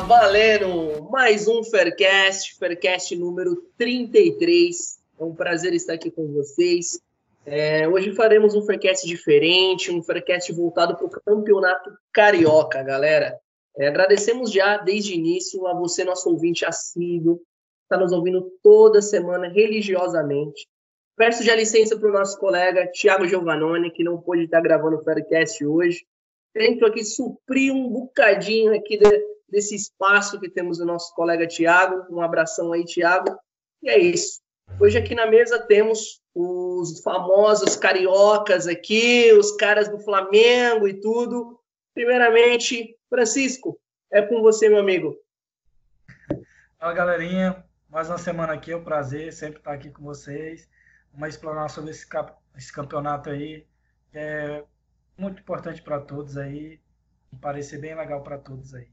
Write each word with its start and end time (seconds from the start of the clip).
Valendo 0.00 1.08
mais 1.10 1.46
um 1.46 1.62
Faircast, 1.62 2.58
Faircast 2.58 3.14
número 3.14 3.56
33. 3.78 4.98
É 5.18 5.24
um 5.24 5.32
prazer 5.34 5.72
estar 5.72 5.94
aqui 5.94 6.10
com 6.10 6.26
vocês. 6.32 7.00
É, 7.46 7.88
hoje 7.88 8.12
faremos 8.12 8.54
um 8.54 8.62
Faircast 8.66 9.06
diferente, 9.06 9.92
um 9.92 10.02
Faircast 10.02 10.52
voltado 10.52 10.96
para 10.96 11.06
o 11.06 11.10
campeonato 11.10 11.92
carioca, 12.12 12.82
galera. 12.82 13.38
É, 13.76 13.86
agradecemos 13.86 14.50
já 14.50 14.78
desde 14.78 15.12
o 15.12 15.14
início 15.14 15.66
a 15.66 15.74
você, 15.74 16.04
nosso 16.04 16.28
ouvinte 16.28 16.64
assíduo, 16.64 17.40
está 17.84 17.96
nos 17.96 18.12
ouvindo 18.12 18.50
toda 18.62 19.00
semana 19.00 19.48
religiosamente. 19.48 20.66
Peço 21.16 21.44
já 21.44 21.54
licença 21.54 21.96
para 21.96 22.10
o 22.10 22.12
nosso 22.12 22.36
colega 22.38 22.88
Tiago 22.88 23.28
Giovannone, 23.28 23.92
que 23.92 24.02
não 24.02 24.20
pôde 24.20 24.44
estar 24.44 24.60
gravando 24.60 24.96
o 24.96 25.04
Faircast 25.04 25.64
hoje. 25.64 26.04
Tento 26.52 26.84
aqui 26.84 27.04
suprir 27.04 27.72
um 27.72 27.88
bocadinho 27.88 28.74
aqui 28.74 28.96
de, 28.96 29.33
desse 29.48 29.74
espaço 29.74 30.40
que 30.40 30.48
temos 30.48 30.78
do 30.78 30.84
nosso 30.84 31.14
colega 31.14 31.46
Tiago. 31.46 32.06
Um 32.10 32.20
abração 32.20 32.72
aí, 32.72 32.84
Tiago. 32.84 33.36
E 33.82 33.90
é 33.90 33.98
isso. 33.98 34.40
Hoje 34.80 34.98
aqui 34.98 35.14
na 35.14 35.26
mesa 35.26 35.58
temos 35.58 36.20
os 36.34 37.00
famosos 37.00 37.76
cariocas 37.76 38.66
aqui, 38.66 39.32
os 39.32 39.52
caras 39.56 39.88
do 39.88 40.00
Flamengo 40.00 40.88
e 40.88 41.00
tudo. 41.00 41.60
Primeiramente, 41.92 42.96
Francisco, 43.08 43.78
é 44.10 44.22
com 44.22 44.40
você, 44.42 44.68
meu 44.68 44.78
amigo. 44.78 45.16
Fala, 46.78 46.92
galerinha. 46.92 47.64
Mais 47.88 48.08
uma 48.08 48.18
semana 48.18 48.54
aqui, 48.54 48.72
é 48.72 48.76
um 48.76 48.82
prazer 48.82 49.32
sempre 49.32 49.58
estar 49.58 49.72
aqui 49.72 49.88
com 49.88 50.02
vocês. 50.02 50.68
Vamos 51.12 51.28
explorar 51.28 51.68
sobre 51.68 51.92
esse, 51.92 52.04
esse 52.56 52.72
campeonato 52.72 53.30
aí, 53.30 53.64
é 54.12 54.64
muito 55.16 55.40
importante 55.40 55.80
para 55.80 56.00
todos 56.00 56.36
aí, 56.36 56.80
e 57.32 57.36
parecer 57.36 57.78
bem 57.78 57.94
legal 57.94 58.20
para 58.24 58.36
todos 58.36 58.74
aí. 58.74 58.88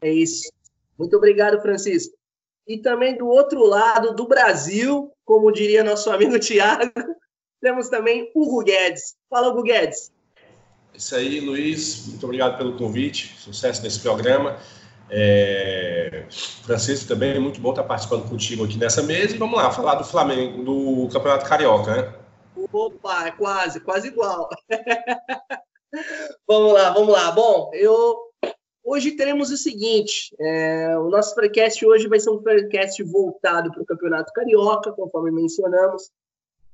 É 0.00 0.10
isso. 0.10 0.50
Muito 0.98 1.16
obrigado, 1.16 1.60
Francisco. 1.60 2.14
E 2.66 2.78
também 2.78 3.16
do 3.16 3.26
outro 3.26 3.64
lado 3.64 4.14
do 4.14 4.26
Brasil, 4.26 5.10
como 5.24 5.50
diria 5.50 5.82
nosso 5.82 6.10
amigo 6.10 6.38
Tiago, 6.38 6.92
temos 7.60 7.88
também 7.88 8.30
Hugo 8.34 8.62
Guedes. 8.62 9.16
Fala, 9.28 9.48
Hugo 9.48 9.62
Guedes. 9.62 10.12
Isso 10.94 11.14
aí, 11.14 11.40
Luiz. 11.40 12.06
Muito 12.06 12.24
obrigado 12.24 12.56
pelo 12.58 12.76
convite. 12.76 13.34
Sucesso 13.38 13.82
nesse 13.82 14.00
programa. 14.00 14.58
É... 15.10 16.26
Francisco 16.62 17.08
também, 17.08 17.34
é 17.34 17.38
muito 17.38 17.60
bom 17.60 17.70
estar 17.70 17.82
participando 17.82 18.28
contigo 18.28 18.64
aqui 18.64 18.78
nessa 18.78 19.02
mesa. 19.02 19.34
E 19.34 19.38
vamos 19.38 19.56
lá, 19.56 19.70
falar 19.70 19.96
do 19.96 20.04
Flamengo, 20.04 20.62
do 20.62 21.08
Campeonato 21.12 21.46
Carioca, 21.46 21.96
né? 21.96 22.14
Opa, 22.72 23.26
é 23.26 23.30
quase, 23.32 23.80
quase 23.80 24.08
igual. 24.08 24.48
vamos 26.46 26.72
lá, 26.72 26.90
vamos 26.90 27.12
lá. 27.12 27.32
Bom, 27.32 27.70
eu 27.74 28.29
Hoje 28.92 29.12
teremos 29.12 29.52
o 29.52 29.56
seguinte: 29.56 30.34
é, 30.40 30.98
o 30.98 31.08
nosso 31.08 31.32
podcast 31.36 31.86
hoje 31.86 32.08
vai 32.08 32.18
ser 32.18 32.30
um 32.30 32.42
podcast 32.42 33.00
voltado 33.04 33.70
para 33.70 33.82
o 33.82 33.86
Campeonato 33.86 34.32
Carioca, 34.32 34.90
conforme 34.90 35.30
mencionamos. 35.30 36.10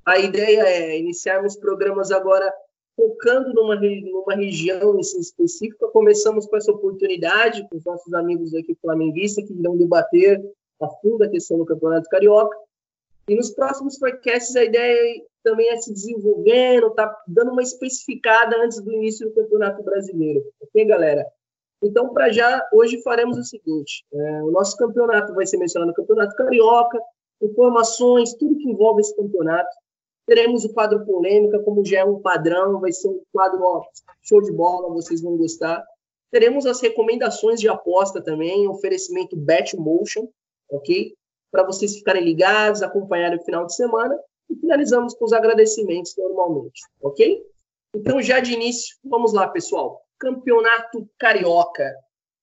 A 0.02 0.18
ideia 0.18 0.62
é 0.62 0.98
iniciarmos 0.98 1.56
programas 1.56 2.10
agora 2.10 2.50
focando 2.96 3.52
numa, 3.52 3.76
numa 3.76 4.34
região 4.34 4.98
específica. 4.98 5.88
Começamos 5.88 6.46
com 6.46 6.56
essa 6.56 6.72
oportunidade 6.72 7.68
com 7.68 7.76
os 7.76 7.84
nossos 7.84 8.14
amigos 8.14 8.54
aqui 8.54 8.74
flamenguistas 8.80 9.46
que 9.46 9.52
irão 9.52 9.76
debater 9.76 10.42
a 10.80 10.88
fundo 10.88 11.22
a 11.22 11.28
questão 11.28 11.58
do 11.58 11.66
Campeonato 11.66 12.08
Carioca. 12.08 12.56
E 13.28 13.36
nos 13.36 13.50
próximos 13.50 13.98
podcasts 13.98 14.56
a 14.56 14.64
ideia 14.64 15.22
também 15.44 15.68
é 15.68 15.76
se 15.76 15.92
desenvolvendo, 15.92 16.94
tá 16.94 17.14
dando 17.28 17.52
uma 17.52 17.62
especificada 17.62 18.56
antes 18.64 18.80
do 18.80 18.90
início 18.90 19.28
do 19.28 19.34
Campeonato 19.34 19.82
Brasileiro. 19.82 20.42
Ok, 20.62 20.82
galera? 20.86 21.26
Então, 21.86 22.12
para 22.12 22.30
já, 22.30 22.60
hoje 22.72 23.00
faremos 23.02 23.38
o 23.38 23.44
seguinte: 23.44 24.04
é, 24.12 24.42
o 24.42 24.50
nosso 24.50 24.76
campeonato 24.76 25.32
vai 25.34 25.46
ser 25.46 25.56
mencionado 25.56 25.90
no 25.90 25.94
Campeonato 25.94 26.34
Carioca, 26.34 27.00
informações, 27.40 28.34
tudo 28.34 28.56
que 28.56 28.68
envolve 28.68 29.00
esse 29.00 29.14
campeonato. 29.14 29.70
Teremos 30.26 30.64
o 30.64 30.72
quadro 30.72 31.04
polêmica, 31.06 31.60
como 31.60 31.84
já 31.84 32.00
é 32.00 32.04
um 32.04 32.20
padrão, 32.20 32.80
vai 32.80 32.92
ser 32.92 33.08
um 33.08 33.20
quadro 33.32 33.62
ó, 33.62 33.82
show 34.22 34.42
de 34.42 34.50
bola, 34.50 34.92
vocês 34.92 35.22
vão 35.22 35.36
gostar. 35.36 35.84
Teremos 36.32 36.66
as 36.66 36.80
recomendações 36.80 37.60
de 37.60 37.68
aposta 37.68 38.20
também, 38.20 38.66
oferecimento 38.66 39.36
Betmotion, 39.36 40.28
ok? 40.68 41.14
Para 41.52 41.62
vocês 41.62 41.94
ficarem 41.94 42.24
ligados, 42.24 42.82
acompanharem 42.82 43.38
o 43.38 43.44
final 43.44 43.64
de 43.64 43.76
semana. 43.76 44.18
E 44.50 44.56
finalizamos 44.56 45.14
com 45.14 45.24
os 45.24 45.32
agradecimentos 45.32 46.14
normalmente, 46.16 46.82
ok? 47.00 47.44
Então, 47.94 48.20
já 48.20 48.40
de 48.40 48.52
início, 48.52 48.96
vamos 49.04 49.32
lá, 49.32 49.48
pessoal. 49.48 50.05
Campeonato 50.18 51.08
Carioca. 51.18 51.92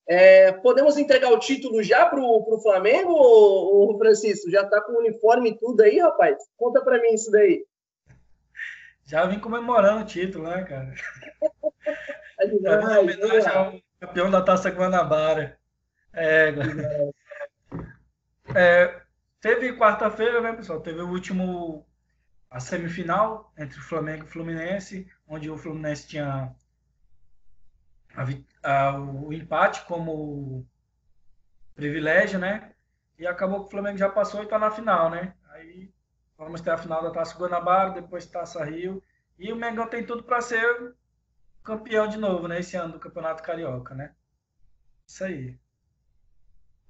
É, 0.07 0.51
podemos 0.51 0.97
entregar 0.97 1.31
o 1.31 1.39
título 1.39 1.81
já 1.81 2.05
para 2.05 2.19
o 2.19 2.59
Flamengo, 2.61 3.13
ou, 3.13 3.97
Francisco? 3.97 4.51
Já 4.51 4.63
está 4.63 4.81
com 4.81 4.93
o 4.93 4.99
uniforme 4.99 5.51
e 5.51 5.57
tudo 5.57 5.81
aí, 5.81 5.99
rapaz? 5.99 6.37
Conta 6.57 6.83
para 6.83 7.01
mim 7.01 7.13
isso 7.13 7.31
daí. 7.31 7.65
Já 9.05 9.25
vim 9.25 9.39
comemorando 9.39 10.01
o 10.01 10.05
título, 10.05 10.49
né, 10.49 10.63
cara? 10.63 10.93
É 12.39 12.47
demais, 12.47 12.97
homenagem 12.97 13.51
ao 13.51 13.79
campeão 13.99 14.29
da 14.29 14.41
Taça 14.41 14.69
Guanabara. 14.69 15.57
É, 16.11 16.49
é, 18.55 19.01
teve 19.39 19.77
quarta-feira, 19.77 20.41
né, 20.41 20.53
pessoal? 20.53 20.81
Teve 20.81 21.01
o 21.01 21.09
último, 21.09 21.85
a 22.49 22.59
semifinal 22.59 23.53
entre 23.57 23.77
o 23.77 23.83
Flamengo 23.83 24.23
e 24.23 24.27
o 24.27 24.31
Fluminense, 24.31 25.07
onde 25.27 25.49
o 25.49 25.57
Fluminense 25.57 26.07
tinha 26.07 26.53
a, 28.15 28.87
a, 28.87 28.99
o 28.99 29.33
empate 29.33 29.85
como 29.85 30.65
privilégio, 31.75 32.39
né? 32.39 32.71
E 33.17 33.25
acabou 33.25 33.61
que 33.61 33.67
o 33.67 33.71
Flamengo 33.71 33.97
já 33.97 34.09
passou 34.09 34.41
e 34.41 34.43
está 34.43 34.57
na 34.59 34.71
final, 34.71 35.09
né? 35.09 35.33
Aí 35.49 35.89
vamos 36.37 36.61
ter 36.61 36.71
a 36.71 36.77
final 36.77 37.01
da 37.01 37.11
Taça 37.11 37.37
Guanabara, 37.37 37.91
depois 37.91 38.25
Taça 38.25 38.63
Rio. 38.63 39.01
E 39.37 39.51
o 39.51 39.55
Mengão 39.55 39.87
tem 39.87 40.05
tudo 40.05 40.23
para 40.23 40.41
ser 40.41 40.93
campeão 41.63 42.07
de 42.07 42.17
novo, 42.17 42.47
né? 42.47 42.59
Esse 42.59 42.75
ano 42.75 42.93
do 42.93 42.99
Campeonato 42.99 43.43
Carioca, 43.43 43.95
né? 43.95 44.11
Isso 45.07 45.23
aí. 45.23 45.55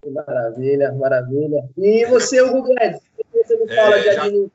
Maravilha, 0.06 0.92
maravilha. 0.92 1.70
E 1.78 2.06
você, 2.06 2.42
Hugo 2.42 2.64
Guedes, 2.64 3.02
você 3.32 3.58
me 3.58 3.74
fala 3.74 3.98
é, 3.98 4.00
de 4.02 4.16
já, 4.16 4.50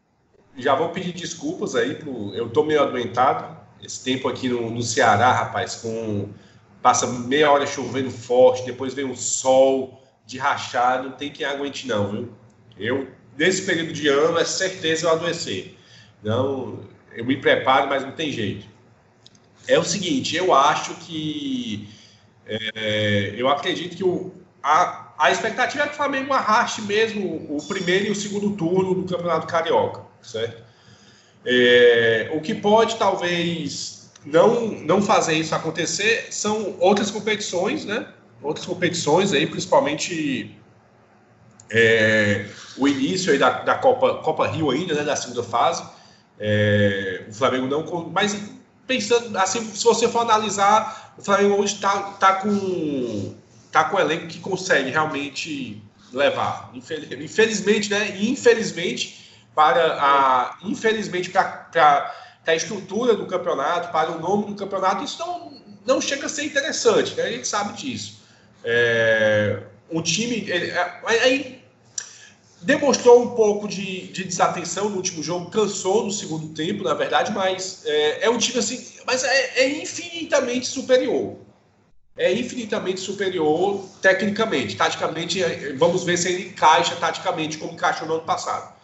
já 0.56 0.74
vou 0.74 0.90
pedir 0.90 1.12
desculpas 1.12 1.74
aí, 1.74 1.94
pro, 1.94 2.34
eu 2.34 2.50
tô 2.50 2.64
meio 2.64 2.82
adoentado. 2.82 3.56
Esse 3.82 4.02
tempo 4.04 4.28
aqui 4.28 4.48
no, 4.48 4.70
no 4.70 4.82
Ceará, 4.82 5.32
rapaz, 5.32 5.76
com 5.76 6.28
passa 6.82 7.06
meia 7.06 7.50
hora 7.50 7.66
chovendo 7.66 8.10
forte, 8.10 8.64
depois 8.64 8.94
vem 8.94 9.10
o 9.10 9.16
sol 9.16 10.02
de 10.24 10.38
rachar, 10.38 11.02
não 11.02 11.12
tem 11.12 11.30
quem 11.30 11.46
aguente 11.46 11.86
não, 11.86 12.10
viu? 12.10 12.32
Eu, 12.78 13.08
nesse 13.36 13.62
período 13.62 13.92
de 13.92 14.08
ano, 14.08 14.38
é 14.38 14.44
certeza 14.44 15.06
eu 15.06 15.12
adoecer. 15.12 15.76
Não, 16.22 16.80
eu 17.12 17.24
me 17.24 17.36
preparo, 17.36 17.88
mas 17.88 18.02
não 18.02 18.12
tem 18.12 18.30
jeito. 18.30 18.66
É 19.66 19.78
o 19.78 19.84
seguinte, 19.84 20.36
eu 20.36 20.52
acho 20.52 20.94
que 20.96 21.88
é, 22.46 23.34
eu 23.36 23.48
acredito 23.48 23.96
que 23.96 24.04
o, 24.04 24.32
a, 24.62 25.12
a 25.18 25.30
expectativa 25.30 25.84
é 25.84 25.86
que 25.86 25.92
o 25.92 25.96
Flamengo 25.96 26.32
arraste 26.32 26.82
mesmo 26.82 27.46
o 27.50 27.62
primeiro 27.66 28.06
e 28.06 28.10
o 28.10 28.14
segundo 28.14 28.56
turno 28.56 28.94
do 28.94 29.04
Campeonato 29.04 29.46
Carioca, 29.46 30.02
certo? 30.22 30.62
É, 31.44 32.30
o 32.32 32.40
que 32.40 32.54
pode 32.54 32.96
talvez 32.96 33.97
não, 34.24 34.66
não 34.70 35.02
fazer 35.02 35.34
isso 35.34 35.54
acontecer 35.54 36.28
são 36.30 36.76
outras 36.78 37.10
competições, 37.10 37.84
né? 37.84 38.06
Outras 38.42 38.66
competições 38.66 39.32
aí, 39.32 39.46
principalmente 39.46 40.56
é, 41.70 42.46
o 42.76 42.86
início 42.86 43.32
aí 43.32 43.38
da, 43.38 43.62
da 43.62 43.74
Copa, 43.74 44.16
Copa 44.16 44.46
Rio 44.46 44.70
ainda, 44.70 44.94
né? 44.94 45.02
Da 45.02 45.16
segunda 45.16 45.42
fase. 45.42 45.82
É, 46.38 47.24
o 47.28 47.32
Flamengo 47.32 47.66
não... 47.66 48.10
Mas 48.10 48.36
pensando 48.86 49.36
assim, 49.36 49.64
se 49.64 49.84
você 49.84 50.08
for 50.08 50.20
analisar, 50.20 51.14
o 51.18 51.22
Flamengo 51.22 51.60
hoje 51.60 51.74
está 51.74 52.00
tá 52.12 52.34
com, 52.34 53.34
tá 53.70 53.84
com 53.84 53.96
um 53.96 54.00
elenco 54.00 54.26
que 54.28 54.40
consegue 54.40 54.90
realmente 54.90 55.82
levar. 56.12 56.70
Infelizmente, 56.74 57.90
né? 57.90 58.16
Infelizmente, 58.20 59.30
para 59.54 59.94
a... 60.00 60.58
Infelizmente, 60.62 61.30
para 61.30 62.14
a 62.52 62.54
estrutura 62.54 63.14
do 63.14 63.26
campeonato, 63.26 63.92
para 63.92 64.10
o 64.10 64.20
nome 64.20 64.46
do 64.46 64.54
campeonato, 64.54 65.04
isso 65.04 65.18
não, 65.18 65.52
não 65.84 66.00
chega 66.00 66.26
a 66.26 66.28
ser 66.28 66.44
interessante, 66.44 67.14
né? 67.14 67.24
a 67.24 67.30
gente 67.30 67.46
sabe 67.46 67.74
disso. 67.74 68.20
É, 68.64 69.62
um 69.90 70.02
time. 70.02 70.50
É, 70.50 71.00
aí 71.06 71.62
demonstrou 72.62 73.22
um 73.22 73.30
pouco 73.36 73.68
de, 73.68 74.08
de, 74.08 74.24
desatenção 74.24 74.88
no 74.88 74.96
último 74.96 75.22
jogo, 75.22 75.50
cansou 75.50 76.04
no 76.04 76.10
segundo 76.10 76.48
tempo, 76.54 76.82
na 76.82 76.94
verdade, 76.94 77.30
mas 77.32 77.82
é, 77.84 78.24
é 78.24 78.30
um 78.30 78.38
time 78.38 78.58
assim, 78.58 78.84
mas 79.06 79.22
é, 79.22 79.60
é, 79.60 79.68
infinitamente 79.80 80.66
superior. 80.66 81.36
É 82.16 82.32
infinitamente 82.32 82.98
superior 82.98 83.84
tecnicamente. 84.02 84.76
Taticamente, 84.76 85.40
é, 85.40 85.72
vamos 85.74 86.02
ver 86.02 86.16
se 86.16 86.28
ele 86.28 86.48
encaixa 86.48 86.96
taticamente 86.96 87.58
como 87.58 87.74
encaixou 87.74 88.08
no 88.08 88.14
ano 88.14 88.24
passado. 88.24 88.77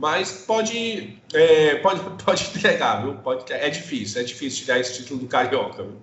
Mas 0.00 0.32
pode, 0.46 1.22
é, 1.34 1.74
pode, 1.76 2.00
pode 2.24 2.44
entregar, 2.56 3.02
viu? 3.02 3.16
Pode, 3.18 3.52
é 3.52 3.68
difícil, 3.68 4.22
é 4.22 4.24
difícil 4.24 4.64
tirar 4.64 4.78
esse 4.78 4.94
título 4.94 5.20
do 5.20 5.28
Carioca. 5.28 5.82
Viu? 5.82 6.00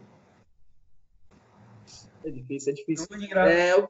É 2.24 2.30
difícil, 2.30 2.74
é 2.74 2.76
difícil. 2.76 3.08
É, 3.38 3.72
eu... 3.74 3.90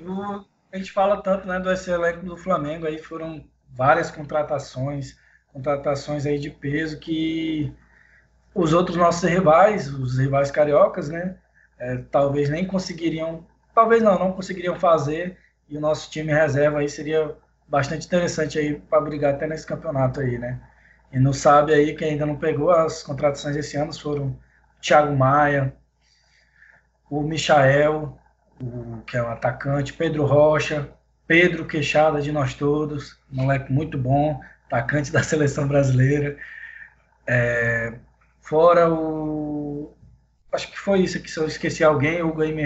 O- 0.00 0.44
a 0.72 0.76
gente 0.76 0.90
fala 0.90 1.22
tanto, 1.22 1.46
né, 1.46 1.60
do 1.60 1.70
elenco 1.70 2.26
do 2.26 2.36
Flamengo, 2.36 2.88
aí 2.88 2.98
foram 2.98 3.44
várias 3.70 4.10
contratações, 4.10 5.16
contratações 5.52 6.26
aí 6.26 6.40
de 6.40 6.50
peso 6.50 6.98
que 6.98 7.72
os 8.52 8.72
outros 8.72 8.96
nossos 8.96 9.22
rivais, 9.22 9.88
os 9.94 10.18
rivais 10.18 10.50
cariocas, 10.50 11.08
né, 11.08 11.38
é, 11.78 11.98
talvez 12.10 12.50
nem 12.50 12.66
conseguiriam, 12.66 13.46
talvez 13.72 14.02
não, 14.02 14.18
não 14.18 14.32
conseguiriam 14.32 14.74
fazer, 14.74 15.38
e 15.68 15.76
o 15.76 15.80
nosso 15.80 16.10
time 16.10 16.32
reserva 16.32 16.80
aí 16.80 16.88
seria 16.88 17.36
bastante 17.68 18.06
interessante 18.06 18.58
aí 18.58 18.74
para 18.78 19.00
brigar 19.00 19.34
até 19.34 19.46
nesse 19.46 19.66
campeonato 19.66 20.20
aí, 20.20 20.38
né. 20.38 20.60
E 21.12 21.18
não 21.18 21.32
sabe 21.32 21.72
aí, 21.72 21.94
quem 21.94 22.10
ainda 22.10 22.26
não 22.26 22.36
pegou 22.36 22.70
as 22.70 23.02
contratações 23.02 23.56
esse 23.56 23.76
ano 23.76 23.92
foram 23.98 24.26
o 24.26 24.36
Thiago 24.80 25.14
Maia, 25.16 25.74
o 27.08 27.22
Michael, 27.22 28.18
o, 28.60 29.02
que 29.06 29.16
é 29.16 29.22
um 29.22 29.30
atacante, 29.30 29.92
Pedro 29.92 30.24
Rocha, 30.24 30.90
Pedro 31.26 31.66
Queixada 31.66 32.20
de 32.20 32.32
nós 32.32 32.54
todos, 32.54 33.18
moleque 33.30 33.72
muito 33.72 33.96
bom, 33.96 34.40
atacante 34.66 35.10
da 35.12 35.22
seleção 35.22 35.66
brasileira. 35.66 36.36
É, 37.26 37.94
fora 38.40 38.92
o. 38.92 39.96
Acho 40.52 40.70
que 40.70 40.78
foi 40.78 41.00
isso 41.00 41.20
que 41.20 41.30
se 41.30 41.38
eu 41.38 41.46
esqueci 41.46 41.82
alguém, 41.82 42.22
o 42.22 42.28
Hugo 42.28 42.42
aí 42.42 42.52
me 42.52 42.64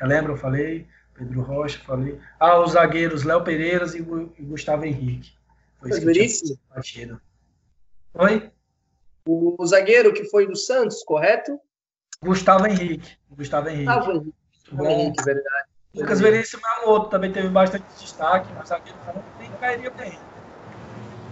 lembra, 0.00 0.32
eu 0.32 0.36
falei, 0.36 0.86
Pedro 1.16 1.42
Rocha, 1.42 1.78
falei. 1.80 2.18
Ah, 2.40 2.58
os 2.60 2.72
zagueiros 2.72 3.22
Léo 3.22 3.42
Pereiras 3.44 3.94
e, 3.94 3.98
e 3.98 4.42
Gustavo 4.42 4.84
Henrique. 4.84 5.32
Foi 5.80 5.90
isso 5.90 6.00
que 6.00 6.06
Veríssimo. 6.06 6.58
batido. 6.74 7.20
Oi? 8.14 8.50
O 9.26 9.64
zagueiro 9.66 10.12
que 10.12 10.24
foi 10.24 10.46
do 10.46 10.56
Santos, 10.56 11.02
correto? 11.04 11.58
Gustavo 12.22 12.66
Henrique. 12.66 13.16
Gustavo 13.30 13.68
Henrique. 13.68 13.88
Ah, 13.88 14.02
foi 14.02 14.14
Henrique, 14.16 14.34
Bom. 14.72 14.86
Henrique, 14.90 15.24
verdade. 15.24 15.68
Lucas 15.94 16.20
Veríssimo 16.20 16.62
é 16.66 16.84
um 16.84 16.90
outro, 16.90 17.10
também 17.10 17.32
teve 17.32 17.48
bastante 17.48 17.84
destaque, 18.00 18.52
mas 18.54 18.68
zagueiro 18.68 18.98
nem 19.38 19.50
cairia 19.52 19.90
bem. 19.90 20.18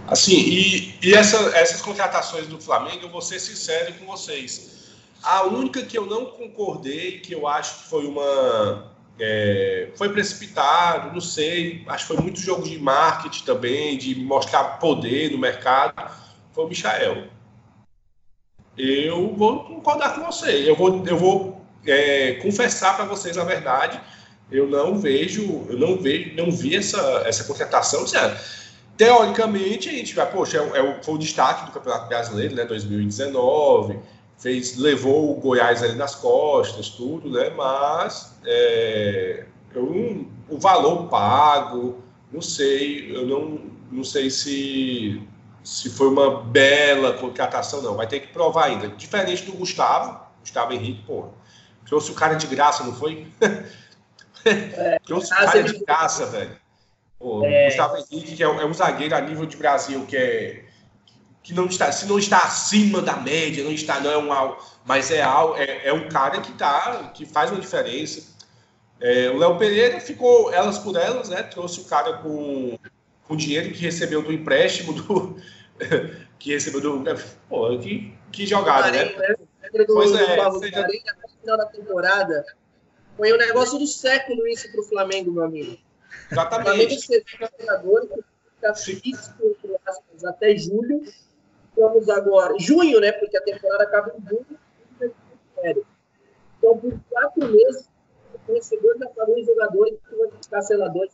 Assim, 0.07 0.37
e, 0.37 0.99
e 1.01 1.13
essa- 1.13 1.55
essas 1.57 1.81
contratações 1.81 2.47
do 2.47 2.59
Flamengo, 2.59 3.03
eu 3.03 3.09
vou 3.09 3.21
ser 3.21 3.39
sincero 3.39 3.93
com 3.95 4.05
vocês. 4.05 4.93
A 5.21 5.43
única 5.43 5.81
que 5.83 5.97
eu 5.97 6.05
não 6.05 6.25
concordei, 6.27 7.19
que 7.19 7.33
eu 7.33 7.47
acho 7.47 7.83
que 7.83 7.89
foi 7.89 8.05
uma. 8.05 8.92
É, 9.19 9.89
foi 9.95 10.09
precipitado, 10.09 11.13
não 11.13 11.21
sei. 11.21 11.83
Acho 11.87 12.07
que 12.07 12.13
foi 12.13 12.23
muito 12.23 12.39
jogo 12.39 12.63
de 12.63 12.77
marketing 12.79 13.43
também, 13.45 13.97
de 13.97 14.15
mostrar 14.15 14.79
poder 14.79 15.31
no 15.31 15.37
mercado, 15.37 16.11
foi 16.51 16.65
o 16.65 16.67
Michael. 16.67 17.27
Eu 18.77 19.33
vou 19.35 19.63
concordar 19.65 20.15
com 20.15 20.25
você. 20.25 20.69
Eu 20.69 20.75
vou, 20.75 21.05
eu 21.05 21.17
vou 21.17 21.65
é, 21.85 22.33
confessar 22.33 22.95
para 22.95 23.05
vocês 23.05 23.37
a 23.37 23.43
verdade. 23.43 23.99
Eu 24.51 24.67
não 24.67 24.97
vejo, 24.97 25.65
eu 25.69 25.77
não 25.77 25.97
vejo, 25.97 26.35
não 26.35 26.51
vi 26.51 26.75
essa, 26.75 27.23
essa 27.25 27.43
contratação. 27.43 28.05
Sério 28.07 28.35
teoricamente, 28.97 29.89
a 29.89 29.91
gente 29.91 30.13
vai, 30.13 30.29
poxa, 30.29 30.57
é, 30.57 30.79
é 30.79 31.03
foi 31.03 31.15
o 31.15 31.17
destaque 31.17 31.65
do 31.65 31.71
Campeonato 31.71 32.07
Brasileiro, 32.07 32.55
né, 32.55 32.65
2019, 32.65 33.99
fez, 34.43 34.77
levou 34.77 35.31
o 35.31 35.39
Goiás 35.39 35.81
ali 35.81 35.95
nas 35.95 36.15
costas, 36.15 36.89
tudo, 36.89 37.31
né, 37.31 37.49
mas 37.51 38.35
é, 38.45 39.45
eu 39.73 39.83
não- 39.85 40.27
o 40.49 40.59
valor 40.59 41.07
pago, 41.07 42.03
não 42.29 42.41
sei, 42.41 43.15
eu 43.15 43.25
não, 43.25 43.61
não 43.89 44.03
sei 44.03 44.29
se, 44.29 45.21
se 45.63 45.89
foi 45.89 46.09
uma 46.09 46.43
bela 46.43 47.13
contratação, 47.13 47.81
não, 47.81 47.95
vai 47.95 48.05
ter 48.05 48.19
que 48.19 48.27
provar 48.27 48.65
ainda. 48.65 48.89
Diferente 48.89 49.43
do 49.45 49.53
Gustavo, 49.53 50.19
Gustavo 50.41 50.73
Henrique, 50.73 51.03
pô, 51.07 51.27
trouxe 51.85 52.11
o 52.11 52.13
cara 52.13 52.33
de 52.35 52.45
graça, 52.47 52.83
não 52.83 52.93
foi? 52.93 53.25
trouxe 55.05 55.27
o 55.31 55.37
graça 55.37 55.51
cara 55.53 55.63
de- 55.63 55.85
graça, 55.85 56.25
velho. 56.25 56.57
Pô, 57.17 57.45
É. 57.45 57.67
Gustavo 57.67 57.95
Henrique, 57.95 58.35
que 58.35 58.43
é 58.43 58.49
um, 58.49 58.59
é 58.59 58.65
um 58.65 58.73
zagueiro 58.73 59.15
a 59.15 59.21
nível 59.21 59.45
de 59.45 59.55
Brasil, 59.55 60.05
que 60.05 60.17
é 60.17 60.65
que 61.43 61.53
não 61.53 61.65
está, 61.65 61.91
se 61.91 62.05
não 62.05 62.17
está 62.17 62.39
acima 62.39 63.01
da 63.01 63.17
média, 63.17 63.63
não 63.63 63.71
está, 63.71 63.99
não 63.99 64.09
é 64.09 64.17
um 64.17 64.55
mas 64.85 65.11
é, 65.11 65.19
é, 65.57 65.89
é 65.89 65.93
um 65.93 66.07
cara 66.07 66.39
que 66.39 66.53
tá, 66.53 67.11
que 67.13 67.25
faz 67.25 67.51
uma 67.51 67.59
diferença. 67.59 68.33
É, 69.01 69.29
o 69.29 69.37
Léo 69.37 69.57
Pereira 69.57 69.99
ficou 69.99 70.53
elas 70.53 70.79
por 70.79 70.95
elas, 70.95 71.27
né? 71.27 71.43
Trouxe 71.43 71.81
o 71.81 71.85
cara 71.85 72.17
com, 72.19 72.79
com 73.27 73.35
dinheiro 73.35 73.73
que 73.73 73.81
recebeu 73.81 74.21
do 74.21 74.31
empréstimo 74.31 74.93
do 74.93 75.35
que 76.39 76.53
recebeu 76.53 76.79
do, 76.79 77.03
pô, 77.49 77.77
que, 77.77 78.13
que 78.31 78.45
jogada, 78.45 78.89
né? 78.91 79.03
Lembra 79.03 79.85
do, 79.85 79.93
Pois 79.93 80.11
do 80.11 80.17
é, 80.17 80.37
Pablo 80.37 80.59
seja- 80.59 80.87
final 81.41 81.57
da 81.57 81.65
temporada? 81.65 82.45
Foi 83.17 83.31
o 83.33 83.37
negócio 83.37 83.77
do 83.77 83.85
século 83.85 84.47
isso 84.47 84.71
pro 84.71 84.83
Flamengo, 84.83 85.31
meu 85.31 85.43
amigo. 85.43 85.77
O 86.31 86.35
Flamengo 86.35 86.61
Exatamente. 86.61 87.01
cedeu 87.01 87.49
treinador 87.57 88.07
que 88.07 88.23
fica 88.55 88.73
fixo, 88.75 89.33
entre 89.41 89.75
aspas, 89.85 90.23
até 90.23 90.55
julho. 90.55 91.03
Vamos 91.75 92.07
agora, 92.09 92.53
junho, 92.59 92.99
né? 92.99 93.11
Porque 93.11 93.37
a 93.37 93.41
temporada 93.41 93.83
acaba 93.83 94.13
em 94.17 94.27
junho. 94.27 94.45
Então, 96.57 96.77
por 96.77 96.99
quatro 97.09 97.47
meses, 97.51 97.89
o 98.33 98.53
vencedor 98.53 98.97
já 98.97 99.09
falou 99.09 99.37
em 99.37 99.43
jogadores 99.43 99.99
que 100.07 100.15
vão 100.15 100.31
ficar 100.41 100.61
seladores. 100.61 101.11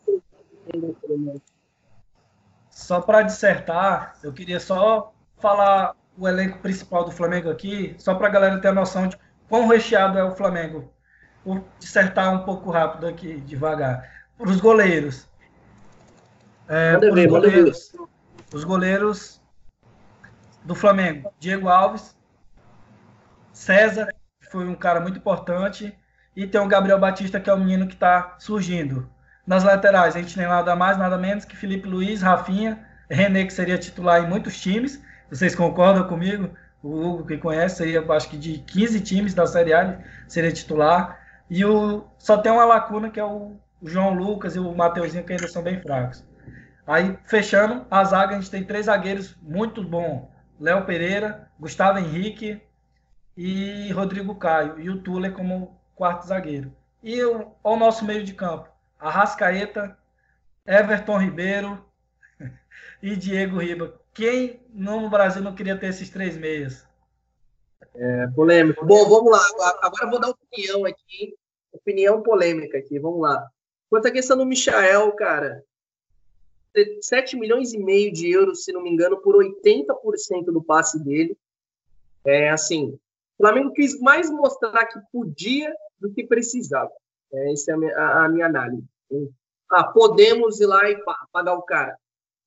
Só 2.69 3.01
para 3.01 3.23
dissertar, 3.23 4.17
eu 4.23 4.31
queria 4.31 4.59
só 4.59 5.13
falar 5.37 5.95
o 6.17 6.27
elenco 6.27 6.59
principal 6.59 7.05
do 7.05 7.11
Flamengo 7.11 7.49
aqui, 7.49 7.95
só 7.97 8.13
para 8.13 8.27
a 8.27 8.31
galera 8.31 8.59
ter 8.59 8.67
a 8.67 8.73
noção 8.73 9.07
de 9.07 9.17
quão 9.47 9.67
recheado 9.67 10.17
é 10.17 10.23
o 10.23 10.35
Flamengo. 10.35 10.91
Vou 11.45 11.63
dissertar 11.79 12.33
um 12.33 12.43
pouco 12.43 12.69
rápido 12.69 13.07
aqui, 13.07 13.39
devagar. 13.41 14.27
Para 14.37 14.49
os 14.49 14.59
goleiros. 14.59 15.27
É, 16.67 16.97
ver. 16.97 17.27
goleiros. 17.27 17.93
Os 18.53 18.63
goleiros 18.63 19.38
do 20.63 20.75
Flamengo. 20.75 21.31
Diego 21.39 21.67
Alves, 21.67 22.15
César, 23.51 24.13
que 24.41 24.49
foi 24.49 24.67
um 24.67 24.75
cara 24.75 24.99
muito 24.99 25.17
importante, 25.17 25.97
e 26.35 26.47
tem 26.47 26.61
o 26.61 26.67
Gabriel 26.67 26.99
Batista, 26.99 27.39
que 27.39 27.49
é 27.49 27.53
o 27.53 27.57
menino 27.57 27.87
que 27.87 27.93
está 27.93 28.35
surgindo. 28.39 29.09
Nas 29.45 29.63
laterais, 29.63 30.15
a 30.15 30.19
gente 30.19 30.35
tem 30.35 30.47
nada 30.47 30.75
mais, 30.75 30.97
nada 30.97 31.17
menos 31.17 31.43
que 31.43 31.55
Felipe 31.55 31.87
Luiz, 31.87 32.21
Rafinha, 32.21 32.85
René, 33.09 33.45
que 33.45 33.53
seria 33.53 33.77
titular 33.77 34.23
em 34.23 34.27
muitos 34.27 34.59
times. 34.61 35.01
Vocês 35.29 35.55
concordam 35.55 36.07
comigo? 36.07 36.51
O 36.81 37.01
Hugo, 37.01 37.25
que 37.25 37.37
conhece, 37.37 37.77
seria, 37.77 38.01
acho 38.11 38.29
que 38.29 38.37
de 38.37 38.59
15 38.59 39.01
times 39.01 39.33
da 39.33 39.45
Série 39.45 39.73
A, 39.73 39.99
seria 40.27 40.51
titular. 40.51 41.19
E 41.49 41.65
o, 41.65 42.05
só 42.17 42.37
tem 42.37 42.51
uma 42.51 42.63
lacuna, 42.63 43.09
que 43.09 43.19
é 43.19 43.25
o 43.25 43.55
João 43.83 44.13
Lucas 44.13 44.55
e 44.55 44.59
o 44.59 44.73
Mateuzinho, 44.75 45.23
que 45.23 45.33
ainda 45.33 45.47
são 45.47 45.63
bem 45.63 45.81
fracos. 45.81 46.23
Aí, 46.85 47.17
fechando, 47.25 47.85
a 47.89 48.03
zaga, 48.03 48.35
a 48.35 48.39
gente 48.39 48.49
tem 48.49 48.63
três 48.63 48.85
zagueiros 48.85 49.35
muito 49.41 49.83
bons. 49.83 50.27
Léo 50.59 50.85
Pereira, 50.85 51.49
Gustavo 51.59 51.99
Henrique 51.99 52.61
e 53.37 53.91
Rodrigo 53.91 54.35
Caio. 54.35 54.79
E 54.79 54.89
o 54.89 55.01
Tuller 55.01 55.33
como 55.33 55.79
quarto 55.95 56.25
zagueiro. 56.27 56.73
E 57.01 57.23
o, 57.23 57.51
o 57.63 57.75
nosso 57.75 58.03
meio 58.05 58.23
de 58.23 58.33
campo. 58.33 58.67
Arrascaeta, 58.99 59.97
Everton 60.65 61.17
Ribeiro 61.17 61.83
e 63.01 63.15
Diego 63.15 63.57
Riba. 63.59 63.99
Quem 64.13 64.61
no 64.73 65.09
Brasil 65.09 65.41
não 65.41 65.55
queria 65.55 65.77
ter 65.77 65.87
esses 65.87 66.09
três 66.09 66.35
meias? 66.35 66.85
É 67.95 68.27
polêmico. 68.27 68.85
Bom, 68.85 69.07
vamos 69.09 69.31
lá. 69.31 69.39
Agora- 69.53 69.79
Agora 69.81 70.03
eu 70.05 70.09
vou 70.09 70.19
dar 70.19 70.29
opinião 70.29 70.85
aqui. 70.85 71.35
Opinião 71.71 72.21
polêmica 72.21 72.77
aqui. 72.77 72.99
Vamos 72.99 73.21
lá. 73.21 73.47
Quanto 73.89 74.07
à 74.07 74.11
questão 74.11 74.37
do 74.37 74.45
Michael, 74.45 75.11
cara. 75.13 75.63
7 77.01 77.35
milhões 77.37 77.73
e 77.73 77.77
meio 77.79 78.11
de 78.11 78.29
euros, 78.31 78.63
se 78.63 78.71
não 78.71 78.81
me 78.81 78.89
engano, 78.89 79.17
por 79.21 79.35
80% 79.35 80.45
do 80.45 80.61
passe 80.63 81.03
dele. 81.03 81.35
É 82.25 82.49
assim. 82.49 82.89
O 83.37 83.43
Flamengo 83.43 83.71
quis 83.73 83.99
mais 83.99 84.29
mostrar 84.29 84.85
que 84.85 84.99
podia 85.11 85.73
do 85.99 86.11
que 86.13 86.25
precisava. 86.25 86.91
É, 87.31 87.51
essa 87.53 87.71
é 87.71 87.73
a 87.73 87.77
minha, 87.77 87.97
a- 87.97 88.25
a 88.25 88.29
minha 88.29 88.45
análise. 88.45 88.83
Ah, 89.71 89.83
podemos 89.85 90.59
ir 90.59 90.65
lá 90.65 90.89
e 90.89 90.97
pá, 91.03 91.15
pagar 91.31 91.53
o 91.55 91.61
cara. 91.61 91.95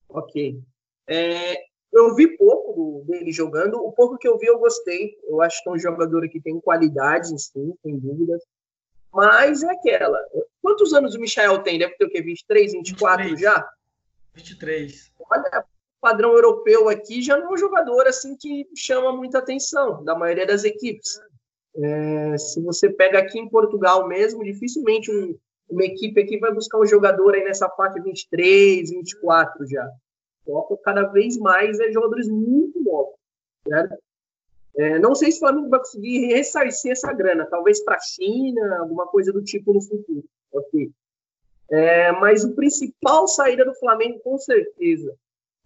Ok. 0.08 0.58
É, 1.06 1.56
eu 1.92 2.14
vi 2.14 2.36
pouco 2.36 3.04
dele 3.06 3.32
jogando. 3.32 3.74
O 3.76 3.92
pouco 3.92 4.18
que 4.18 4.28
eu 4.28 4.38
vi, 4.38 4.46
eu 4.46 4.58
gostei. 4.58 5.16
Eu 5.24 5.40
acho 5.40 5.62
que 5.62 5.68
é 5.68 5.72
um 5.72 5.78
jogador 5.78 6.28
que 6.28 6.40
tem 6.40 6.60
qualidades, 6.60 7.30
sim, 7.50 7.74
sem 7.82 7.98
dúvidas. 7.98 8.42
Mas 9.12 9.62
é 9.62 9.70
aquela. 9.70 10.18
Quantos 10.60 10.92
anos 10.94 11.14
o 11.14 11.20
Michael 11.20 11.62
tem? 11.62 11.78
Deve 11.78 11.96
ter 11.96 12.04
o 12.06 12.10
quê? 12.10 12.22
23, 12.22 12.72
24 12.72 13.24
23. 13.24 13.40
já? 13.40 13.68
23. 14.34 15.12
Olha, 15.30 15.64
padrão 16.00 16.32
europeu 16.32 16.88
aqui 16.88 17.22
já 17.22 17.36
não 17.36 17.46
é 17.50 17.52
um 17.52 17.56
jogador 17.56 18.06
assim 18.06 18.36
que 18.36 18.68
chama 18.76 19.12
muita 19.12 19.38
atenção 19.38 20.02
da 20.04 20.14
maioria 20.14 20.46
das 20.46 20.64
equipes. 20.64 21.20
É, 21.76 22.36
se 22.38 22.60
você 22.60 22.90
pega 22.90 23.18
aqui 23.18 23.38
em 23.38 23.48
Portugal 23.48 24.06
mesmo, 24.06 24.44
dificilmente 24.44 25.10
um- 25.10 25.36
uma 25.70 25.84
equipe 25.84 26.20
aqui 26.20 26.38
vai 26.38 26.52
buscar 26.52 26.78
um 26.78 26.86
jogador 26.86 27.34
aí 27.34 27.44
nessa 27.44 27.68
faixa 27.70 28.02
23, 28.02 28.90
24 28.90 29.66
já. 29.66 29.88
Foca 30.44 30.76
cada 30.82 31.04
vez 31.04 31.38
mais 31.38 31.80
é 31.80 31.90
jogadores 31.90 32.28
muito 32.28 32.80
novos. 32.82 33.14
Né? 33.66 33.88
É, 34.76 34.98
não 34.98 35.14
sei 35.14 35.30
se 35.30 35.36
o 35.38 35.40
Flamengo 35.40 35.68
vai 35.68 35.78
conseguir 35.78 36.26
ressarcir 36.26 36.92
essa 36.92 37.12
grana, 37.12 37.46
talvez 37.46 37.82
para 37.84 37.96
a 37.96 38.00
China, 38.00 38.80
alguma 38.80 39.06
coisa 39.06 39.32
do 39.32 39.42
tipo 39.42 39.72
no 39.72 39.80
futuro. 39.80 40.24
Ok. 40.52 40.90
É, 41.72 42.12
mas 42.12 42.44
o 42.44 42.54
principal 42.54 43.26
saída 43.26 43.64
do 43.64 43.74
Flamengo, 43.74 44.20
com 44.20 44.36
certeza, 44.36 45.16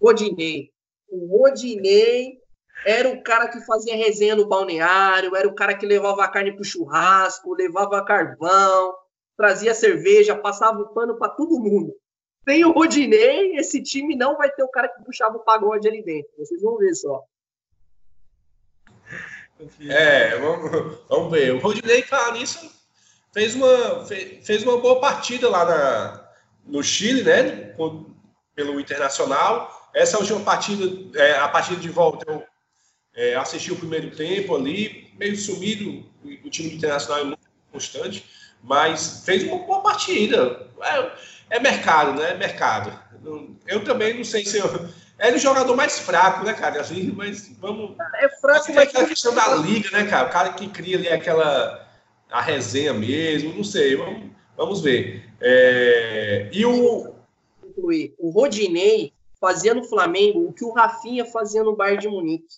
Rodinei. 0.00 0.70
O 1.08 1.36
Rodinei 1.36 2.40
era 2.84 3.08
o 3.08 3.22
cara 3.24 3.48
que 3.48 3.60
fazia 3.66 3.96
resenha 3.96 4.36
no 4.36 4.46
balneário, 4.46 5.34
era 5.34 5.48
o 5.48 5.54
cara 5.54 5.76
que 5.76 5.84
levava 5.84 6.22
a 6.22 6.28
carne 6.28 6.52
para 6.52 6.60
o 6.60 6.64
churrasco, 6.64 7.54
levava 7.54 8.04
carvão, 8.04 8.94
trazia 9.36 9.74
cerveja, 9.74 10.36
passava 10.36 10.80
o 10.80 10.94
pano 10.94 11.18
para 11.18 11.30
todo 11.30 11.58
mundo. 11.58 11.92
Sem 12.48 12.64
o 12.64 12.70
Rodinei, 12.70 13.56
esse 13.56 13.82
time 13.82 14.14
não 14.14 14.36
vai 14.36 14.48
ter 14.48 14.62
o 14.62 14.68
cara 14.68 14.88
que 14.88 15.02
puxava 15.02 15.36
o 15.36 15.44
pagode 15.44 15.88
ali 15.88 16.04
dentro. 16.04 16.30
Vocês 16.38 16.62
vão 16.62 16.76
ver 16.76 16.94
só. 16.94 17.24
É, 19.80 20.38
vamos, 20.38 20.98
vamos 21.08 21.32
ver. 21.32 21.52
O 21.52 21.58
Rodinei, 21.58 22.02
falar 22.02 22.34
nisso, 22.34 22.75
fez 23.36 23.54
uma, 23.54 24.06
fez, 24.06 24.62
uma 24.62 24.78
boa 24.78 24.98
partida 24.98 25.50
lá 25.50 25.62
na, 25.66 26.24
no 26.64 26.82
Chile, 26.82 27.22
né? 27.22 27.74
Pelo 28.54 28.80
Internacional. 28.80 29.90
Essa 29.94 30.16
última 30.16 30.40
partida, 30.40 31.20
é, 31.20 31.36
a 31.36 31.46
partida 31.46 31.78
de 31.78 31.90
volta, 31.90 32.24
eu 32.26 32.42
é, 33.14 33.34
assisti 33.34 33.70
o 33.70 33.76
primeiro 33.76 34.10
tempo 34.16 34.56
ali, 34.56 35.12
meio 35.18 35.36
sumido, 35.36 36.02
o 36.42 36.48
time 36.48 36.70
do 36.70 36.76
Internacional 36.76 37.20
é 37.20 37.24
muito 37.24 37.46
constante, 37.70 38.24
mas 38.62 39.22
fez 39.26 39.44
uma 39.44 39.58
boa 39.58 39.82
partida. 39.82 40.70
É, 40.80 41.56
é 41.56 41.60
mercado, 41.60 42.18
né? 42.18 42.30
É 42.30 42.34
mercado. 42.38 42.98
Eu 43.66 43.84
também 43.84 44.14
não 44.14 44.24
sei 44.24 44.46
se 44.46 44.56
eu. 44.56 44.88
É 45.18 45.30
o 45.30 45.38
jogador 45.38 45.76
mais 45.76 45.98
fraco, 45.98 46.42
né, 46.42 46.54
cara? 46.54 46.80
Assim, 46.80 47.12
mas 47.14 47.50
vamos. 47.58 47.96
É 48.14 48.30
fraco, 48.30 48.72
mas. 48.72 48.94
É 48.94 49.02
a 49.02 49.06
questão 49.06 49.34
da 49.34 49.54
liga, 49.56 49.90
né, 49.90 50.06
cara? 50.06 50.26
O 50.26 50.30
cara 50.30 50.54
que 50.54 50.68
cria 50.68 50.96
ali 50.96 51.08
aquela. 51.10 51.85
A 52.30 52.40
resenha 52.40 52.92
mesmo, 52.92 53.54
não 53.54 53.64
sei. 53.64 53.96
Vamos, 53.96 54.30
vamos 54.56 54.80
ver. 54.80 55.24
É, 55.40 56.50
e 56.52 56.64
o. 56.64 57.14
O 58.18 58.30
Rodinei 58.30 59.12
fazia 59.38 59.74
no 59.74 59.84
Flamengo 59.84 60.46
o 60.46 60.52
que 60.52 60.64
o 60.64 60.72
Rafinha 60.72 61.24
fazia 61.26 61.62
no 61.62 61.76
Bayern 61.76 62.00
de 62.00 62.08
Munique. 62.08 62.56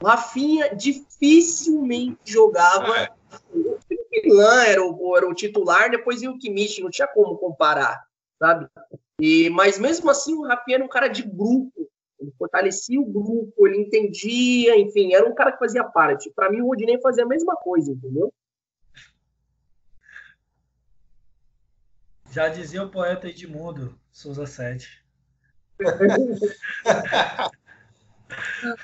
O 0.00 0.06
Rafinha 0.06 0.74
dificilmente 0.74 2.18
jogava. 2.24 2.96
É. 2.98 3.12
O 3.52 3.78
Milan 4.10 4.64
era 4.64 4.82
o, 4.82 5.16
era 5.16 5.28
o 5.28 5.34
titular, 5.34 5.90
depois 5.90 6.22
ia 6.22 6.30
o 6.30 6.38
Kimmich, 6.38 6.80
não 6.80 6.90
tinha 6.90 7.06
como 7.06 7.36
comparar, 7.36 8.02
sabe? 8.38 8.66
E, 9.20 9.50
mas 9.50 9.78
mesmo 9.78 10.08
assim, 10.10 10.34
o 10.34 10.42
Rafinha 10.42 10.78
era 10.78 10.84
um 10.84 10.88
cara 10.88 11.08
de 11.08 11.22
grupo. 11.22 11.88
Ele 12.18 12.32
fortalecia 12.38 12.98
o 12.98 13.04
grupo, 13.04 13.66
ele 13.66 13.78
entendia, 13.78 14.78
enfim, 14.78 15.12
era 15.12 15.28
um 15.28 15.34
cara 15.34 15.52
que 15.52 15.58
fazia 15.58 15.84
parte. 15.84 16.30
Para 16.34 16.50
mim, 16.50 16.62
o 16.62 16.68
Rodinei 16.68 16.98
fazia 17.00 17.24
a 17.24 17.28
mesma 17.28 17.54
coisa, 17.56 17.92
entendeu? 17.92 18.32
Já 22.36 22.48
dizia 22.48 22.82
o 22.82 22.90
poeta 22.90 23.28
Edmundo, 23.28 23.98
Souza 24.12 24.46
7. 24.46 25.02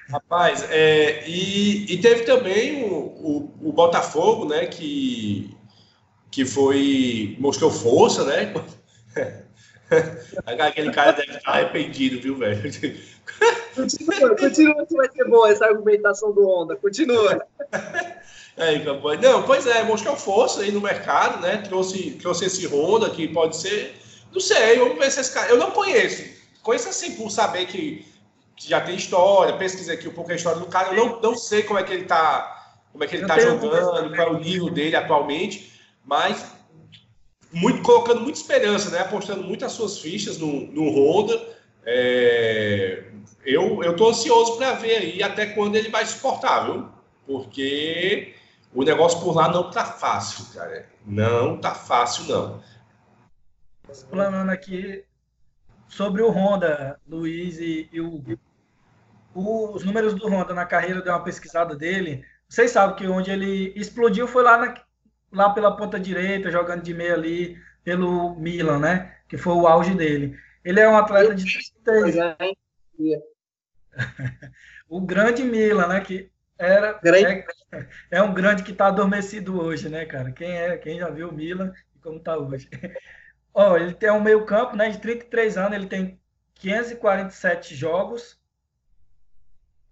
Rapaz, 0.08 0.66
é, 0.70 1.28
e, 1.28 1.92
e, 1.92 2.00
teve 2.00 2.22
também 2.22 2.82
o, 2.82 2.94
o, 2.94 3.68
o, 3.68 3.72
Botafogo, 3.74 4.46
né, 4.46 4.64
que, 4.64 5.54
que 6.30 6.46
foi, 6.46 7.36
mostrou 7.38 7.70
força, 7.70 8.24
né? 8.24 8.54
Aquele 10.46 10.90
cara 10.90 11.12
deve 11.12 11.36
estar 11.36 11.52
arrependido, 11.52 12.22
viu, 12.22 12.38
velho? 12.38 12.62
Continua, 13.74 14.34
continua 14.34 14.86
que 14.86 14.96
vai 14.96 15.10
ser 15.12 15.28
boa 15.28 15.50
essa 15.50 15.66
argumentação 15.66 16.32
do 16.32 16.46
Honda, 16.46 16.74
continua. 16.76 17.46
Aí, 18.56 18.84
não, 18.84 19.42
pois 19.44 19.66
é, 19.66 19.82
mostrou 19.82 20.14
força 20.14 20.60
aí 20.60 20.70
no 20.70 20.80
mercado, 20.80 21.40
né? 21.40 21.58
Trouxe, 21.58 22.12
trouxe 22.12 22.44
esse 22.44 22.66
Honda 22.66 23.08
que 23.10 23.26
pode 23.28 23.56
ser. 23.56 23.94
Não 24.30 24.40
sei, 24.40 24.78
vamos 24.78 24.98
ver 24.98 25.10
se 25.10 25.20
esse 25.20 25.32
cara. 25.32 25.48
Eu 25.48 25.56
não 25.56 25.70
conheço. 25.70 26.22
Conheço 26.62 26.88
assim 26.88 27.16
por 27.16 27.30
saber 27.30 27.66
que 27.66 28.04
que 28.56 28.68
já 28.68 28.80
tem 28.80 28.94
história, 28.94 29.56
pesquisei 29.56 29.96
aqui 29.96 30.08
um 30.08 30.12
pouco 30.12 30.30
a 30.30 30.36
história 30.36 30.60
do 30.60 30.66
cara, 30.66 30.94
eu 30.94 31.06
não, 31.06 31.20
não 31.20 31.34
sei 31.34 31.62
como 31.62 31.78
é 31.78 31.82
que 31.82 31.92
ele 31.92 32.02
está 32.02 32.76
como 32.92 33.02
é 33.02 33.06
que 33.06 33.16
ele 33.16 33.26
tá 33.26 33.38
jogando, 33.40 34.14
qual 34.14 34.28
é 34.28 34.30
o 34.30 34.38
nível 34.38 34.68
dele 34.68 34.94
atualmente, 34.94 35.72
mas 36.04 36.44
muito 37.50 37.82
colocando 37.82 38.20
muita 38.20 38.38
esperança, 38.38 38.90
né? 38.90 39.00
Apostando 39.00 39.42
muito 39.42 39.64
as 39.64 39.72
suas 39.72 39.98
fichas 39.98 40.38
no, 40.38 40.66
no 40.72 40.90
Honda. 40.90 41.42
É, 41.84 43.04
eu 43.44 43.82
eu 43.82 43.96
tô 43.96 44.10
ansioso 44.10 44.56
para 44.56 44.74
ver 44.74 44.96
aí 44.96 45.22
até 45.22 45.46
quando 45.46 45.74
ele 45.74 45.88
vai 45.88 46.04
suportar, 46.04 46.66
viu? 46.66 46.88
Porque 47.26 48.34
o 48.74 48.82
negócio 48.82 49.20
por 49.20 49.34
lá 49.36 49.48
não 49.48 49.70
tá 49.70 49.84
fácil, 49.84 50.46
cara. 50.54 50.88
Não 51.04 51.58
tá 51.58 51.74
fácil 51.74 52.24
não. 52.24 52.62
Explanando 53.90 54.50
aqui 54.50 55.04
sobre 55.88 56.22
o 56.22 56.30
Honda, 56.30 56.98
Luiz 57.06 57.58
e, 57.58 57.88
e 57.92 58.00
o, 58.00 58.22
o, 59.34 59.72
os 59.74 59.84
números 59.84 60.14
do 60.14 60.26
Honda 60.26 60.54
na 60.54 60.64
carreira, 60.64 61.02
deu 61.02 61.12
uma 61.12 61.22
pesquisada 61.22 61.76
dele. 61.76 62.24
Vocês 62.48 62.70
sabem 62.70 62.96
que 62.96 63.06
onde 63.06 63.30
ele 63.30 63.74
explodiu 63.76 64.26
foi 64.26 64.42
lá, 64.42 64.56
na, 64.56 64.74
lá 65.30 65.50
pela 65.50 65.76
ponta 65.76 66.00
direita, 66.00 66.50
jogando 66.50 66.82
de 66.82 66.94
meia 66.94 67.12
ali 67.14 67.58
pelo 67.84 68.34
Milan, 68.36 68.78
né? 68.78 69.16
Que 69.28 69.36
foi 69.36 69.52
o 69.52 69.66
auge 69.66 69.94
dele. 69.94 70.38
Ele 70.64 70.80
é 70.80 70.88
um 70.88 70.96
atleta 70.96 71.34
de 71.34 71.44
30... 71.84 72.38
o 74.88 75.00
grande 75.02 75.44
Milan, 75.44 75.88
né? 75.88 76.00
Que 76.00 76.31
era 76.62 77.00
é, 77.04 77.44
é, 78.10 78.22
um 78.22 78.32
grande 78.32 78.62
que 78.62 78.70
está 78.70 78.86
adormecido 78.86 79.60
hoje, 79.60 79.88
né, 79.88 80.06
cara? 80.06 80.30
Quem 80.30 80.56
é, 80.56 80.76
quem 80.78 80.98
já 80.98 81.10
viu 81.10 81.28
o 81.28 81.32
Milan 81.32 81.72
e 81.94 81.98
como 81.98 82.18
está 82.18 82.36
hoje? 82.38 82.68
Ó, 83.52 83.76
ele 83.76 83.92
tem 83.92 84.10
um 84.10 84.20
meio-campo, 84.20 84.76
né, 84.76 84.88
de 84.88 84.98
33 84.98 85.58
anos, 85.58 85.74
ele 85.74 85.86
tem 85.86 86.20
547 86.54 87.74
jogos. 87.74 88.40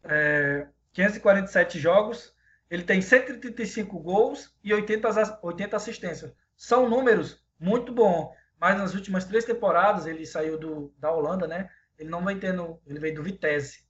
É, 0.05 0.67
547 0.93 1.79
jogos, 1.79 2.35
ele 2.71 2.85
tem 2.85 3.03
135 3.03 3.99
gols 3.99 4.55
e 4.63 4.73
80, 4.73 5.41
80 5.43 5.77
assistências. 5.77 6.33
São 6.57 6.89
números 6.89 7.45
muito 7.59 7.93
bons, 7.93 8.33
mas 8.59 8.79
nas 8.79 8.95
últimas 8.95 9.25
três 9.25 9.45
temporadas 9.45 10.07
ele 10.07 10.25
saiu 10.25 10.59
do, 10.59 10.95
da 10.99 11.11
Holanda, 11.13 11.47
né? 11.47 11.69
Ele 11.99 12.09
não 12.09 12.25
vem 12.25 12.39
tendo, 12.39 12.81
ele 12.87 12.99
veio 12.99 13.17
do 13.17 13.23
Vitesse, 13.23 13.85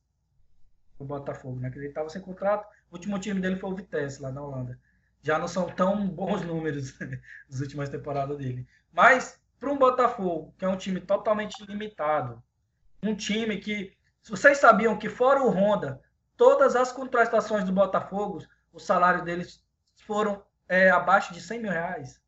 o 1.01 1.05
Botafogo, 1.07 1.59
né? 1.59 1.71
Que 1.71 1.79
ele 1.79 1.89
estava 1.89 2.09
sem 2.09 2.21
contrato. 2.21 2.67
O 2.91 2.95
último 2.95 3.19
time 3.19 3.41
dele 3.41 3.57
foi 3.57 3.71
o 3.71 3.75
Vitesse 3.75 4.23
lá 4.23 4.31
na 4.31 4.43
Holanda. 4.43 4.79
Já 5.23 5.39
não 5.39 5.49
são 5.49 5.67
tão 5.69 6.07
bons 6.07 6.43
números 6.47 6.95
as 7.51 7.61
últimas 7.61 7.89
temporadas 7.89 8.37
dele. 8.37 8.67
Mas 8.93 9.41
para 9.59 9.71
um 9.71 9.79
Botafogo, 9.79 10.55
que 10.59 10.65
é 10.65 10.69
um 10.69 10.77
time 10.77 11.01
totalmente 11.01 11.65
limitado, 11.65 12.43
um 13.03 13.15
time 13.15 13.59
que. 13.59 13.97
Vocês 14.29 14.59
sabiam 14.59 14.99
que, 14.99 15.09
fora 15.09 15.43
o 15.43 15.51
Honda, 15.51 16.01
todas 16.37 16.77
as 16.77 16.93
contratações 16.93 17.65
do 17.65 17.73
Botafogo, 17.73 18.45
o 18.71 18.79
salário 18.79 19.25
deles 19.25 19.65
foram 20.07 20.45
é, 20.69 20.91
abaixo 20.91 21.33
de 21.33 21.41
100 21.41 21.61
mil 21.61 21.71
reais? 21.71 22.21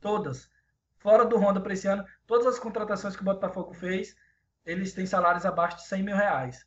Todas. 0.00 0.48
Fora 0.98 1.24
do 1.24 1.36
Honda 1.36 1.60
para 1.60 1.72
esse 1.72 1.88
ano, 1.88 2.04
todas 2.28 2.46
as 2.46 2.60
contratações 2.60 3.16
que 3.16 3.22
o 3.22 3.24
Botafogo 3.24 3.74
fez, 3.74 4.14
eles 4.64 4.92
têm 4.92 5.04
salários 5.04 5.44
abaixo 5.44 5.78
de 5.78 5.86
100 5.86 6.02
mil 6.04 6.16
reais. 6.16 6.64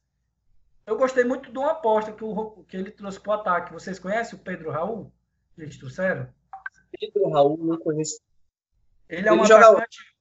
Eu 0.86 0.98
gostei 0.98 1.24
muito 1.24 1.52
de 1.52 1.58
uma 1.58 1.72
aposta 1.72 2.12
que, 2.12 2.24
o, 2.24 2.64
que 2.68 2.78
ele 2.78 2.92
trouxe 2.92 3.20
para 3.20 3.32
o 3.32 3.42
ataque. 3.42 3.74
Vocês 3.74 3.98
conhecem 3.98 4.38
o 4.38 4.42
Pedro 4.42 4.70
Raul? 4.70 5.12
Eles 5.58 5.78
trouxeram? 5.78 6.30
Pedro 7.00 7.30
Raul, 7.30 7.58
não 7.58 7.78
conheço. 7.78 8.22
Ele 9.10 9.28
é 9.28 9.32
um 9.32 9.44
ele 9.44 9.54
atacante. 9.54 10.16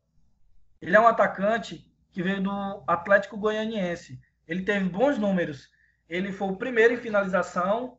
Ele 0.80 0.96
é 0.96 1.00
um 1.00 1.06
atacante 1.06 1.92
que 2.12 2.22
veio 2.22 2.42
do 2.42 2.84
Atlético 2.86 3.36
Goianiense. 3.36 4.20
Ele 4.46 4.64
teve 4.64 4.88
bons 4.88 5.18
números. 5.18 5.70
Ele 6.08 6.32
foi 6.32 6.48
o 6.48 6.56
primeiro 6.56 6.94
em 6.94 6.98
finalização 6.98 7.98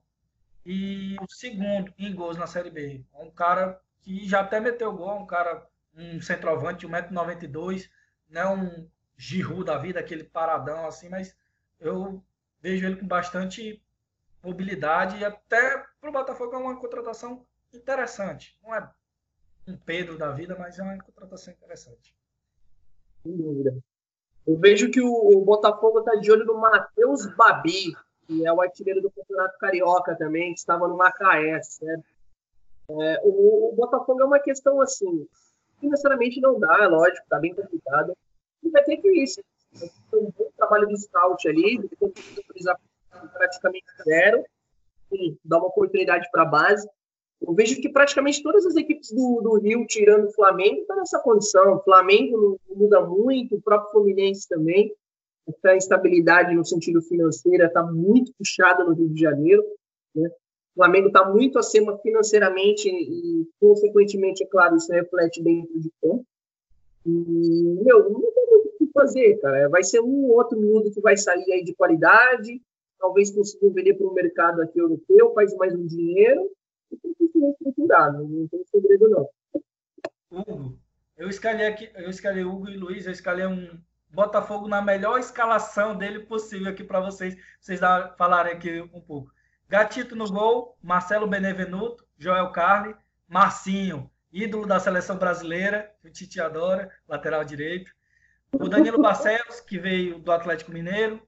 e 0.65 1.15
o 1.21 1.27
segundo 1.27 1.93
em 1.97 2.13
gols 2.15 2.37
na 2.37 2.47
Série 2.47 2.71
B. 2.71 3.05
É 3.13 3.23
um 3.23 3.29
cara 3.29 3.79
que 4.01 4.27
já 4.27 4.41
até 4.41 4.59
meteu 4.59 4.93
gol, 4.93 5.19
um 5.19 5.25
cara, 5.25 5.67
um 5.95 6.21
centroavante, 6.21 6.87
1,92m, 6.87 7.89
não 8.29 8.41
é 8.41 8.49
um 8.49 8.89
Giroud 9.17 9.65
da 9.65 9.77
vida, 9.77 9.99
aquele 9.99 10.23
paradão 10.23 10.85
assim, 10.85 11.09
mas 11.09 11.35
eu 11.79 12.23
vejo 12.61 12.85
ele 12.85 12.95
com 12.97 13.07
bastante 13.07 13.81
mobilidade 14.43 15.17
e 15.17 15.25
até 15.25 15.83
para 15.99 16.09
o 16.09 16.13
Botafogo 16.13 16.55
é 16.55 16.57
uma 16.57 16.79
contratação 16.79 17.45
interessante. 17.73 18.57
Não 18.63 18.73
é 18.73 18.89
um 19.67 19.77
Pedro 19.77 20.17
da 20.17 20.31
vida, 20.31 20.55
mas 20.57 20.77
é 20.77 20.83
uma 20.83 20.97
contratação 21.03 21.53
interessante. 21.53 22.15
Sem 23.23 23.35
dúvida. 23.35 23.75
Eu 24.45 24.57
vejo 24.57 24.91
que 24.91 25.01
o, 25.01 25.41
Botafogo 25.41 25.99
está 25.99 26.15
de 26.15 26.31
olho 26.31 26.45
no 26.45 26.59
Matheus 26.59 27.25
Babi, 27.35 27.95
que 28.27 28.45
é 28.45 28.53
o 28.53 28.61
artilheiro 28.61 29.01
do 29.01 29.09
Campeonato 29.09 29.57
Carioca 29.57 30.15
também, 30.15 30.53
que 30.53 30.59
estava 30.59 30.87
no 30.87 30.95
Macaé, 30.95 31.61
certo? 31.63 32.05
É, 32.87 33.21
o, 33.23 33.71
o, 33.71 33.75
Botafogo 33.75 34.21
é 34.21 34.25
uma 34.25 34.39
questão 34.39 34.79
assim, 34.79 35.27
financeiramente 35.79 36.39
não 36.39 36.59
dá, 36.59 36.87
lógico, 36.87 37.23
está 37.23 37.39
bem 37.39 37.55
complicado. 37.55 38.15
E 38.61 38.69
vai 38.69 38.83
ter 38.83 38.97
que 38.97 39.09
isso. 39.23 39.41
Foi 40.09 40.19
um 40.19 40.31
bom 40.37 40.49
trabalho 40.57 40.87
de 40.87 40.97
scout 41.01 41.47
ali, 41.47 41.79
praticamente 43.33 43.85
zero. 44.03 44.43
dar 45.43 45.57
uma 45.57 45.67
oportunidade 45.67 46.29
para 46.31 46.43
a 46.43 46.45
base. 46.45 46.87
Eu 47.41 47.53
vejo 47.53 47.79
que 47.81 47.89
praticamente 47.89 48.41
todas 48.41 48.65
as 48.65 48.75
equipes 48.75 49.11
do, 49.11 49.41
do 49.41 49.59
Rio, 49.59 49.85
tirando 49.87 50.25
o 50.25 50.31
Flamengo, 50.31 50.81
estão 50.81 50.95
tá 50.95 51.01
nessa 51.01 51.19
condição. 51.19 51.75
O 51.75 51.83
Flamengo 51.83 52.59
não, 52.69 52.75
muda 52.75 53.01
muito, 53.01 53.55
o 53.55 53.61
próprio 53.61 53.91
Fluminense 53.91 54.47
também. 54.47 54.93
Essa 55.47 55.75
instabilidade 55.75 56.55
no 56.55 56.65
sentido 56.65 57.01
financeiro 57.01 57.65
está 57.65 57.83
muito 57.83 58.33
puxada 58.33 58.83
no 58.83 58.93
Rio 58.93 59.09
de 59.09 59.21
Janeiro. 59.21 59.63
Né? 60.15 60.27
O 60.27 60.75
Flamengo 60.75 61.07
está 61.07 61.29
muito 61.29 61.59
acima 61.59 61.97
financeiramente 61.99 62.89
e, 62.89 63.47
consequentemente, 63.59 64.43
é 64.43 64.47
claro, 64.47 64.75
isso 64.75 64.91
reflete 64.91 65.43
dentro 65.43 65.79
de 65.79 65.91
campo. 66.01 66.25
E, 67.05 67.11
meu, 67.11 68.09
não 68.09 68.21
tem 68.21 68.45
fazer, 68.95 69.37
cara. 69.41 69.67
Vai 69.69 69.83
ser 69.83 69.99
um 69.99 70.31
outro 70.31 70.57
minuto 70.57 70.91
que 70.91 71.01
vai 71.01 71.17
sair 71.17 71.51
aí 71.51 71.63
de 71.63 71.75
qualidade, 71.75 72.61
talvez 72.97 73.29
consiga 73.29 73.69
vender 73.73 73.93
para 73.95 74.07
o 74.07 74.13
mercado 74.13 74.61
aqui 74.61 74.79
europeu, 74.79 75.33
faz 75.33 75.55
mais 75.57 75.75
um 75.75 75.85
dinheiro 75.85 76.49
e 76.91 76.97
tem 76.97 77.13
que 77.13 77.27
se 77.27 77.39
reestruturar, 77.39 78.13
não, 78.13 78.23
não 78.23 78.47
tem 78.47 78.63
segredo 78.65 79.09
não. 79.09 79.29
Hugo, 80.31 80.79
eu 81.17 81.29
escalei 81.29 81.67
aqui, 81.67 81.89
eu 81.95 82.09
escalei 82.09 82.43
Hugo 82.43 82.69
e 82.69 82.77
Luiz, 82.77 83.05
eu 83.05 83.11
escalei 83.11 83.45
um 83.45 83.77
Botafogo 84.09 84.69
na 84.69 84.81
melhor 84.81 85.19
escalação 85.19 85.93
dele 85.97 86.21
possível 86.21 86.71
aqui 86.71 86.85
para 86.85 87.01
vocês, 87.01 87.35
vocês 87.59 87.81
falarem 88.17 88.53
aqui 88.53 88.81
um 88.93 89.01
pouco. 89.01 89.29
Gatito 89.67 90.15
no 90.15 90.31
gol, 90.31 90.77
Marcelo 90.81 91.27
Benevenuto, 91.27 92.05
Joel 92.17 92.49
Carli, 92.51 92.95
Marcinho, 93.27 94.09
ídolo 94.31 94.65
da 94.65 94.79
seleção 94.79 95.17
brasileira, 95.17 95.91
o 96.03 96.09
Tite 96.09 96.39
adora, 96.39 96.89
lateral 97.07 97.43
direito. 97.43 97.91
O 98.59 98.69
Danilo 98.69 99.01
Barcelos, 99.01 99.59
que 99.61 99.77
veio 99.77 100.19
do 100.19 100.31
Atlético 100.31 100.71
Mineiro. 100.71 101.21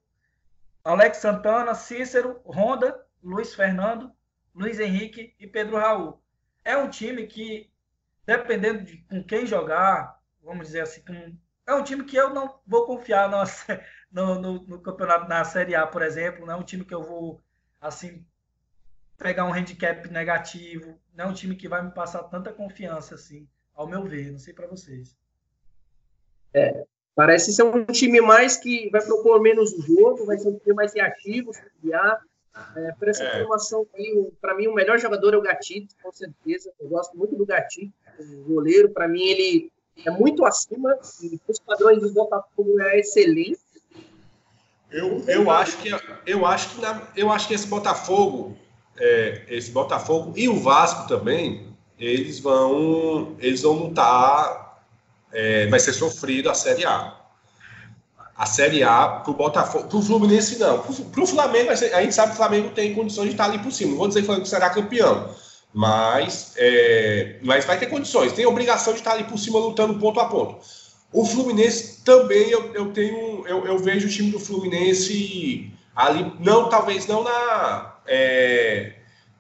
Alex 0.84 1.18
Santana, 1.18 1.76
Cícero, 1.76 2.42
Honda, 2.46 3.06
Luiz 3.22 3.54
Fernando, 3.54 4.12
Luiz 4.56 4.80
Henrique 4.80 5.36
e 5.40 5.46
Pedro 5.46 5.78
Raul. 5.78 6.22
É 6.64 6.78
um 6.78 6.90
time 6.90 7.28
que, 7.28 7.70
dependendo 8.26 8.84
de 8.84 8.98
com 9.10 9.24
quem 9.24 9.46
jogar, 9.46 10.20
vamos 10.42 10.68
dizer 10.68 10.82
assim, 10.82 11.02
com, 11.04 11.38
é 11.68 11.74
um 11.74 11.84
time 11.84 12.06
que 12.06 12.16
eu 12.16 12.34
não 12.34 12.60
vou 12.66 12.86
confiar 12.86 13.30
no, 14.10 14.36
no, 14.40 14.66
no, 14.66 14.82
campeonato, 14.82 15.28
na 15.28 15.44
Série 15.44 15.76
A, 15.76 15.86
por 15.86 16.02
exemplo. 16.02 16.46
Não 16.46 16.54
é 16.54 16.58
um 16.58 16.64
time 16.64 16.86
que 16.86 16.96
eu 16.96 17.04
vou, 17.04 17.44
assim, 17.82 18.26
pegar 19.18 19.44
um 19.44 19.54
handicap 19.54 20.10
negativo. 20.10 20.98
Não 21.14 21.26
é 21.26 21.28
um 21.28 21.34
time 21.34 21.56
que 21.56 21.68
vai 21.68 21.84
me 21.84 21.92
passar 21.92 22.24
tanta 22.24 22.54
confiança, 22.54 23.16
assim, 23.16 23.48
ao 23.74 23.86
meu 23.86 24.06
ver. 24.06 24.32
Não 24.32 24.40
sei 24.40 24.54
para 24.54 24.68
vocês. 24.68 25.18
É, 26.54 26.88
Parece 27.18 27.52
ser 27.52 27.64
um 27.64 27.84
time 27.84 28.22
mais 28.22 28.58
que 28.58 28.92
vai 28.92 29.04
propor 29.04 29.42
menos 29.42 29.74
o 29.74 29.82
jogo, 29.82 30.24
vai 30.24 30.38
ser 30.38 30.50
um 30.50 30.60
time 30.60 30.76
mais 30.76 30.94
reativo, 30.94 31.52
se 31.52 31.64
criar. 31.82 32.22
É, 32.76 32.92
por 32.92 33.08
essa 33.08 33.24
é. 33.24 33.38
informação 33.40 33.88
aí, 33.96 34.30
para 34.40 34.54
mim, 34.54 34.68
o 34.68 34.76
melhor 34.76 35.00
jogador 35.00 35.34
é 35.34 35.38
o 35.38 35.42
Gatito, 35.42 35.96
com 36.04 36.12
certeza. 36.12 36.72
Eu 36.80 36.88
gosto 36.88 37.18
muito 37.18 37.36
do 37.36 37.44
Gatito, 37.44 37.92
o 38.20 38.54
goleiro. 38.54 38.92
Para 38.92 39.08
mim, 39.08 39.24
ele 39.24 39.72
é 40.06 40.12
muito 40.12 40.46
acima. 40.46 40.96
Os 41.48 41.60
padrões 41.60 42.04
do 42.04 42.13
Botafogo 42.13 42.80
é 42.82 43.00
excelente. 43.00 43.62
Eu, 44.91 45.24
eu 45.28 45.50
acho 45.50 45.76
que 45.80 45.89
eu 46.24 46.46
acho 46.46 46.76
que 46.76 46.82
na, 46.82 47.02
eu 47.15 47.32
acho 47.32 47.48
que 47.48 47.56
esse 47.56 47.65
Botafogo, 47.65 48.56
é, 48.96 49.41
esse 49.50 49.72
Botafogo 49.72 50.34
e 50.36 50.48
o 50.48 50.60
Vasco 50.60 51.08
também, 51.08 51.76
eles 51.98 52.39
vão 52.39 53.36
eles 53.39 53.63
vão 53.63 53.74
lutar 53.74 54.68
é, 55.32 55.68
vai 55.68 55.80
ser 55.80 55.94
sofrido 55.94 56.50
a 56.50 56.54
Série 56.54 56.86
A. 56.86 57.16
A 58.38 58.45
Série 58.45 58.84
A 58.84 59.08
para 59.08 59.32
o 59.32 59.34
Botafogo, 59.34 59.88
para 59.88 59.97
o 59.97 60.02
Fluminense 60.02 60.60
não. 60.60 60.80
Para 60.80 61.23
o 61.23 61.28
Flamengo, 61.28 61.71
a 61.71 61.76
gente 61.76 62.13
sabe 62.13 62.30
que 62.30 62.34
o 62.36 62.38
Flamengo 62.38 62.69
tem 62.69 62.93
condições 62.93 63.26
de 63.26 63.32
estar 63.32 63.45
ali 63.45 63.58
por 63.58 63.71
cima. 63.71 63.91
Não 63.91 63.97
vou 63.97 64.08
dizer 64.08 64.19
que 64.19 64.26
o 64.26 64.28
Flamengo 64.28 64.47
será 64.47 64.69
campeão, 64.69 65.30
mas, 65.73 66.54
é, 66.56 67.38
mas 67.41 67.65
vai 67.65 67.80
ter 67.80 67.88
condições. 67.88 68.34
Tem 68.34 68.45
obrigação 68.45 68.93
de 68.93 69.00
estar 69.00 69.13
ali 69.13 69.23
por 69.23 69.39
cima 69.39 69.58
lutando 69.58 70.00
ponto 70.00 70.19
a 70.19 70.26
ponto. 70.26 70.58
O 71.12 71.26
Fluminense 71.26 72.04
também 72.04 72.50
eu, 72.52 72.73
eu 72.76 72.91
tenho, 72.91 73.47
eu, 73.47 73.65
eu 73.65 73.80
vejo 73.80 74.08
o 74.08 74.12
time 74.12 74.30
do 74.30 74.39
Fluminense 74.39 75.71
ali, 75.95 76.32
não 76.39 76.69
talvez 76.69 77.08
não 77.08 77.23
na 77.23 77.95
é, 78.06 78.93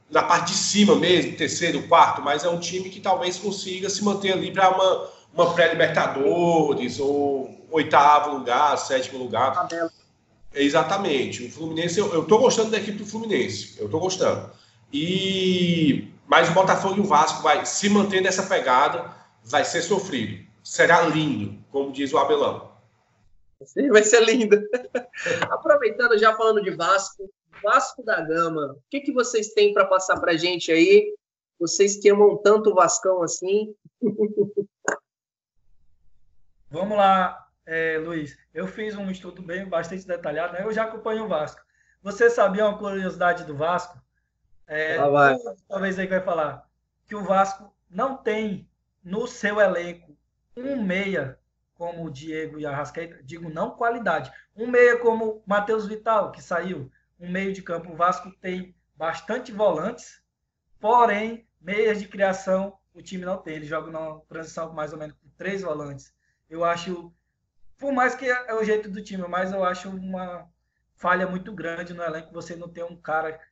na 0.09 0.23
parte 0.23 0.53
de 0.53 0.57
cima 0.57 0.95
mesmo, 0.95 1.33
terceiro, 1.33 1.83
quarto, 1.83 2.21
mas 2.21 2.43
é 2.43 2.49
um 2.49 2.59
time 2.59 2.89
que 2.89 2.99
talvez 2.99 3.37
consiga 3.37 3.89
se 3.89 4.03
manter 4.03 4.33
ali 4.33 4.51
para 4.51 4.69
uma 4.69 5.17
uma 5.37 5.53
pré-Libertadores, 5.53 6.99
ou 6.99 7.56
oitavo 7.69 8.31
lugar, 8.37 8.77
sétimo 8.77 9.19
lugar. 9.19 9.67
Exatamente. 10.53 11.45
O 11.45 11.51
Fluminense, 11.51 11.99
eu, 11.99 12.13
eu 12.13 12.25
tô 12.25 12.37
gostando 12.39 12.71
da 12.71 12.77
equipe 12.77 12.97
do 12.97 13.05
Fluminense. 13.05 13.79
Eu 13.79 13.89
tô 13.89 13.99
gostando. 13.99 14.51
E 14.91 16.11
mas 16.27 16.49
o 16.49 16.53
Botafogo 16.53 16.97
e 16.97 16.99
o 16.99 17.05
Vasco 17.05 17.41
vai 17.41 17.65
se 17.65 17.89
manter 17.89 18.21
nessa 18.21 18.43
pegada, 18.43 19.15
vai 19.43 19.63
ser 19.63 19.81
sofrido. 19.81 20.45
Será 20.61 21.01
lindo, 21.03 21.57
como 21.71 21.93
diz 21.93 22.11
o 22.11 22.17
Abelão. 22.17 22.73
Sim, 23.63 23.87
vai 23.89 24.03
ser 24.03 24.23
lindo. 24.25 24.61
Aproveitando 25.49 26.17
já 26.17 26.35
falando 26.35 26.61
de 26.61 26.71
Vasco, 26.71 27.31
Vasco 27.63 28.03
da 28.03 28.19
Gama, 28.21 28.73
o 28.73 28.81
que, 28.89 28.99
que 28.99 29.13
vocês 29.13 29.53
têm 29.53 29.73
para 29.73 29.85
passar 29.85 30.19
para 30.19 30.35
gente 30.35 30.69
aí? 30.71 31.15
Vocês 31.57 31.95
que 31.95 32.09
amam 32.09 32.35
tanto 32.37 32.71
o 32.71 32.75
Vascão 32.75 33.23
assim. 33.23 33.73
Vamos 36.69 36.97
lá, 36.97 37.46
é, 37.67 37.99
Luiz. 37.99 38.35
Eu 38.53 38.65
fiz 38.65 38.95
um 38.95 39.11
estudo 39.11 39.43
bem 39.43 39.67
bastante 39.67 40.07
detalhado, 40.07 40.53
né? 40.53 40.63
Eu 40.63 40.71
já 40.71 40.85
acompanho 40.85 41.25
o 41.25 41.27
Vasco. 41.27 41.61
Você 42.01 42.29
sabia 42.29 42.65
uma 42.65 42.77
curiosidade 42.77 43.43
do 43.43 43.55
Vasco? 43.55 44.01
É, 44.65 44.97
ah, 44.97 45.09
vai. 45.09 45.35
Talvez 45.67 45.99
aí 45.99 46.07
vai 46.07 46.21
falar 46.21 46.67
que 47.05 47.13
o 47.13 47.23
Vasco 47.23 47.71
não 47.89 48.17
tem 48.17 48.67
no 49.03 49.27
seu 49.27 49.59
elenco 49.59 50.17
um 50.55 50.81
meia 50.81 51.37
como 51.75 52.05
o 52.05 52.09
Diego 52.09 52.59
e 52.59 52.65
a 52.65 52.75
Rascaeta, 52.75 53.21
digo 53.23 53.49
não 53.49 53.69
qualidade, 53.69 54.31
um 54.55 54.65
meia 54.65 54.97
como 54.97 55.43
Matheus 55.45 55.85
Vital, 55.87 56.31
que 56.31 56.41
saiu, 56.41 56.91
um 57.19 57.29
meio 57.29 57.53
de 57.53 57.61
campo. 57.61 57.91
O 57.91 57.95
Vasco 57.95 58.31
tem 58.41 58.75
bastante 58.95 59.51
volantes, 59.51 60.19
porém, 60.79 61.47
meias 61.61 61.99
de 61.99 62.07
criação 62.07 62.77
o 62.97 63.01
time 63.01 63.23
não 63.23 63.37
tem. 63.37 63.55
Ele 63.55 63.65
joga 63.65 63.91
na 63.91 64.19
transição 64.27 64.73
mais 64.73 64.91
ou 64.91 64.97
menos 64.97 65.15
com 65.15 65.29
três 65.37 65.61
volantes. 65.61 66.11
Eu 66.49 66.63
acho, 66.63 67.13
por 67.77 67.91
mais 67.91 68.15
que 68.15 68.25
é 68.25 68.53
o 68.53 68.63
jeito 68.63 68.89
do 68.89 69.01
time, 69.01 69.27
mas 69.27 69.51
eu 69.51 69.63
acho 69.63 69.89
uma 69.89 70.49
falha 70.95 71.27
muito 71.27 71.53
grande 71.53 71.93
no 71.93 72.03
elenco 72.03 72.33
você 72.33 72.55
não 72.55 72.67
ter 72.67 72.83
um 72.83 72.95
cara 72.95 73.33
que 73.33 73.45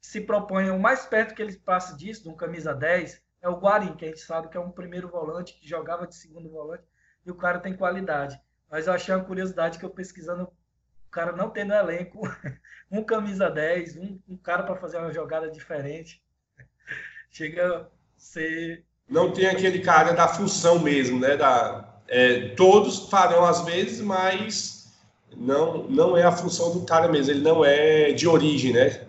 se 0.00 0.20
propõe 0.20 0.70
o 0.70 0.78
mais 0.78 1.04
perto 1.04 1.34
que 1.34 1.42
ele 1.42 1.56
passa 1.58 1.96
disso, 1.96 2.22
de 2.22 2.28
um 2.28 2.36
camisa 2.36 2.74
10, 2.74 3.20
é 3.40 3.48
o 3.48 3.58
Guarim, 3.58 3.94
que 3.94 4.04
a 4.04 4.08
gente 4.08 4.20
sabe 4.20 4.48
que 4.48 4.56
é 4.56 4.60
um 4.60 4.70
primeiro 4.70 5.08
volante, 5.08 5.54
que 5.54 5.68
jogava 5.68 6.06
de 6.06 6.14
segundo 6.14 6.48
volante, 6.48 6.84
e 7.26 7.30
o 7.30 7.34
cara 7.34 7.58
tem 7.58 7.76
qualidade. 7.76 8.40
Mas 8.70 8.86
eu 8.86 8.92
achei 8.92 9.14
uma 9.14 9.24
curiosidade 9.24 9.78
que 9.78 9.84
eu 9.84 9.90
pesquisando, 9.90 10.44
o 10.44 11.10
cara 11.10 11.32
não 11.32 11.50
tem 11.50 11.64
no 11.64 11.74
elenco 11.74 12.22
um 12.90 13.04
camisa 13.04 13.50
10, 13.50 13.96
um, 13.96 14.20
um 14.28 14.36
cara 14.36 14.62
para 14.62 14.76
fazer 14.76 14.98
uma 14.98 15.12
jogada 15.12 15.50
diferente. 15.50 16.22
Chega 17.30 17.82
a 17.82 17.86
ser. 18.16 18.84
Não 19.08 19.32
tem 19.32 19.46
aquele 19.46 19.80
cara 19.80 20.12
da 20.12 20.28
função 20.28 20.78
mesmo, 20.78 21.18
né? 21.18 21.36
Da, 21.36 21.91
é, 22.08 22.48
todos 22.50 23.08
farão 23.08 23.44
às 23.44 23.64
vezes, 23.64 24.00
mas 24.00 24.92
não, 25.36 25.84
não 25.84 26.16
é 26.16 26.24
a 26.24 26.32
função 26.32 26.72
do 26.72 26.84
cara 26.84 27.08
mesmo, 27.08 27.32
ele 27.32 27.40
não 27.40 27.64
é 27.64 28.12
de 28.12 28.28
origem, 28.28 28.72
né? 28.72 29.06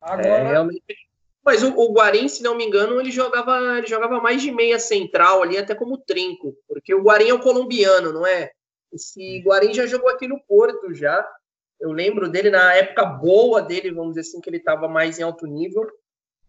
Agora... 0.00 0.28
É. 0.28 0.80
Mas 1.42 1.62
o, 1.62 1.74
o 1.74 1.92
Guarim, 1.92 2.28
se 2.28 2.42
não 2.42 2.54
me 2.54 2.64
engano, 2.64 3.00
ele 3.00 3.10
jogava, 3.10 3.78
ele 3.78 3.86
jogava 3.86 4.20
mais 4.20 4.42
de 4.42 4.52
meia 4.52 4.78
central 4.78 5.42
ali, 5.42 5.56
até 5.56 5.74
como 5.74 5.98
trinco, 5.98 6.54
porque 6.68 6.94
o 6.94 7.02
Guarim 7.02 7.30
é 7.30 7.34
o 7.34 7.40
colombiano, 7.40 8.12
não 8.12 8.26
é? 8.26 8.50
Esse 8.92 9.40
Guarim 9.40 9.72
já 9.72 9.86
jogou 9.86 10.10
aqui 10.10 10.26
no 10.26 10.40
Porto 10.40 10.92
já. 10.92 11.26
Eu 11.80 11.92
lembro 11.92 12.28
dele 12.28 12.50
na 12.50 12.74
época 12.74 13.04
boa 13.06 13.62
dele, 13.62 13.90
vamos 13.90 14.10
dizer 14.10 14.20
assim, 14.20 14.40
que 14.40 14.50
ele 14.50 14.58
estava 14.58 14.86
mais 14.86 15.18
em 15.18 15.22
alto 15.22 15.46
nível. 15.46 15.86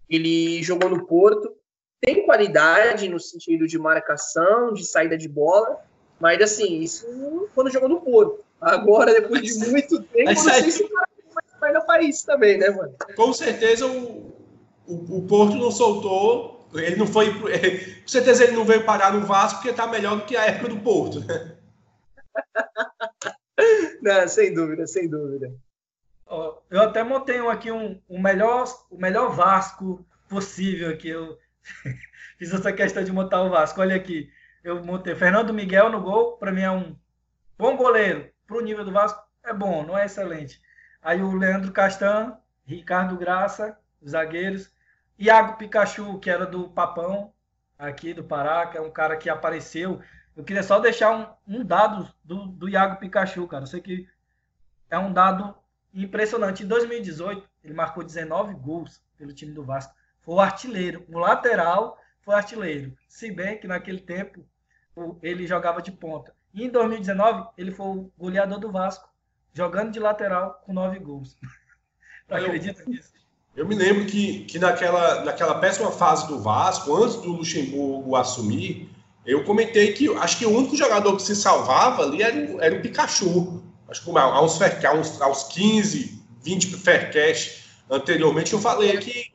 Ele 0.10 0.62
jogou 0.62 0.90
no 0.90 1.06
Porto 1.06 1.56
tem 2.02 2.26
qualidade 2.26 3.08
no 3.08 3.20
sentido 3.20 3.68
de 3.68 3.78
marcação, 3.78 4.74
de 4.74 4.84
saída 4.84 5.16
de 5.16 5.30
bola, 5.30 5.80
mas 6.20 6.42
assim, 6.42 6.80
isso 6.80 7.50
quando 7.54 7.72
jogou 7.72 7.88
no 7.88 8.02
Porto. 8.02 8.44
Agora, 8.60 9.14
depois 9.14 9.42
de 9.42 9.70
muito 9.70 10.02
tempo, 10.04 10.32
não 10.32 10.36
sei 10.36 10.72
se 10.72 10.84
o 10.84 10.90
cara 10.90 11.08
vai 11.60 11.72
no 11.74 11.86
país 11.86 12.24
também, 12.24 12.58
né, 12.58 12.70
mano? 12.70 12.94
Com 13.16 13.32
certeza 13.34 13.86
o, 13.86 14.36
o, 14.88 15.18
o, 15.18 15.28
Porto 15.28 15.56
não 15.56 15.72
soltou, 15.72 16.68
ele 16.74 16.96
não 16.96 17.08
foi. 17.08 17.34
Com 17.34 18.08
certeza 18.08 18.44
ele 18.44 18.54
não 18.54 18.66
veio 18.66 18.86
parar 18.86 19.14
no 19.14 19.26
Vasco 19.26 19.62
porque 19.62 19.74
tá 19.74 19.88
melhor 19.88 20.18
do 20.18 20.26
que 20.26 20.36
a 20.36 20.46
época 20.46 20.70
do 20.70 20.80
Porto, 20.80 21.20
né? 21.22 21.56
não, 24.02 24.28
sem 24.28 24.54
dúvida, 24.54 24.86
sem 24.88 25.08
dúvida. 25.08 25.54
Eu 26.70 26.82
até 26.82 27.04
montei 27.04 27.40
aqui 27.40 27.72
um, 27.72 28.00
um 28.10 28.22
melhor, 28.22 28.66
o 28.90 28.98
melhor 28.98 29.36
Vasco 29.36 30.06
possível 30.30 30.90
aqui. 30.90 31.10
Eu, 31.10 31.38
Fiz 32.38 32.54
essa 32.54 32.74
questão 32.74 33.04
de 33.04 33.12
montar 33.12 33.42
o 33.42 33.50
Vasco. 33.50 33.82
Olha 33.82 33.96
aqui, 33.96 34.32
eu 34.64 34.84
montei 34.84 35.16
Fernando 35.16 35.54
Miguel 35.54 35.90
no 35.90 36.02
gol, 36.02 36.38
para 36.38 36.52
mim 36.52 36.62
é 36.62 36.72
um 36.72 36.96
bom 37.58 37.76
goleiro. 37.76 38.30
Para 38.46 38.58
o 38.58 38.62
nível 38.62 38.84
do 38.84 38.92
Vasco, 38.92 39.22
é 39.44 39.54
bom, 39.54 39.84
não 39.84 39.98
é 39.98 40.06
excelente. 40.06 40.62
Aí 41.02 41.22
o 41.22 41.34
Leandro 41.34 41.72
Castan, 41.72 42.38
Ricardo 42.66 43.18
Graça, 43.18 43.78
os 44.02 44.12
zagueiros. 44.12 44.72
Iago 45.18 45.58
Pikachu, 45.58 46.20
que 46.20 46.30
era 46.30 46.46
do 46.46 46.70
Papão, 46.70 47.34
aqui 47.78 48.14
do 48.14 48.24
Pará, 48.24 48.68
que 48.68 48.78
é 48.78 48.82
um 48.82 48.92
cara 48.92 49.16
que 49.16 49.30
apareceu. 49.30 50.02
Eu 50.36 50.44
queria 50.44 50.64
só 50.64 50.80
deixar 50.80 51.38
um, 51.48 51.60
um 51.60 51.64
dado 51.64 52.12
do, 52.24 52.48
do 52.48 52.70
Iago 52.70 53.00
Pikachu, 53.00 53.48
cara. 53.48 53.64
Eu 53.64 53.68
sei 53.68 53.82
que 53.82 54.08
é 54.90 54.98
um 54.98 55.14
dado 55.14 55.56
impressionante. 55.94 56.64
Em 56.64 56.68
2018, 56.68 57.48
ele 57.64 57.74
marcou 57.74 58.04
19 58.04 58.56
gols 58.56 59.04
pelo 59.18 59.34
time 59.34 59.54
do 59.54 59.64
Vasco. 59.64 59.94
Foi 60.22 60.36
o 60.36 60.40
artilheiro. 60.40 61.06
O 61.10 61.20
lateral 61.20 61.98
foi 62.22 62.36
artilheiro. 62.36 62.94
Se 63.08 63.32
bem 63.32 63.58
que 63.60 63.68
naquele 63.68 64.00
tempo 64.00 64.46
ele 65.22 65.48
jogava 65.48 65.82
de 65.82 65.92
ponta. 65.92 66.34
E 66.54 66.66
em 66.66 66.70
2019, 66.70 67.50
ele 67.58 67.72
foi 67.72 67.86
o 67.86 68.12
goleador 68.18 68.60
do 68.60 68.72
Vasco, 68.72 69.10
jogando 69.54 69.92
de 69.92 70.00
lateral 70.00 70.62
com 70.66 70.74
9 70.74 71.00
gols. 71.00 71.38
Tu 72.28 72.36
acredita 72.36 72.84
nisso? 72.86 73.12
Eu 73.56 73.68
me 73.68 73.76
lembro 73.76 74.06
que, 74.06 74.46
que 74.46 74.58
naquela, 74.58 75.26
naquela 75.26 75.56
péssima 75.56 75.92
fase 75.92 76.26
do 76.28 76.40
Vasco, 76.40 76.96
antes 76.96 77.18
do 77.18 77.34
Luxemburgo 77.34 78.16
assumir, 78.16 78.90
eu 79.26 79.44
comentei 79.44 79.92
que 79.92 80.08
acho 80.18 80.38
que 80.38 80.46
o 80.46 80.56
único 80.56 80.76
jogador 80.78 81.16
que 81.18 81.22
se 81.22 81.36
salvava 81.36 82.04
ali 82.04 82.24
era, 82.24 82.38
o, 82.38 82.62
era 82.62 82.76
o 82.76 82.82
Pikachu. 82.82 83.62
Acho 83.90 84.04
que 84.04 84.18
há 84.18 84.42
uns, 84.42 84.60
uns, 84.60 85.22
aos 85.22 85.44
15, 85.50 86.24
20 86.42 86.78
Faircash 86.78 87.66
anteriormente, 87.90 88.54
eu 88.54 88.60
falei 88.60 88.98
que. 88.98 89.31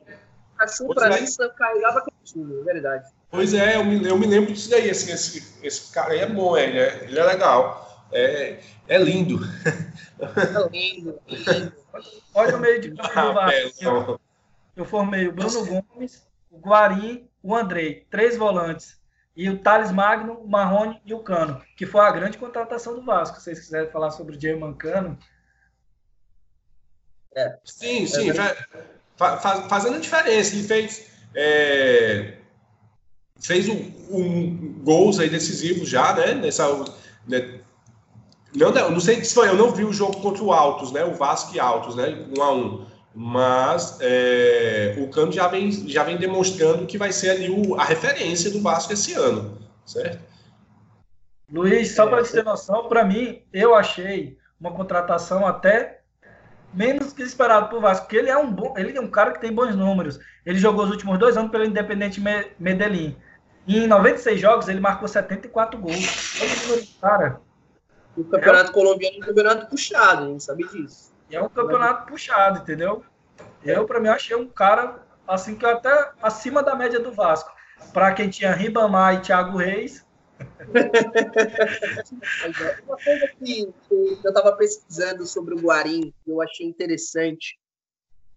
Pikachu, 0.57 0.87
para 0.93 1.17
é. 1.17 1.21
mim, 1.21 1.27
carregava 1.55 2.03
time, 2.23 2.59
é 2.59 2.63
verdade. 2.63 3.09
Pois 3.29 3.53
é, 3.53 3.75
eu 3.77 3.83
me, 3.83 4.05
eu 4.07 4.17
me 4.17 4.27
lembro 4.27 4.53
disso 4.53 4.69
daí. 4.69 4.89
Assim, 4.89 5.11
esse, 5.11 5.65
esse 5.65 5.91
cara 5.93 6.13
aí 6.13 6.19
é 6.19 6.27
bom, 6.27 6.57
ele 6.57 6.79
é, 6.79 7.03
ele 7.03 7.19
é 7.19 7.23
legal. 7.23 8.05
É, 8.11 8.59
é 8.87 8.97
lindo. 8.97 9.39
É 10.19 10.69
lindo, 10.69 11.19
lindo. 11.27 11.73
Olha 12.33 12.55
o 12.55 12.59
meio 12.59 12.81
de 12.81 12.91
campo 12.91 13.13
do 13.13 13.19
ah, 13.19 13.31
Vasco. 13.31 13.83
Eu, 13.83 14.19
eu 14.75 14.85
formei 14.85 15.27
o 15.27 15.33
Bruno 15.33 15.65
Gomes, 15.65 16.25
o 16.49 16.57
Guarim, 16.59 17.29
o 17.43 17.55
Andrei, 17.55 18.05
três 18.09 18.37
volantes. 18.37 18.97
E 19.35 19.49
o 19.51 19.59
Thales 19.59 19.91
Magno, 19.91 20.33
o 20.33 20.47
Marrone 20.47 20.99
e 21.05 21.13
o 21.13 21.19
Cano, 21.19 21.61
que 21.75 21.85
foi 21.85 22.01
a 22.01 22.11
grande 22.11 22.39
contratação 22.39 22.95
do 22.95 23.05
Vasco. 23.05 23.37
Se 23.37 23.43
vocês 23.43 23.59
quiserem 23.59 23.91
falar 23.91 24.09
sobre 24.09 24.35
o 24.35 24.41
German 24.41 24.73
Cano. 24.73 25.15
É. 27.35 27.59
Sim, 27.63 28.07
sim. 28.07 28.31
É 28.31 28.33
faz, 28.33 28.57
fazendo 29.17 29.95
a 29.95 29.99
diferença. 29.99 30.55
Ele 30.55 30.63
fez. 30.63 31.07
É, 31.35 32.33
fez 33.39 33.67
um, 33.69 33.91
um, 34.09 34.81
gols 34.83 35.19
aí 35.19 35.29
decisivos 35.29 35.89
já, 35.89 36.13
né? 36.13 36.33
Nessa, 36.33 36.67
né, 37.27 37.59
não, 38.55 38.71
não, 38.71 38.91
não 38.91 38.99
sei 38.99 39.23
se 39.23 39.33
foi, 39.33 39.49
eu 39.49 39.55
não 39.55 39.71
vi 39.71 39.83
o 39.83 39.93
jogo 39.93 40.19
contra 40.21 40.43
o 40.43 40.51
Altos, 40.51 40.91
né? 40.91 41.03
O 41.05 41.13
Vasco 41.13 41.55
e 41.55 41.59
Altos, 41.59 41.95
né? 41.95 42.25
Um 42.35 42.41
a 42.41 42.51
um. 42.51 42.85
Mas 43.13 43.97
é, 43.99 44.95
o 44.99 45.09
Cano 45.09 45.31
já 45.31 45.47
vem, 45.47 45.71
já 45.71 46.03
vem 46.03 46.17
demonstrando 46.17 46.85
que 46.85 46.97
vai 46.97 47.11
ser 47.11 47.31
ali 47.31 47.49
o, 47.49 47.75
a 47.75 47.83
referência 47.83 48.51
do 48.51 48.61
Vasco 48.61 48.93
esse 48.93 49.13
ano, 49.13 49.57
certo? 49.85 50.19
Luiz, 51.51 51.95
só 51.95 52.05
para 52.07 52.23
você 52.23 52.33
ter 52.33 52.43
noção, 52.43 52.87
para 52.87 53.05
mim, 53.05 53.41
eu 53.53 53.73
achei 53.73 54.37
uma 54.59 54.71
contratação 54.71 55.47
até 55.47 55.96
menos 56.77 57.11
que 57.11 57.23
esperado 57.23 57.67
para 57.67 57.77
o 57.77 57.81
Vasco, 57.81 58.05
porque 58.05 58.17
ele 58.17 58.29
é 58.29 58.37
um 58.37 58.51
bom, 58.51 58.75
ele 58.77 58.95
é 58.95 59.01
um 59.01 59.09
cara 59.09 59.31
que 59.31 59.41
tem 59.41 59.51
bons 59.51 59.75
números. 59.75 60.19
Ele 60.45 60.59
jogou 60.59 60.85
os 60.85 60.91
últimos 60.91 61.17
dois 61.17 61.35
anos 61.35 61.49
pelo 61.49 61.65
Independente 61.65 62.21
Medellín. 62.59 63.17
E 63.65 63.79
em 63.79 63.87
96 63.87 64.39
jogos 64.39 64.67
ele 64.69 64.79
marcou 64.79 65.07
74 65.07 65.79
gols. 65.79 66.39
Cara, 67.01 67.41
o 68.15 68.23
campeonato 68.23 68.69
é, 68.69 68.73
colombiano 68.73 69.15
é 69.15 69.17
um 69.17 69.21
campeonato 69.21 69.67
puxado, 69.67 70.25
a 70.25 70.27
gente 70.27 70.43
sabe 70.43 70.67
disso. 70.67 71.11
é 71.31 71.41
um 71.41 71.49
campeonato 71.49 72.07
puxado, 72.07 72.59
entendeu? 72.59 73.03
Eu, 73.63 73.85
para 73.85 73.99
mim, 73.99 74.07
achei 74.07 74.35
um 74.35 74.47
cara, 74.47 74.99
assim, 75.27 75.55
que 75.55 75.65
até 75.65 76.11
acima 76.21 76.63
da 76.63 76.75
média 76.75 76.99
do 76.99 77.11
Vasco. 77.11 77.51
Para 77.91 78.13
quem 78.13 78.29
tinha 78.29 78.53
Ribamar 78.53 79.15
e 79.15 79.21
Thiago 79.21 79.57
Reis. 79.57 80.05
Uma 82.85 82.97
coisa 82.97 83.27
que, 83.39 83.73
eu 83.89 84.29
estava 84.29 84.55
pesquisando 84.55 85.25
sobre 85.25 85.55
o 85.55 85.59
Guarim, 85.59 86.13
que 86.23 86.31
eu 86.31 86.41
achei 86.41 86.65
interessante, 86.65 87.57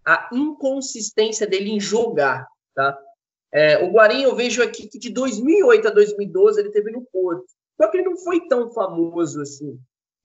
a 0.04 0.28
inconsistência 0.32 1.46
dele 1.46 1.70
em 1.70 1.80
jogar, 1.80 2.46
tá? 2.74 2.98
É, 3.52 3.84
o 3.84 3.90
Guarim, 3.92 4.22
eu 4.22 4.34
vejo 4.36 4.62
aqui 4.62 4.88
que 4.88 4.98
de 4.98 5.10
2008 5.10 5.88
a 5.88 5.90
2012 5.90 6.60
ele 6.60 6.70
teve 6.70 6.92
no 6.92 7.02
Porto. 7.02 7.46
Só 7.80 7.88
que 7.88 7.96
ele 7.96 8.08
não 8.08 8.16
foi 8.16 8.46
tão 8.46 8.70
famoso 8.70 9.40
assim. 9.40 9.78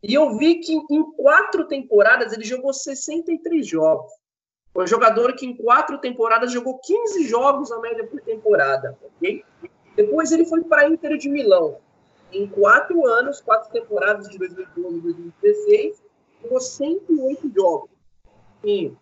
E 0.04 0.14
eu 0.14 0.38
vi 0.38 0.60
que 0.60 0.74
em 0.74 1.12
quatro 1.14 1.68
temporadas 1.68 2.34
ele 2.34 2.44
jogou 2.44 2.74
63 2.74 3.66
jogos. 3.66 4.12
Foi 4.72 4.84
um 4.84 4.88
jogador 4.88 5.34
que 5.34 5.46
em 5.46 5.56
quatro 5.56 5.98
temporadas 6.00 6.52
jogou 6.52 6.80
15 6.80 7.28
jogos 7.28 7.72
a 7.72 7.80
média 7.80 8.06
por 8.06 8.22
temporada. 8.22 8.98
ok? 9.02 9.44
Depois 9.96 10.32
ele 10.32 10.46
foi 10.46 10.64
para 10.64 10.84
a 10.84 10.90
Inter 10.90 11.18
de 11.18 11.30
Milão. 11.30 11.78
Em 12.32 12.48
quatro 12.48 13.06
anos, 13.08 13.40
quatro 13.40 13.72
temporadas 13.72 14.28
de 14.28 14.38
2012 14.38 14.98
e 14.98 15.02
2016, 15.02 16.04
jogou 16.42 16.60
108 16.60 17.52
jogos. 17.56 17.90
Sim, 18.62 18.98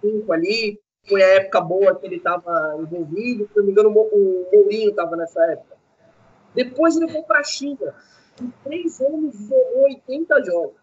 cinco 0.00 0.32
ali. 0.32 0.80
Foi 1.08 1.22
a 1.22 1.36
época 1.36 1.60
boa 1.60 1.94
que 1.94 2.06
ele 2.06 2.16
estava 2.16 2.76
envolvido. 2.78 3.48
Se 3.48 3.56
não 3.56 3.64
me 3.64 3.70
engano, 3.72 3.90
o 3.90 4.48
Mourinho 4.52 4.90
estava 4.90 5.16
nessa 5.16 5.42
época. 5.46 5.76
Depois 6.54 6.96
ele 6.96 7.10
foi 7.10 7.22
para 7.22 7.40
a 7.40 7.44
China. 7.44 7.94
Em 8.40 8.52
três 8.62 9.00
anos, 9.00 9.34
jogou 9.48 9.84
80 9.84 10.44
jogos. 10.44 10.76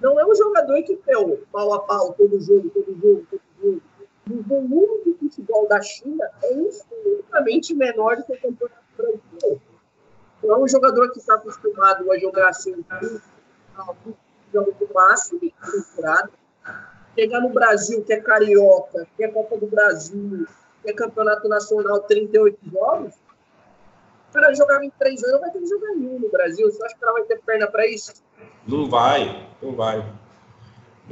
Não 0.00 0.18
é 0.18 0.26
um 0.26 0.34
jogador 0.34 0.82
que 0.82 0.96
pegou 0.96 1.38
pau 1.52 1.74
a 1.74 1.80
pau, 1.80 2.12
todo 2.14 2.40
jogo, 2.40 2.70
todo 2.70 2.92
jogo, 3.00 3.26
todo 3.30 3.40
jogo. 3.62 3.82
O 4.30 4.42
volume 4.42 5.04
de 5.04 5.14
futebol 5.14 5.68
da 5.68 5.80
China 5.82 6.30
é 6.42 6.54
infinitamente 6.54 7.74
menor 7.74 8.16
do 8.16 8.24
que 8.24 8.32
o 8.32 8.40
campeonato 8.40 8.82
brasileiro. 8.96 9.62
É 10.44 10.54
um 10.54 10.68
jogador 10.68 11.10
que 11.10 11.18
está 11.18 11.34
acostumado 11.34 12.10
a 12.10 12.18
jogar 12.18 12.48
assim, 12.48 12.84
jogo 14.52 14.72
do 14.72 14.94
máximo, 14.94 15.40
temporada. 15.40 16.30
Chegar 17.18 17.40
no 17.40 17.50
Brasil, 17.50 18.02
que 18.04 18.12
é 18.12 18.20
carioca, 18.20 19.06
que 19.16 19.24
é 19.24 19.28
Copa 19.28 19.58
do 19.58 19.66
Brasil, 19.66 20.46
que 20.82 20.90
é 20.90 20.94
campeonato 20.94 21.48
nacional, 21.48 22.00
38 22.00 22.58
jogos, 22.70 23.14
o 24.34 24.66
cara 24.66 24.84
em 24.84 24.90
três 24.98 25.22
anos, 25.24 25.40
vai 25.40 25.50
ter 25.50 25.58
que 25.58 25.66
jogar 25.66 25.92
em 25.92 26.06
um 26.06 26.18
no 26.18 26.30
Brasil. 26.30 26.70
Você 26.70 26.82
acha 26.84 26.96
que 26.96 27.04
ela 27.04 27.12
vai 27.12 27.22
ter 27.24 27.40
perna 27.42 27.66
para 27.66 27.86
isso? 27.86 28.14
Não 28.66 28.88
vai, 28.88 29.46
não 29.60 29.74
vai. 29.74 30.02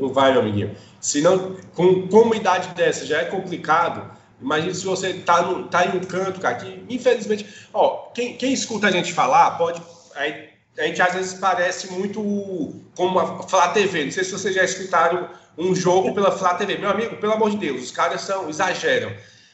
Não 0.00 0.12
vai, 0.12 0.32
meu 0.32 0.40
amiguinho. 0.40 0.76
Se 1.00 1.20
não, 1.20 1.56
com, 1.74 2.08
com 2.08 2.22
uma 2.22 2.36
idade 2.36 2.68
dessa 2.74 3.06
já 3.06 3.18
é 3.18 3.24
complicado. 3.24 4.18
Imagina 4.40 4.72
se 4.72 4.84
você 4.84 5.14
tá, 5.14 5.42
no, 5.42 5.68
tá 5.68 5.84
em 5.84 5.98
um 5.98 6.00
canto, 6.00 6.40
cara, 6.40 6.54
que 6.56 6.84
infelizmente. 6.88 7.46
Ó, 7.72 8.10
quem, 8.14 8.36
quem 8.36 8.52
escuta 8.52 8.88
a 8.88 8.90
gente 8.90 9.12
falar, 9.12 9.52
pode. 9.52 9.82
A, 10.16 10.84
gente 10.86 11.02
às 11.02 11.12
vezes 11.12 11.34
parece 11.34 11.92
muito 11.92 12.74
como 12.96 13.18
a 13.18 13.42
Flá 13.42 13.68
TV. 13.68 14.06
Não 14.06 14.12
sei 14.12 14.24
se 14.24 14.32
vocês 14.32 14.54
já 14.54 14.64
escutaram 14.64 15.28
um 15.58 15.74
jogo 15.74 16.14
pela 16.14 16.32
Flá 16.32 16.54
TV. 16.54 16.78
Meu 16.78 16.90
amigo, 16.90 17.16
pelo 17.16 17.34
amor 17.34 17.50
de 17.50 17.58
Deus, 17.58 17.82
os 17.82 17.90
caras 17.90 18.22
são, 18.22 18.48
exageram. 18.48 19.12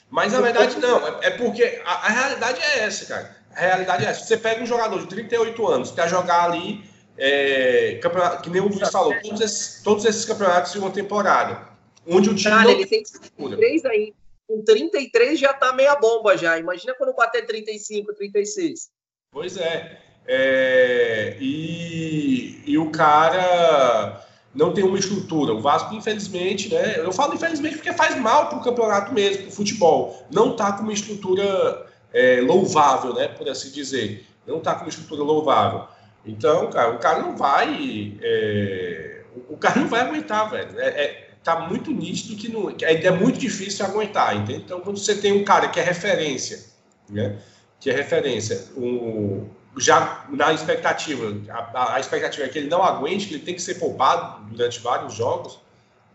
Mas 0.09 0.33
na 0.33 0.41
verdade 0.41 0.79
não, 0.79 1.05
é, 1.05 1.19
é 1.23 1.31
porque 1.31 1.83
a, 1.85 2.07
a 2.07 2.09
realidade 2.09 2.61
é 2.61 2.85
essa, 2.85 3.07
cara 3.07 3.37
a 3.57 3.61
realidade 3.61 4.05
é 4.05 4.09
essa. 4.09 4.25
Você 4.25 4.37
pega 4.37 4.63
um 4.63 4.67
jogador 4.67 5.01
de 5.01 5.07
38 5.07 5.67
anos 5.67 5.91
para 5.91 6.07
jogar 6.07 6.45
ali, 6.45 6.85
é, 7.19 7.99
campeonato, 8.03 8.43
que 8.43 8.51
nem 8.51 8.61
o 8.61 8.69
Luiz 8.69 8.89
falou, 8.91 9.15
todos 9.23 9.41
esses, 9.41 9.83
todos 9.83 10.05
esses 10.05 10.25
campeonatos 10.25 10.73
de 10.73 10.79
uma 10.79 10.91
temporada. 10.91 11.69
Onde 12.07 12.31
o 12.31 12.35
time. 12.35 12.55
Cara, 12.55 12.71
ele 12.71 12.87
tem 12.87 13.03
33 13.03 13.85
aí. 13.87 14.15
Com 14.47 14.63
33 14.63 15.41
já 15.41 15.53
tá 15.53 15.73
meia 15.73 15.97
bomba 15.97 16.37
já. 16.37 16.57
Imagina 16.59 16.95
quando 16.95 17.15
bater 17.15 17.45
35, 17.45 18.15
36. 18.15 18.91
Pois 19.33 19.57
é. 19.57 20.01
é 20.27 21.37
e, 21.41 22.63
e 22.65 22.79
o 22.79 22.91
cara 22.91 24.25
não 24.55 24.73
tem 24.73 24.85
uma 24.85 24.99
estrutura. 24.99 25.53
O 25.53 25.61
Vasco, 25.61 25.95
infelizmente, 25.95 26.73
né? 26.73 26.99
Eu 26.99 27.13
falo 27.13 27.35
infelizmente 27.35 27.77
porque 27.77 27.93
faz 27.93 28.17
mal 28.19 28.49
para 28.49 28.59
o 28.59 28.63
campeonato 28.63 29.13
mesmo, 29.13 29.43
para 29.43 29.49
o 29.49 29.53
futebol. 29.53 30.27
Não 30.31 30.55
tá 30.55 30.73
com 30.73 30.83
uma 30.83 30.93
estrutura 30.93 31.87
é, 32.13 32.41
louvável, 32.41 33.13
né, 33.15 33.29
por 33.29 33.49
assim 33.49 33.71
dizer. 33.71 34.27
Não 34.47 34.59
está 34.59 34.75
com 34.75 34.83
uma 34.83 34.89
estrutura 34.89 35.23
louvável. 35.23 35.87
Então, 36.27 36.69
cara, 36.71 36.91
o 36.91 36.99
cara 36.99 37.21
não 37.21 37.37
vai. 37.37 38.19
É, 38.21 39.23
o 39.49 39.57
cara 39.57 39.81
não 39.81 39.89
vai 39.89 40.01
aguentar, 40.01 40.51
velho. 40.51 40.79
É, 40.81 40.89
é, 40.89 41.31
tá 41.43 41.61
muito 41.61 41.93
nítido 41.93 42.37
que 42.37 42.49
não, 42.49 42.69
é, 42.71 43.07
é 43.07 43.11
muito 43.13 43.39
difícil 43.39 43.87
aguentar, 43.87 44.37
entende? 44.37 44.65
Então, 44.65 44.81
quando 44.81 44.99
você 44.99 45.15
tem 45.15 45.33
um 45.33 45.45
cara 45.45 45.69
que 45.69 45.79
é 45.79 45.83
referência, 45.83 46.65
né? 47.09 47.39
Que 47.79 47.91
é 47.91 47.95
referência, 47.95 48.73
um, 48.77 49.49
já 49.79 50.27
na 50.31 50.53
expectativa, 50.53 51.37
a, 51.49 51.95
a, 51.95 52.01
expectativa 52.01 52.45
é 52.45 52.49
que 52.49 52.59
ele 52.59 52.69
não 52.69 52.83
aguente, 52.83 53.29
que 53.29 53.35
ele 53.35 53.45
tem 53.45 53.55
que 53.55 53.63
ser 53.63 53.75
poupado 53.75 54.45
durante 54.47 54.81
vários 54.81 55.15
jogos, 55.15 55.61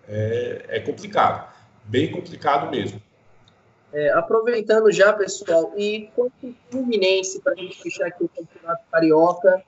é, 0.10 0.65
é 0.67 0.80
complicado. 0.80 1.50
Bem 1.86 2.12
complicado 2.12 2.69
mesmo. 2.69 3.02
É, 3.93 4.10
aproveitando 4.13 4.89
já, 4.89 5.12
pessoal, 5.12 5.73
e 5.75 6.10
quanto 6.15 6.34
o 6.43 6.56
Fluminense, 6.69 7.41
para 7.41 7.51
a 7.54 7.56
gente 7.58 7.82
fechar 7.82 8.08
aqui 8.08 8.23
o 8.23 8.30
Campeonato 8.30 8.84
Carioca, 8.89 9.63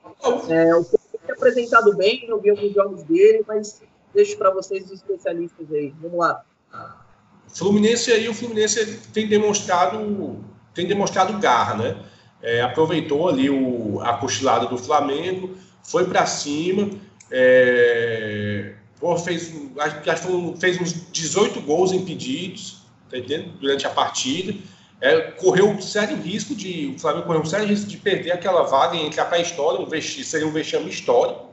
é, 0.48 0.74
o 0.74 0.82
Fluminense 0.82 1.18
tem 1.26 1.34
apresentado 1.36 1.94
bem, 1.94 2.24
eu 2.26 2.40
vi 2.40 2.48
alguns 2.48 2.72
jogos 2.72 3.02
dele, 3.02 3.44
mas 3.46 3.82
deixo 4.14 4.38
para 4.38 4.50
vocês 4.50 4.86
os 4.86 4.92
especialistas 4.92 5.70
aí. 5.70 5.92
Vamos 6.00 6.18
lá. 6.18 6.42
Fluminense 7.48 8.10
aí, 8.12 8.26
o 8.26 8.34
Fluminense 8.34 8.98
tem 9.12 9.28
demonstrado, 9.28 10.42
tem 10.72 10.86
demonstrado 10.86 11.38
garra, 11.38 11.74
né? 11.74 12.04
É, 12.40 12.62
aproveitou 12.62 13.28
ali 13.28 13.50
o, 13.50 14.00
a 14.00 14.14
cochilada 14.14 14.66
do 14.66 14.78
Flamengo, 14.78 15.54
foi 15.82 16.06
para 16.06 16.24
cima, 16.24 16.90
é, 17.30 18.74
pô, 18.98 19.16
fez, 19.18 19.52
acho, 19.78 20.56
fez 20.58 20.80
uns 20.80 21.10
18 21.10 21.60
gols 21.60 21.92
impedidos 21.92 22.83
tá 23.22 23.50
durante 23.60 23.86
a 23.86 23.90
partida. 23.90 24.54
É, 25.00 25.20
correu 25.32 25.68
um 25.68 25.80
sério 25.80 26.16
risco 26.16 26.54
de. 26.54 26.94
O 26.96 26.98
Flamengo 26.98 27.26
correu 27.26 27.42
um 27.42 27.44
sério 27.44 27.66
risco 27.66 27.86
de 27.86 27.96
perder 27.96 28.32
aquela 28.32 28.62
vaga 28.62 28.96
e 28.96 29.04
entrar 29.04 29.26
para 29.26 29.36
a 29.36 29.40
história, 29.40 29.80
um 29.80 29.86
vexame, 29.86 30.24
seria 30.24 30.46
um 30.46 30.52
vexame 30.52 30.88
histórico. 30.88 31.52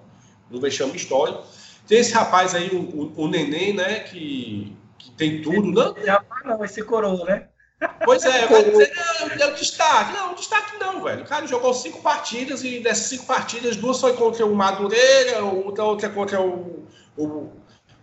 Um 0.52 0.60
vexame 0.60 0.96
histórico. 0.96 1.44
Tem 1.88 2.00
esse 2.00 2.14
rapaz 2.14 2.56
aí, 2.56 2.70
o, 2.70 2.80
o, 2.80 3.24
o 3.24 3.28
Neném, 3.28 3.74
né? 3.74 4.00
Que, 4.02 4.76
que 4.98 5.12
tem 5.12 5.42
tudo. 5.42 5.72
Não, 5.72 5.94
rapaz, 6.06 6.46
não, 6.46 6.64
esse 6.64 6.84
coroa, 6.84 7.26
né? 7.26 7.48
Pois 8.06 8.24
é, 8.24 8.46
vai 8.48 8.64
dizer, 8.64 8.92
não, 9.20 9.28
é 9.30 9.52
o 9.52 9.56
destaque. 9.56 10.14
Não, 10.14 10.34
destaque 10.34 10.78
não, 10.80 11.04
velho. 11.04 11.24
O 11.24 11.28
cara 11.28 11.48
jogou 11.48 11.74
cinco 11.74 12.02
partidas 12.02 12.64
e 12.64 12.80
dessas 12.80 13.08
cinco 13.08 13.26
partidas, 13.26 13.76
duas 13.76 14.00
foi 14.00 14.14
contra 14.14 14.46
o 14.46 14.56
Madureira, 14.56 15.44
outra, 15.44 15.84
outra 15.84 16.10
contra 16.10 16.42
o, 16.42 16.86
o, 17.18 17.52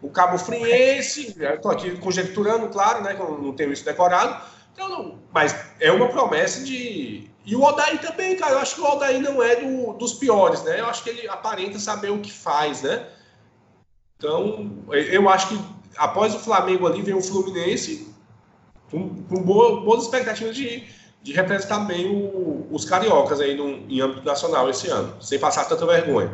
o 0.00 0.10
Cabo 0.10 0.38
Friense. 0.38 1.36
Estou 1.38 1.70
aqui 1.70 1.96
conjecturando, 1.98 2.68
claro, 2.68 3.02
né? 3.02 3.14
Que 3.14 3.20
eu 3.20 3.38
não 3.38 3.52
tenho 3.52 3.72
isso 3.72 3.84
decorado. 3.84 4.42
Então, 4.72 4.88
não, 4.88 5.18
mas 5.32 5.54
é 5.80 5.90
uma 5.90 6.08
promessa 6.08 6.62
de. 6.64 7.28
E 7.44 7.56
o 7.56 7.62
Odaí 7.62 7.98
também, 7.98 8.36
cara. 8.36 8.52
Eu 8.52 8.58
acho 8.58 8.74
que 8.76 8.80
o 8.80 8.84
Odaí 8.84 9.18
não 9.18 9.42
é 9.42 9.56
do, 9.56 9.92
dos 9.94 10.14
piores, 10.14 10.62
né? 10.62 10.80
Eu 10.80 10.86
acho 10.86 11.02
que 11.02 11.10
ele 11.10 11.28
aparenta 11.28 11.78
saber 11.78 12.10
o 12.10 12.20
que 12.20 12.32
faz, 12.32 12.82
né? 12.82 13.06
Então, 14.16 14.84
eu 14.90 15.28
acho 15.28 15.48
que 15.48 15.60
após 15.96 16.34
o 16.34 16.38
Flamengo 16.38 16.86
ali 16.86 17.02
vem 17.02 17.14
o 17.14 17.22
Fluminense 17.22 18.12
com, 18.90 19.22
com 19.24 19.42
boa, 19.42 19.80
boas 19.80 20.04
expectativas 20.04 20.56
de, 20.56 20.86
de 21.22 21.32
representar 21.32 21.80
bem 21.80 22.06
o, 22.06 22.66
os 22.70 22.84
cariocas 22.84 23.40
aí 23.40 23.56
no, 23.56 23.68
em 23.68 24.00
âmbito 24.00 24.24
nacional 24.24 24.68
esse 24.68 24.88
ano, 24.88 25.20
sem 25.22 25.38
passar 25.38 25.66
tanta 25.66 25.86
vergonha. 25.86 26.30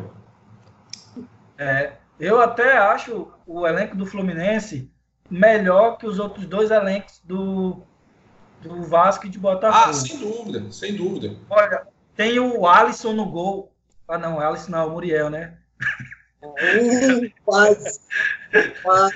É, 1.57 1.93
eu 2.19 2.41
até 2.41 2.77
acho 2.77 3.27
o 3.45 3.67
elenco 3.67 3.95
do 3.95 4.05
Fluminense 4.05 4.91
melhor 5.29 5.97
que 5.97 6.05
os 6.05 6.19
outros 6.19 6.45
dois 6.45 6.71
elencos 6.71 7.21
do, 7.23 7.81
do 8.61 8.83
Vasco 8.83 9.25
e 9.25 9.29
de 9.29 9.39
Botafogo. 9.39 9.89
Ah, 9.89 9.93
sem 9.93 10.17
dúvida, 10.17 10.71
sem 10.71 10.95
dúvida. 10.95 11.35
Olha, 11.49 11.87
tem 12.15 12.39
o 12.39 12.67
Alisson 12.67 13.13
no 13.13 13.25
gol. 13.25 13.71
Ah, 14.07 14.17
não, 14.17 14.39
Alisson 14.39 14.71
não, 14.71 14.87
o 14.87 14.91
Muriel, 14.91 15.29
né? 15.29 15.57
Uh, 16.41 17.31
quase. 17.43 17.99
quase. 18.83 19.15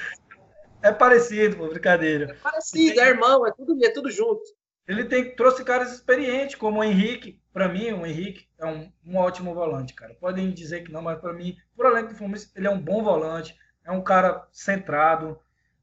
É 0.81 0.91
parecido, 0.91 1.57
pô, 1.57 1.67
brincadeira. 1.67 2.31
É 2.31 2.33
parecido, 2.33 2.99
é 2.99 3.09
irmão, 3.09 3.45
é 3.45 3.51
tudo, 3.51 3.77
é 3.83 3.89
tudo 3.89 4.09
junto. 4.09 4.41
Ele 4.87 5.05
tem, 5.05 5.35
trouxe 5.35 5.63
caras 5.63 5.93
experientes, 5.93 6.55
como 6.55 6.79
o 6.79 6.83
Henrique. 6.83 7.39
Para 7.53 7.67
mim, 7.67 7.91
o 7.91 8.05
Henrique 8.05 8.47
é 8.57 8.65
um, 8.65 8.91
um, 9.05 9.17
ótimo 9.17 9.53
volante, 9.53 9.93
cara. 9.93 10.15
Podem 10.15 10.51
dizer 10.51 10.83
que 10.83 10.91
não, 10.91 11.01
mas 11.01 11.19
para 11.19 11.33
mim, 11.33 11.55
por 11.75 11.85
além 11.85 12.07
do 12.07 12.15
Fluminense, 12.15 12.49
ele 12.55 12.65
é 12.65 12.71
um 12.71 12.79
bom 12.79 13.03
volante. 13.03 13.55
É 13.89 13.91
um 13.91 14.03
cara 14.03 14.47
centrado. 14.51 15.39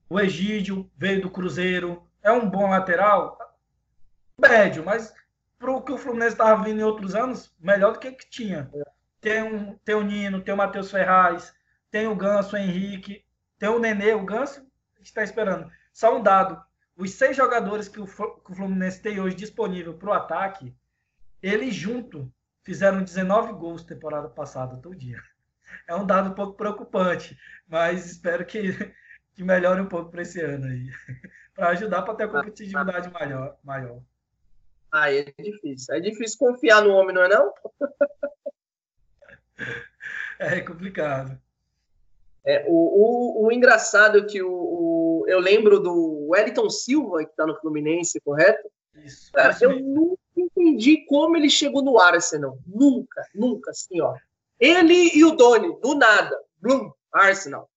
O 0.08 0.20
Egídio 0.20 0.88
veio 0.96 1.20
do 1.20 1.28
Cruzeiro. 1.28 2.06
É 2.22 2.30
um 2.30 2.48
bom 2.48 2.70
lateral. 2.70 3.36
Médio, 4.38 4.84
mas 4.84 5.12
pro 5.58 5.82
que 5.82 5.90
o 5.90 5.98
Fluminense 5.98 6.34
estava 6.34 6.62
vindo 6.62 6.78
em 6.78 6.84
outros 6.84 7.16
anos, 7.16 7.52
melhor 7.58 7.94
do 7.94 7.98
que 7.98 8.12
que 8.12 8.30
tinha. 8.30 8.70
Tem, 9.20 9.42
um, 9.42 9.76
tem 9.78 9.96
o 9.96 10.04
Nino, 10.04 10.40
tem 10.40 10.54
o 10.54 10.56
Matheus 10.56 10.88
Ferraz, 10.88 11.52
tem 11.90 12.06
o 12.06 12.14
Ganso, 12.14 12.54
o 12.54 12.58
Henrique, 12.58 13.24
tem 13.58 13.70
o 13.70 13.80
Nenê, 13.80 14.14
o 14.14 14.24
Ganso 14.24 14.64
está 15.00 15.24
esperando. 15.24 15.68
Só 15.92 16.16
um 16.16 16.22
dado: 16.22 16.62
os 16.96 17.10
seis 17.10 17.36
jogadores 17.36 17.88
que 17.88 17.98
o, 17.98 18.06
que 18.06 18.52
o 18.52 18.54
Fluminense 18.54 19.02
tem 19.02 19.18
hoje 19.18 19.34
disponível 19.34 19.94
para 19.94 20.10
o 20.10 20.12
ataque, 20.12 20.72
eles 21.42 21.74
junto 21.74 22.32
fizeram 22.62 23.02
19 23.02 23.54
gols 23.54 23.82
temporada 23.82 24.28
passada, 24.28 24.76
todo 24.76 24.94
dia. 24.94 25.20
É 25.86 25.94
um 25.94 26.06
dado 26.06 26.30
um 26.30 26.34
pouco 26.34 26.54
preocupante, 26.54 27.36
mas 27.66 28.06
espero 28.06 28.44
que, 28.44 28.72
que 29.34 29.44
melhore 29.44 29.80
um 29.80 29.88
pouco 29.88 30.10
para 30.10 30.22
esse 30.22 30.40
ano 30.40 30.66
aí. 30.66 30.90
para 31.54 31.68
ajudar 31.70 32.02
para 32.02 32.14
ter 32.14 32.24
a 32.24 32.28
competitividade 32.28 33.10
maior. 33.10 33.56
maior. 33.64 34.00
Ah, 34.92 35.12
é 35.12 35.24
difícil. 35.38 35.94
É 35.94 36.00
difícil 36.00 36.38
confiar 36.38 36.82
no 36.82 36.90
homem, 36.90 37.14
não 37.14 37.22
é 37.22 37.28
não? 37.28 37.52
é 40.38 40.60
complicado. 40.60 41.40
É, 42.44 42.64
o, 42.68 42.72
o, 42.72 43.46
o, 43.46 43.52
engraçado 43.52 44.18
é 44.18 44.24
que 44.24 44.40
o, 44.40 44.52
o, 44.52 45.24
eu 45.26 45.40
lembro 45.40 45.80
do 45.80 46.28
Wellington 46.28 46.70
Silva, 46.70 47.24
que 47.24 47.30
está 47.30 47.44
no 47.44 47.58
Fluminense, 47.58 48.20
correto? 48.20 48.70
Isso. 48.94 49.32
Cara, 49.32 49.56
eu 49.60 49.80
nunca 49.80 50.20
entendi 50.36 51.04
como 51.06 51.36
ele 51.36 51.50
chegou 51.50 51.82
no 51.82 51.98
Arsenal. 51.98 52.56
Nunca, 52.64 53.26
nunca, 53.34 53.72
assim, 53.72 54.00
ó. 54.00 54.14
Ele 54.58 55.10
e 55.14 55.24
o 55.24 55.32
Doni, 55.32 55.78
do 55.80 55.94
nada. 55.94 56.38
Blum, 56.58 56.90
Arsenal. 57.12 57.68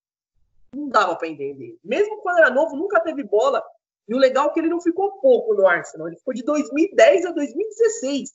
Não 0.73 0.87
dava 0.89 1.15
para 1.15 1.27
entender. 1.27 1.77
Mesmo 1.83 2.21
quando 2.21 2.37
era 2.37 2.49
novo, 2.49 2.75
nunca 2.75 2.99
teve 2.99 3.23
bola. 3.23 3.63
E 4.07 4.15
o 4.15 4.17
legal 4.17 4.49
é 4.49 4.53
que 4.53 4.59
ele 4.59 4.69
não 4.69 4.81
ficou 4.81 5.19
pouco 5.19 5.53
no 5.53 5.67
Arsenal. 5.67 6.07
Ele 6.07 6.17
ficou 6.17 6.33
de 6.33 6.43
2010 6.43 7.25
a 7.25 7.31
2016. 7.31 8.33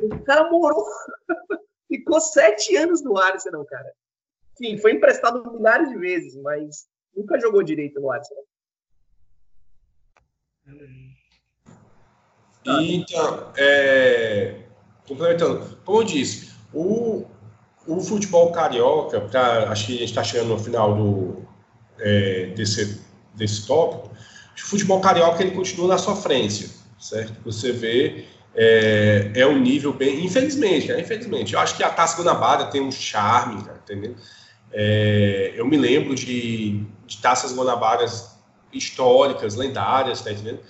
O 0.00 0.22
cara 0.24 0.50
morou. 0.50 0.84
ficou 1.88 2.20
sete 2.20 2.76
anos 2.76 3.02
no 3.02 3.16
Arsenal, 3.16 3.64
cara. 3.64 3.92
Sim, 4.56 4.76
foi 4.78 4.92
emprestado 4.92 5.52
milhares 5.52 5.88
de 5.88 5.96
vezes, 5.96 6.36
mas 6.36 6.88
nunca 7.14 7.40
jogou 7.40 7.62
direito 7.62 8.00
no 8.00 8.10
Arsenal. 8.10 8.44
Então, 12.66 13.52
é, 13.56 14.64
complementando, 15.06 15.76
como 15.84 16.00
eu 16.00 16.04
disse, 16.04 16.57
o, 16.72 17.24
o 17.86 18.00
futebol 18.00 18.52
carioca, 18.52 19.20
pra, 19.20 19.70
acho 19.70 19.86
que 19.86 19.96
a 19.96 19.98
gente 19.98 20.08
está 20.08 20.22
chegando 20.22 20.48
no 20.48 20.58
final 20.58 20.94
do, 20.94 21.42
é, 21.98 22.46
desse, 22.54 23.00
desse 23.34 23.66
tópico, 23.66 24.10
o 24.56 24.60
futebol 24.60 25.00
carioca 25.00 25.42
ele 25.42 25.52
continua 25.52 25.88
na 25.88 25.98
sofrência, 25.98 26.68
certo? 26.98 27.34
Você 27.44 27.72
vê 27.72 28.26
é, 28.54 29.30
é 29.34 29.46
um 29.46 29.58
nível 29.58 29.92
bem, 29.92 30.24
infelizmente, 30.24 30.90
é, 30.90 31.00
infelizmente, 31.00 31.54
eu 31.54 31.60
acho 31.60 31.76
que 31.76 31.82
a 31.82 31.90
Taça 31.90 32.20
Guanabara 32.20 32.66
tem 32.66 32.80
um 32.80 32.90
charme, 32.90 33.62
cara, 33.62 33.80
entendeu? 33.82 34.16
É, 34.72 35.52
eu 35.56 35.66
me 35.66 35.76
lembro 35.76 36.14
de, 36.14 36.84
de 37.06 37.18
taças 37.18 37.54
Guanabaras 37.54 38.36
históricas, 38.72 39.54
lendárias, 39.54 40.20
tá 40.20 40.30
entendendo? 40.30 40.60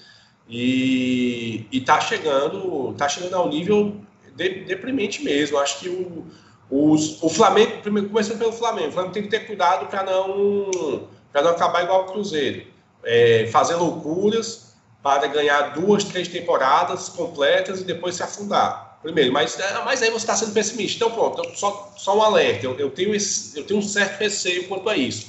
E, 0.48 1.66
e 1.70 1.80
tá 1.80 2.00
chegando, 2.00 2.94
tá 2.94 3.08
chegando 3.08 3.34
ao 3.34 3.48
nível 3.48 3.96
de, 4.38 4.64
deprimente 4.64 5.22
mesmo. 5.22 5.58
Acho 5.58 5.80
que 5.80 5.88
o, 5.88 6.24
os, 6.70 7.22
o 7.22 7.28
Flamengo, 7.28 7.82
primeiro 7.82 8.08
começando 8.08 8.38
pelo 8.38 8.52
Flamengo, 8.52 8.88
o 8.88 8.92
Flamengo 8.92 9.12
tem 9.12 9.24
que 9.24 9.28
ter 9.28 9.40
cuidado 9.40 9.86
para 9.88 10.04
não, 10.04 11.08
para 11.32 11.42
não 11.42 11.50
acabar 11.50 11.82
igual 11.82 12.04
o 12.04 12.12
Cruzeiro. 12.12 12.66
É, 13.04 13.48
fazer 13.52 13.74
loucuras 13.74 14.74
para 15.02 15.26
ganhar 15.26 15.74
duas, 15.74 16.04
três 16.04 16.28
temporadas 16.28 17.08
completas 17.08 17.80
e 17.80 17.84
depois 17.84 18.14
se 18.14 18.22
afundar. 18.22 18.98
Primeiro, 19.02 19.32
mas, 19.32 19.58
é, 19.58 19.84
mas 19.84 20.02
aí 20.02 20.10
você 20.10 20.16
está 20.18 20.36
sendo 20.36 20.52
pessimista. 20.52 20.96
Então, 20.96 21.10
pronto, 21.10 21.40
então, 21.40 21.56
só, 21.56 21.92
só 21.96 22.16
um 22.16 22.22
alerta. 22.22 22.66
Eu, 22.66 22.78
eu, 22.78 22.90
tenho 22.90 23.14
esse, 23.14 23.56
eu 23.56 23.64
tenho 23.64 23.80
um 23.80 23.82
certo 23.82 24.18
receio 24.18 24.66
quanto 24.68 24.88
a 24.88 24.96
isso. 24.96 25.26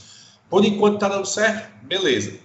Por 0.49 0.65
enquanto 0.65 0.95
está 0.95 1.07
dando 1.07 1.27
certo, 1.27 1.69
beleza. 1.83 2.39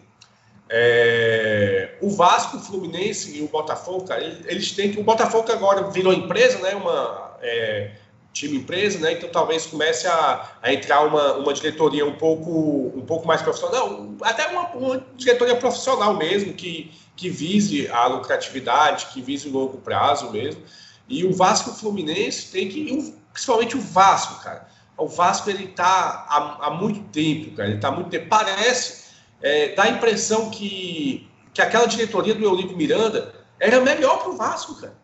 É, 0.76 1.98
o 2.00 2.10
Vasco, 2.10 2.56
o 2.56 2.60
Fluminense 2.60 3.38
e 3.38 3.42
o 3.42 3.46
Botafogo, 3.46 4.06
cara, 4.06 4.24
eles 4.24 4.72
têm 4.72 4.90
que. 4.90 4.98
O 4.98 5.04
Botafogo 5.04 5.52
agora 5.52 5.88
virou 5.88 6.12
empresa, 6.12 6.58
né? 6.58 6.74
Uma 6.74 7.37
é, 7.40 7.92
time 8.32 8.56
empresa, 8.56 8.98
né? 8.98 9.12
Então 9.12 9.28
talvez 9.28 9.66
comece 9.66 10.08
a, 10.08 10.50
a, 10.60 10.74
entrar 10.74 11.02
uma, 11.06 11.34
uma 11.34 11.54
diretoria 11.54 12.04
um 12.04 12.16
pouco, 12.16 12.92
um 12.92 13.02
pouco 13.02 13.24
mais 13.24 13.40
profissional, 13.40 14.14
até 14.22 14.48
uma, 14.48 14.68
uma 14.70 15.06
diretoria 15.14 15.54
profissional 15.54 16.16
mesmo, 16.16 16.52
que, 16.54 16.92
que 17.14 17.28
vise 17.28 17.87
a 17.88 18.06
lucratividade, 18.06 19.06
que 19.12 19.22
vise 19.22 19.48
o 19.48 19.52
longo 19.52 19.78
prazo 19.78 20.32
mesmo. 20.32 20.60
E 21.08 21.24
o 21.24 21.32
Vasco 21.32 21.70
e 21.70 21.72
o 21.72 21.76
Fluminense 21.76 22.50
tem 22.50 22.68
que, 22.68 23.14
principalmente 23.32 23.76
o 23.76 23.80
Vasco, 23.80 24.42
cara. 24.42 24.66
O 24.96 25.06
Vasco 25.06 25.48
ele 25.48 25.68
tá 25.68 26.26
há, 26.28 26.66
há 26.66 26.70
muito 26.70 27.00
tempo, 27.12 27.54
cara. 27.54 27.68
Ele 27.68 27.78
tá 27.78 27.88
há 27.88 27.92
muito 27.92 28.10
tempo. 28.10 28.26
Parece, 28.28 29.04
é, 29.44 29.74
dá 29.74 29.83
a 29.83 29.90
impressão 29.90 30.48
que, 30.48 31.28
que 31.52 31.61
aquela 31.61 31.87
diretoria 31.87 32.35
do 32.35 32.42
Eurico 32.42 32.74
Miranda 32.74 33.35
era 33.61 33.78
melhor 33.78 34.22
pro 34.22 34.38
Vasco, 34.38 34.80
cara. 34.80 34.96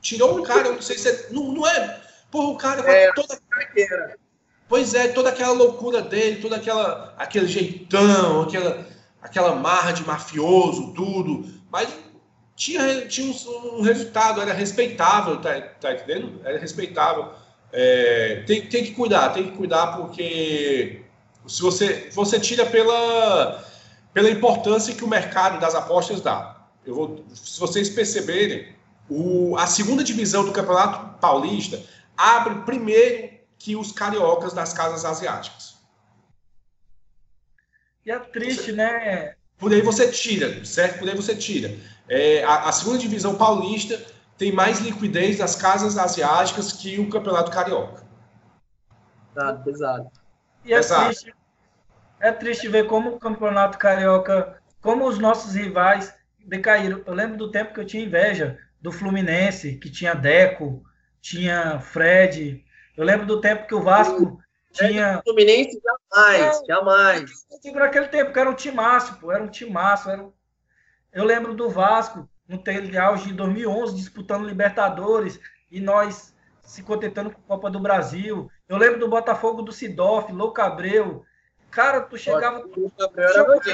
Tirou 0.00 0.36
um 0.36 0.42
cara, 0.42 0.66
eu 0.66 0.74
não 0.74 0.82
sei 0.82 0.98
se 0.98 1.08
é, 1.08 1.28
não, 1.30 1.52
não 1.52 1.64
é. 1.64 2.02
Porra, 2.28 2.48
o 2.48 2.56
cara 2.56 2.90
é, 2.90 3.12
toda 3.12 3.38
Pois 4.68 4.94
é, 4.94 5.08
toda 5.08 5.28
aquela 5.28 5.52
loucura 5.52 6.02
dele, 6.02 6.42
toda 6.42 6.56
aquela 6.56 7.14
aquele 7.16 7.46
jeitão, 7.46 8.42
aquela 8.42 8.84
aquela 9.22 9.54
marra 9.54 9.92
de 9.92 10.04
mafioso, 10.04 10.92
tudo. 10.92 11.46
Mas 11.70 11.88
tinha, 12.56 13.06
tinha 13.06 13.30
um, 13.30 13.78
um, 13.78 13.82
resultado, 13.82 14.40
era 14.40 14.52
respeitável, 14.52 15.40
tá, 15.40 15.60
tá 15.80 15.92
entendendo? 15.92 16.40
Era 16.44 16.58
respeitável. 16.58 17.32
É, 17.72 18.42
tem, 18.46 18.66
tem 18.66 18.84
que 18.84 18.92
cuidar, 18.92 19.28
tem 19.28 19.44
que 19.44 19.56
cuidar 19.56 19.96
porque 19.96 21.02
se 21.46 21.62
você, 21.62 22.08
você 22.12 22.40
tira 22.40 22.66
pela, 22.66 23.64
pela 24.14 24.30
importância 24.30 24.94
que 24.94 25.04
o 25.04 25.08
mercado 25.08 25.60
das 25.60 25.74
apostas 25.74 26.20
dá. 26.20 26.68
Eu 26.86 26.94
vou, 26.94 27.24
se 27.34 27.58
vocês 27.58 27.90
perceberem, 27.90 28.74
o, 29.10 29.56
a 29.58 29.66
segunda 29.66 30.04
divisão 30.04 30.44
do 30.44 30.52
Campeonato 30.52 31.18
Paulista 31.18 31.82
abre 32.16 32.54
primeiro 32.64 33.34
que 33.58 33.74
os 33.74 33.90
cariocas 33.90 34.52
das 34.52 34.72
casas 34.72 35.04
asiáticas. 35.04 35.74
E 38.06 38.10
é 38.10 38.18
triste, 38.18 38.70
né? 38.70 39.34
Por 39.58 39.72
aí 39.72 39.80
você 39.80 40.10
tira, 40.10 40.64
certo? 40.64 41.00
Por 41.00 41.08
aí 41.08 41.16
você 41.16 41.34
tira. 41.34 41.76
É, 42.08 42.44
a, 42.44 42.68
a, 42.68 42.72
segunda 42.72 42.98
divisão 42.98 43.34
paulista 43.34 44.00
tem 44.36 44.52
mais 44.52 44.78
liquidez 44.80 45.38
das 45.38 45.56
casas 45.56 45.96
asiáticas 45.96 46.72
que 46.72 47.00
o 47.00 47.08
Campeonato 47.08 47.50
Carioca. 47.50 48.04
Pesado, 49.32 49.64
pesado. 49.64 50.10
E 50.64 50.74
é 50.74 50.78
Exato. 50.78 51.06
triste, 51.06 51.34
é 52.24 52.32
triste 52.32 52.68
ver 52.68 52.86
como 52.86 53.10
o 53.10 53.18
Campeonato 53.18 53.76
Carioca, 53.76 54.58
como 54.80 55.06
os 55.06 55.18
nossos 55.18 55.54
rivais 55.54 56.14
decaíram. 56.42 57.02
Eu 57.04 57.12
lembro 57.12 57.36
do 57.36 57.50
tempo 57.50 57.74
que 57.74 57.80
eu 57.80 57.84
tinha 57.84 58.02
inveja 58.02 58.58
do 58.80 58.90
Fluminense, 58.90 59.76
que 59.76 59.90
tinha 59.90 60.14
Deco, 60.14 60.82
tinha 61.20 61.78
Fred. 61.80 62.64
Eu 62.96 63.04
lembro 63.04 63.26
do 63.26 63.42
tempo 63.42 63.66
que 63.66 63.74
o 63.74 63.82
Vasco 63.82 64.40
tinha. 64.72 65.20
Fluminense 65.22 65.78
jamais, 65.84 66.62
é, 66.62 66.66
jamais. 66.66 67.30
Por 67.70 67.82
aquele 67.82 68.08
tempo, 68.08 68.32
que 68.32 68.38
era 68.38 68.48
um 68.48 68.54
timaço, 68.54 69.20
pô, 69.20 69.30
era 69.30 69.44
um 69.44 69.48
timaço. 69.48 70.08
Era 70.08 70.22
um... 70.22 70.32
Eu 71.12 71.24
lembro 71.24 71.52
do 71.52 71.68
Vasco, 71.68 72.26
no 72.48 72.62
auge 73.02 73.26
de 73.26 73.34
2011, 73.34 73.96
disputando 73.96 74.46
Libertadores, 74.46 75.38
e 75.70 75.78
nós 75.78 76.34
se 76.62 76.82
contentando 76.82 77.30
com 77.30 77.40
a 77.40 77.56
Copa 77.56 77.70
do 77.70 77.80
Brasil. 77.80 78.50
Eu 78.66 78.78
lembro 78.78 78.98
do 78.98 79.08
Botafogo 79.08 79.60
do 79.60 79.72
Sidoff, 79.72 80.32
Louco 80.32 80.62
Abreu. 80.62 81.22
Cara, 81.74 82.02
tu 82.02 82.16
chegava 82.16 82.64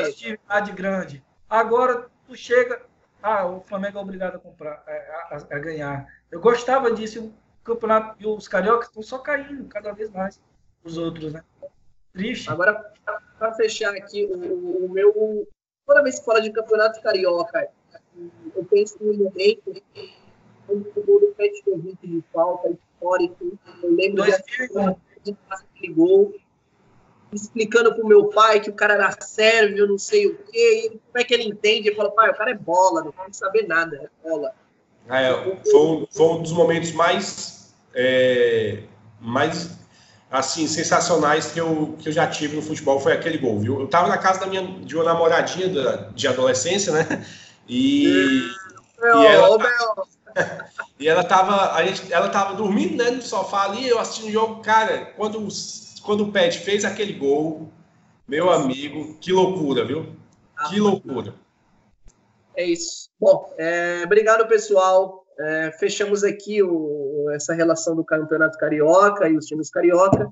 atividade 0.09 0.73
grande. 0.73 1.23
Agora 1.49 2.09
tu 2.27 2.35
chega, 2.35 2.81
ah, 3.23 3.45
o 3.45 3.61
Flamengo 3.61 3.99
é 3.99 4.01
obrigado 4.01 4.37
a 4.37 4.39
comprar, 4.39 4.83
a, 4.87 5.35
a, 5.35 5.37
a 5.37 5.59
ganhar. 5.59 6.07
Eu 6.31 6.41
gostava 6.41 6.91
disso. 6.91 7.27
O 7.61 7.63
campeonato 7.63 8.17
e 8.19 8.27
os 8.27 8.49
cariocas 8.49 8.89
estão 8.89 9.03
só 9.03 9.19
caindo 9.19 9.69
cada 9.69 9.93
vez 9.93 10.11
mais. 10.11 10.41
Os 10.83 10.97
outros, 10.97 11.35
né? 11.35 11.45
Triste. 12.15 12.51
Agora, 12.51 12.91
para 13.39 13.53
fechar 13.53 13.95
aqui, 13.95 14.25
o, 14.25 14.87
o, 14.87 14.89
meu. 14.89 15.47
Toda 15.87 16.03
vez 16.03 16.19
que 16.19 16.25
fala 16.25 16.41
de 16.41 16.51
campeonato 16.53 17.03
carioca, 17.03 17.69
eu 18.57 18.65
penso 18.65 18.97
no 18.99 19.13
momento 19.13 19.83
quando 20.67 20.91
o 20.97 21.05
gol 21.05 21.21
do 21.21 21.35
Petkovic 21.37 22.07
de 22.07 22.25
falta 22.33 22.71
histórico. 22.71 23.59
Eu 23.83 23.95
lembro 23.95 24.25
de 24.25 24.33
aquele 25.51 25.93
gol 25.93 26.35
explicando 27.33 27.95
pro 27.95 28.07
meu 28.07 28.27
pai 28.27 28.61
que 28.61 28.71
o 28.71 28.75
cara 28.75 28.95
era 28.95 29.13
sérvio, 29.21 29.87
não 29.87 29.99
sei 29.99 30.27
o 30.27 30.37
quê. 30.37 30.87
E 30.87 30.89
como 30.91 31.19
é 31.19 31.25
que 31.25 31.35
ele 31.35 31.45
entende? 31.45 31.89
Ele 31.89 31.97
fala, 31.97 32.11
pai, 32.11 32.31
o 32.31 32.35
cara 32.35 32.51
é 32.51 32.55
bola, 32.55 33.05
não 33.05 33.13
pode 33.13 33.37
saber 33.37 33.67
nada, 33.67 33.97
é 33.97 34.29
bola. 34.29 34.53
É, 35.09 35.33
foi, 35.71 35.81
um, 35.81 36.07
foi 36.11 36.27
um 36.27 36.43
dos 36.43 36.53
momentos 36.53 36.93
mais, 36.93 37.75
é, 37.95 38.83
mais 39.21 39.79
assim, 40.31 40.67
sensacionais 40.67 41.51
que 41.51 41.61
eu, 41.61 41.97
que 41.99 42.09
eu 42.09 42.13
já 42.13 42.27
tive 42.27 42.57
no 42.57 42.63
futebol, 42.63 43.01
foi 43.01 43.13
aquele 43.13 43.39
gol, 43.39 43.59
viu? 43.59 43.81
Eu 43.81 43.89
tava 43.89 44.09
na 44.09 44.19
casa 44.19 44.41
da 44.41 44.47
minha, 44.47 44.63
de 44.63 44.95
uma 44.95 45.05
namoradinha 45.05 45.69
da, 45.69 45.97
de 46.15 46.29
adolescência, 46.29 46.93
né? 46.93 47.27
E, 47.69 48.49
meu, 49.01 49.23
e, 49.23 49.27
ela, 49.27 49.59
e 50.99 51.09
ela 51.09 51.25
tava, 51.25 51.73
a 51.73 51.85
gente, 51.85 52.13
ela 52.13 52.29
tava 52.29 52.55
dormindo, 52.55 52.97
né, 52.97 53.11
no 53.11 53.23
sofá 53.23 53.65
ali, 53.65 53.89
eu 53.89 53.99
assistindo 53.99 54.29
o 54.29 54.33
jogo, 54.33 54.63
cara, 54.63 55.13
quando, 55.17 55.47
quando 56.11 56.25
o 56.25 56.33
Pet 56.33 56.59
fez 56.59 56.85
aquele 56.85 57.13
gol, 57.13 57.69
meu 58.27 58.51
amigo, 58.51 59.17
que 59.21 59.31
loucura, 59.33 59.85
viu? 59.85 60.07
Que 60.69 60.81
loucura. 60.81 61.33
É 62.57 62.65
isso. 62.65 63.09
Bom, 63.21 63.55
é, 63.57 64.03
obrigado, 64.05 64.49
pessoal. 64.49 65.25
É, 65.39 65.71
fechamos 65.79 66.25
aqui 66.25 66.65
o, 66.65 67.31
essa 67.33 67.55
relação 67.55 67.95
do 67.95 68.05
Campeonato 68.05 68.59
Carioca 68.59 69.29
e 69.29 69.37
os 69.37 69.47
times 69.47 69.71
carioca. 69.71 70.29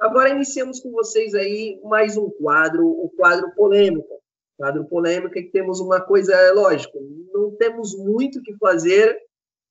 Agora 0.00 0.30
iniciamos 0.30 0.80
com 0.80 0.90
vocês 0.90 1.34
aí 1.34 1.78
mais 1.84 2.16
um 2.16 2.30
quadro, 2.30 2.88
o 2.88 3.12
quadro 3.14 3.54
polêmica. 3.54 4.14
Quadro 4.56 4.86
polêmica 4.86 5.34
que 5.34 5.50
temos 5.50 5.80
uma 5.80 6.00
coisa, 6.00 6.32
é 6.32 6.50
lógico, 6.50 6.98
não 7.30 7.50
temos 7.56 7.94
muito 7.94 8.38
o 8.38 8.42
que 8.42 8.56
fazer 8.56 9.18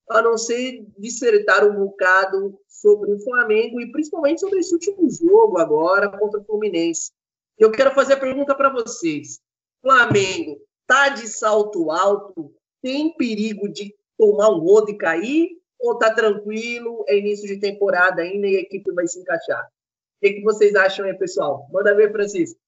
a 0.10 0.22
não 0.22 0.38
ser 0.38 0.86
dissertar 0.98 1.66
um 1.66 1.76
bocado 1.76 2.60
sobre 2.68 3.14
o 3.14 3.20
Flamengo 3.20 3.80
e 3.80 3.92
principalmente 3.92 4.42
sobre 4.42 4.60
esse 4.60 4.74
último 4.74 5.10
jogo 5.10 5.58
agora 5.58 6.10
contra 6.10 6.40
o 6.40 6.44
Fluminense. 6.44 7.12
Eu 7.58 7.72
quero 7.72 7.94
fazer 7.94 8.14
a 8.14 8.20
pergunta 8.20 8.56
para 8.56 8.70
vocês. 8.70 9.40
Flamengo 9.82 10.60
tá 10.86 11.10
de 11.10 11.28
salto 11.28 11.92
alto? 11.92 12.54
Tem 12.82 13.16
perigo 13.16 13.70
de 13.70 13.96
tomar 14.18 14.50
um 14.50 14.60
rodo 14.60 14.92
e 14.92 14.98
cair? 14.98 15.50
Ou 15.80 15.98
tá 15.98 16.14
tranquilo? 16.14 17.04
É 17.08 17.18
início 17.18 17.48
de 17.48 17.60
temporada 17.60 18.22
ainda 18.22 18.48
e 18.48 18.58
a 18.58 18.62
equipe 18.62 18.92
vai 18.94 19.08
se 19.08 19.20
encaixar? 19.20 19.66
O 19.66 19.70
que, 20.22 20.34
que 20.34 20.42
vocês 20.42 20.76
acham 20.76 21.06
aí, 21.06 21.14
pessoal? 21.14 21.68
Manda 21.72 21.96
ver, 21.96 22.12
Francisco. 22.12 22.60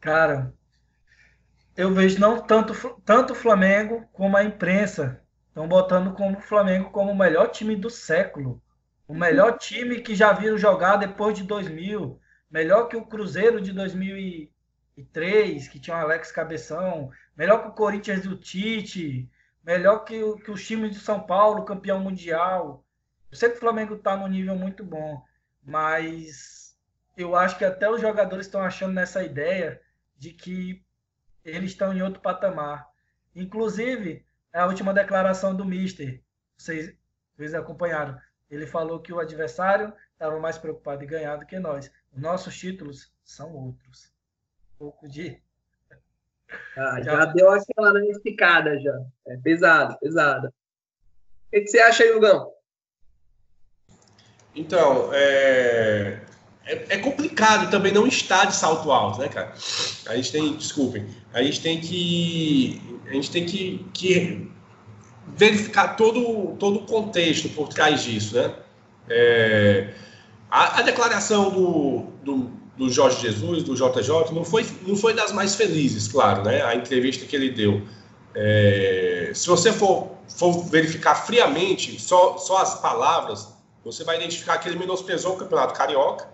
Cara, 0.00 0.52
eu 1.76 1.92
vejo 1.92 2.20
não 2.20 2.40
tanto 2.40 2.74
tanto 3.04 3.32
o 3.32 3.36
Flamengo 3.36 4.08
como 4.12 4.36
a 4.36 4.44
imprensa 4.44 5.22
estão 5.48 5.68
botando 5.68 6.12
como 6.14 6.38
o 6.38 6.42
Flamengo 6.42 6.90
como 6.90 7.12
o 7.12 7.16
melhor 7.16 7.48
time 7.48 7.76
do 7.76 7.90
século. 7.90 8.62
O 9.06 9.14
melhor 9.14 9.58
time 9.58 10.00
que 10.00 10.14
já 10.14 10.32
viram 10.32 10.56
jogar 10.56 10.96
depois 10.96 11.36
de 11.36 11.44
2000. 11.44 12.18
Melhor 12.50 12.88
que 12.88 12.96
o 12.96 13.04
Cruzeiro 13.04 13.60
de 13.60 13.72
2000 13.72 14.48
2003, 14.96 15.68
que 15.68 15.80
tinha 15.80 15.96
o 15.96 16.00
Alex 16.00 16.30
Cabeção, 16.30 17.10
melhor 17.36 17.62
que 17.62 17.68
o 17.68 17.72
Corinthians 17.72 18.22
do 18.22 18.36
Tite, 18.36 19.28
melhor 19.62 20.04
que, 20.04 20.22
o, 20.22 20.36
que 20.36 20.50
os 20.50 20.64
times 20.64 20.92
de 20.92 21.00
São 21.00 21.20
Paulo, 21.20 21.64
campeão 21.64 21.98
mundial. 22.00 22.84
Eu 23.30 23.36
sei 23.36 23.50
que 23.50 23.56
o 23.56 23.60
Flamengo 23.60 23.94
está 23.94 24.16
num 24.16 24.28
nível 24.28 24.54
muito 24.54 24.84
bom, 24.84 25.22
mas 25.62 26.76
eu 27.16 27.34
acho 27.34 27.58
que 27.58 27.64
até 27.64 27.90
os 27.90 28.00
jogadores 28.00 28.46
estão 28.46 28.62
achando 28.62 28.94
nessa 28.94 29.22
ideia 29.22 29.80
de 30.16 30.32
que 30.32 30.83
eles 31.44 31.70
estão 31.72 31.92
em 31.92 32.02
outro 32.02 32.20
patamar. 32.20 32.88
Inclusive, 33.34 34.24
a 34.52 34.66
última 34.66 34.94
declaração 34.94 35.54
do 35.54 35.64
Mister, 35.64 36.22
vocês, 36.56 36.94
vocês 37.36 37.54
acompanharam, 37.54 38.18
ele 38.50 38.66
falou 38.66 39.00
que 39.00 39.12
o 39.12 39.18
adversário 39.18 39.92
estava 40.12 40.38
mais 40.38 40.58
preocupado 40.58 41.02
em 41.02 41.08
ganhar 41.08 41.36
do 41.36 41.46
que 41.46 41.58
nós. 41.58 41.90
Os 42.12 42.20
nossos 42.20 42.56
títulos 42.56 43.12
são 43.24 43.52
outros 43.52 44.14
pouco 44.78 45.08
de. 45.08 45.40
Ah, 46.76 47.00
já, 47.02 47.16
já 47.16 47.24
deu 47.26 47.50
aquela 47.50 47.92
né, 47.92 48.06
esticada 48.08 48.78
já. 48.78 49.00
É 49.28 49.36
pesado, 49.38 49.98
pesado. 49.98 50.48
O 50.48 50.52
que, 51.50 51.60
que 51.62 51.68
você 51.68 51.78
acha 51.78 52.02
aí, 52.02 52.12
Lugão? 52.12 52.52
Então, 54.54 55.10
é... 55.12 56.23
é... 56.66 56.86
É, 56.88 56.98
complicado 56.98 57.70
também 57.70 57.92
não 57.92 58.06
estar 58.06 58.46
de 58.46 58.56
salto 58.56 58.90
alto, 58.90 59.20
né, 59.20 59.28
cara? 59.28 59.54
A 60.06 60.16
gente 60.16 60.32
tem, 60.32 60.56
desculpem, 60.56 61.06
a 61.32 61.42
gente 61.42 61.60
tem 61.60 61.80
que, 61.80 62.80
a 63.06 63.12
gente 63.12 63.30
tem 63.30 63.44
que, 63.44 63.86
que 63.92 64.50
verificar 65.36 65.96
todo, 65.96 66.56
todo 66.58 66.80
o 66.80 66.86
contexto 66.86 67.48
por 67.50 67.68
trás 67.68 68.02
disso, 68.02 68.36
né? 68.36 68.54
É, 69.08 69.92
a, 70.50 70.78
a, 70.78 70.82
declaração 70.82 71.50
do, 71.50 72.06
do, 72.22 72.50
do 72.76 72.90
Jorge 72.90 73.20
Jesus, 73.20 73.62
do 73.62 73.74
JJ, 73.74 74.32
não 74.32 74.44
foi, 74.44 74.66
não 74.86 74.96
foi 74.96 75.12
das 75.12 75.32
mais 75.32 75.54
felizes, 75.54 76.08
claro, 76.08 76.42
né? 76.42 76.62
A 76.62 76.74
entrevista 76.74 77.26
que 77.26 77.36
ele 77.36 77.50
deu. 77.50 77.82
É, 78.34 79.30
se 79.34 79.46
você 79.48 79.72
for, 79.72 80.12
for 80.28 80.64
verificar 80.64 81.14
friamente 81.14 82.00
só, 82.00 82.38
só 82.38 82.58
as 82.58 82.80
palavras, 82.80 83.48
você 83.84 84.02
vai 84.02 84.16
identificar 84.16 84.58
que 84.58 84.68
ele 84.68 84.78
menosprezou 84.78 85.34
o 85.34 85.36
Campeonato 85.36 85.74
Carioca, 85.74 86.28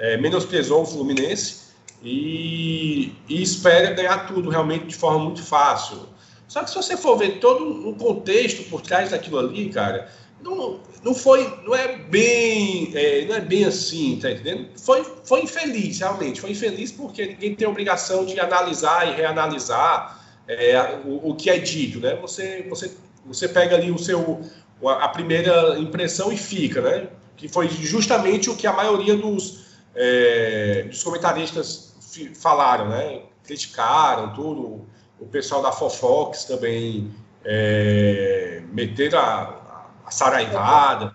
é, 0.00 0.16
menosprezou 0.16 0.82
o 0.82 0.86
Fluminense 0.86 1.70
e, 2.02 3.12
e 3.28 3.42
espera 3.42 3.92
ganhar 3.92 4.26
tudo 4.26 4.48
realmente 4.48 4.86
de 4.86 4.94
forma 4.96 5.24
muito 5.24 5.42
fácil. 5.42 6.08
Só 6.48 6.64
que 6.64 6.70
se 6.70 6.76
você 6.76 6.96
for 6.96 7.16
ver 7.16 7.38
todo 7.38 7.64
um 7.64 7.94
contexto 7.94 8.68
por 8.68 8.80
trás 8.80 9.10
daquilo 9.10 9.38
ali, 9.38 9.68
cara, 9.68 10.10
não, 10.42 10.80
não 11.04 11.14
foi, 11.14 11.46
não 11.64 11.74
é 11.74 11.96
bem, 11.96 12.90
é, 12.94 13.26
não 13.26 13.36
é 13.36 13.40
bem 13.40 13.64
assim, 13.66 14.18
tá 14.20 14.30
entendendo? 14.30 14.68
Foi, 14.76 15.04
foi 15.22 15.42
infeliz, 15.42 16.00
realmente, 16.00 16.40
foi 16.40 16.50
infeliz 16.50 16.90
porque 16.90 17.26
ninguém 17.26 17.54
tem 17.54 17.68
obrigação 17.68 18.24
de 18.24 18.40
analisar 18.40 19.06
e 19.06 19.14
reanalisar 19.14 20.18
é, 20.48 20.98
o, 21.04 21.30
o, 21.30 21.34
que 21.34 21.50
é 21.50 21.58
dito, 21.58 22.00
né? 22.00 22.16
Você, 22.16 22.66
você, 22.68 22.90
você 23.24 23.46
pega 23.46 23.76
ali 23.76 23.90
o 23.92 23.98
seu, 23.98 24.40
a 24.82 25.08
primeira 25.08 25.78
impressão 25.78 26.32
e 26.32 26.36
fica, 26.38 26.80
né? 26.80 27.08
Que 27.36 27.48
foi 27.48 27.68
justamente 27.68 28.50
o 28.50 28.56
que 28.56 28.66
a 28.66 28.72
maioria 28.72 29.14
dos, 29.14 29.59
é, 29.94 30.84
dos 30.88 31.02
comentaristas 31.02 31.94
falaram, 32.34 32.88
né? 32.88 33.22
Criticaram 33.44 34.32
tudo, 34.34 34.86
o 35.18 35.26
pessoal 35.26 35.62
da 35.62 35.72
Fofox 35.72 36.44
também 36.44 37.14
é, 37.44 38.62
meteram 38.72 39.18
a, 39.18 39.86
a 40.06 40.10
saraivada. 40.10 41.14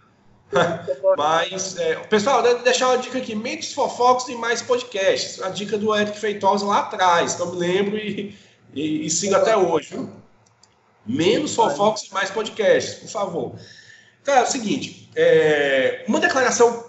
Mas, 1.18 1.78
é, 1.78 1.96
pessoal, 1.96 2.42
deixar 2.60 2.90
uma 2.90 2.98
dica 2.98 3.18
aqui: 3.18 3.36
menos 3.36 3.74
fofocos 3.74 4.28
e 4.28 4.36
mais 4.36 4.62
podcasts. 4.62 5.42
A 5.42 5.50
dica 5.50 5.78
do 5.78 5.96
Eric 5.96 6.18
Feitosa 6.18 6.66
lá 6.66 6.80
atrás, 6.80 7.40
eu 7.40 7.52
me 7.52 7.58
lembro 7.58 7.98
e, 7.98 8.38
e, 8.74 9.06
e 9.06 9.10
sigo 9.10 9.36
até 9.36 9.58
hoje. 9.58 10.08
Menos 11.06 11.54
fofocos 11.56 12.04
e 12.04 12.14
mais 12.14 12.30
podcasts, 12.30 12.96
por 12.96 13.10
favor. 13.10 13.56
Cara, 14.24 14.42
é 14.42 14.44
o 14.44 14.48
seguinte: 14.48 15.10
é, 15.16 16.06
uma 16.08 16.20
declaração 16.20 16.85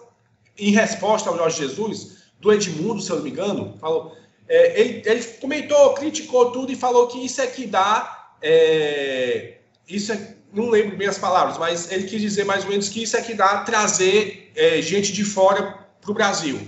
em 0.59 0.71
resposta 0.71 1.31
ao 1.31 1.37
Jorge 1.37 1.59
Jesus, 1.59 2.17
do 2.41 2.53
Edmundo, 2.53 3.01
se 3.01 3.11
eu 3.11 3.17
não 3.17 3.23
me 3.23 3.31
engano, 3.31 3.77
falou. 3.79 4.17
É, 4.49 4.81
ele, 4.81 5.03
ele, 5.05 5.23
comentou, 5.41 5.95
criticou 5.95 6.53
tudo 6.53 6.71
e 6.71 6.77
falou 6.77 7.09
que 7.09 7.25
isso 7.25 7.41
é 7.41 7.47
que 7.47 7.67
dá. 7.67 8.31
É, 8.41 9.59
isso 9.89 10.13
é, 10.13 10.37
não 10.53 10.71
lembro 10.71 10.97
bem 10.97 11.09
as 11.09 11.19
palavras, 11.19 11.59
mas 11.59 11.91
ele 11.91 12.07
quis 12.07 12.21
dizer 12.21 12.45
mais 12.45 12.65
ou 12.65 12.71
menos 12.71 12.89
que 12.89 13.03
isso 13.03 13.17
é 13.17 13.23
que 13.23 13.35
dá 13.35 13.63
trazer 13.63 14.53
é, 14.55 14.81
gente 14.81 15.13
de 15.13 15.25
fora 15.25 15.87
para 16.01 16.11
o 16.11 16.15
Brasil. 16.15 16.61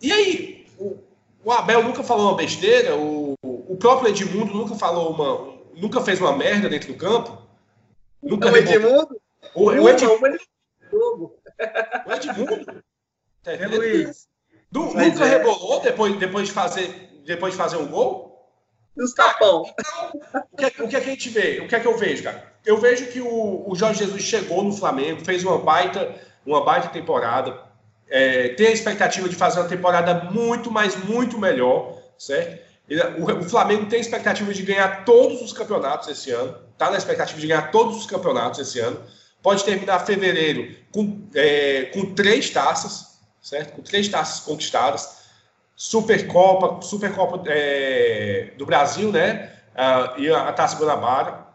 E 0.00 0.10
aí, 0.10 0.66
o, 0.78 0.98
o, 1.44 1.52
Abel 1.52 1.84
nunca 1.84 2.02
falou 2.02 2.30
uma 2.30 2.36
besteira, 2.36 2.96
o, 2.96 3.34
o 3.42 3.76
próprio 3.76 4.08
Edmundo 4.10 4.52
nunca 4.52 4.74
falou 4.74 5.12
uma. 5.12 5.80
nunca 5.80 6.00
fez 6.00 6.20
uma 6.20 6.36
merda 6.36 6.68
dentro 6.68 6.92
do 6.92 6.98
campo. 6.98 7.40
Nunca 8.20 8.50
o 8.50 8.56
Edmundo? 8.56 9.20
O, 9.54 9.64
o 9.66 9.88
Edmundo. 9.88 10.38
O 12.06 12.12
Edmundo. 12.12 12.84
É, 13.44 13.66
Luiz. 13.66 14.28
Du, 14.70 14.84
nunca 14.94 15.24
é... 15.26 15.28
rebolou 15.28 15.80
depois, 15.80 16.16
depois, 16.18 16.48
de 16.48 16.54
fazer, 16.54 17.20
depois 17.26 17.52
de 17.52 17.58
fazer 17.58 17.76
um 17.76 17.88
gol? 17.88 18.32
Os 18.96 19.14
tapão. 19.14 19.64
Então, 19.74 20.44
o, 20.52 20.56
que, 20.56 20.64
é, 20.64 20.68
o 20.84 20.88
que 20.88 20.96
é 20.96 21.00
que 21.00 21.10
a 21.10 21.12
gente 21.12 21.28
vê? 21.28 21.60
O 21.60 21.68
que 21.68 21.74
é 21.74 21.80
que 21.80 21.86
eu 21.86 21.96
vejo, 21.96 22.22
cara? 22.22 22.52
Eu 22.64 22.78
vejo 22.78 23.06
que 23.06 23.20
o, 23.20 23.64
o 23.68 23.74
Jorge 23.74 24.04
Jesus 24.04 24.22
chegou 24.22 24.62
no 24.62 24.72
Flamengo, 24.72 25.24
fez 25.24 25.44
uma 25.44 25.58
baita, 25.58 26.14
uma 26.46 26.64
baita 26.64 26.88
temporada, 26.88 27.58
é, 28.08 28.50
tem 28.50 28.68
a 28.68 28.72
expectativa 28.72 29.28
de 29.28 29.34
fazer 29.34 29.60
uma 29.60 29.68
temporada 29.68 30.30
muito, 30.30 30.70
mas 30.70 30.94
muito 31.04 31.38
melhor, 31.38 31.98
certo? 32.18 32.62
O, 33.18 33.44
o 33.44 33.48
Flamengo 33.48 33.86
tem 33.86 33.98
a 33.98 34.02
expectativa 34.02 34.52
de 34.52 34.62
ganhar 34.62 35.04
todos 35.04 35.40
os 35.40 35.52
campeonatos 35.52 36.08
esse 36.08 36.30
ano, 36.30 36.54
tá 36.76 36.90
na 36.90 36.98
expectativa 36.98 37.40
de 37.40 37.46
ganhar 37.46 37.70
todos 37.70 37.96
os 37.96 38.06
campeonatos 38.06 38.60
esse 38.60 38.78
ano. 38.80 39.00
Pode 39.42 39.64
terminar 39.64 40.00
fevereiro 40.00 40.76
com, 40.92 41.26
é, 41.34 41.86
com 41.86 42.14
três 42.14 42.48
taças, 42.50 43.18
certo? 43.40 43.72
Com 43.72 43.82
três 43.82 44.08
taças 44.08 44.40
conquistadas. 44.40 45.22
Supercopa, 45.74 46.80
Supercopa 46.82 47.42
é, 47.46 48.52
do 48.56 48.64
Brasil, 48.64 49.10
né? 49.10 49.52
Uh, 49.72 50.20
e 50.20 50.30
a, 50.30 50.48
a 50.48 50.52
Taça 50.52 50.78
Guanabara. 50.78 51.46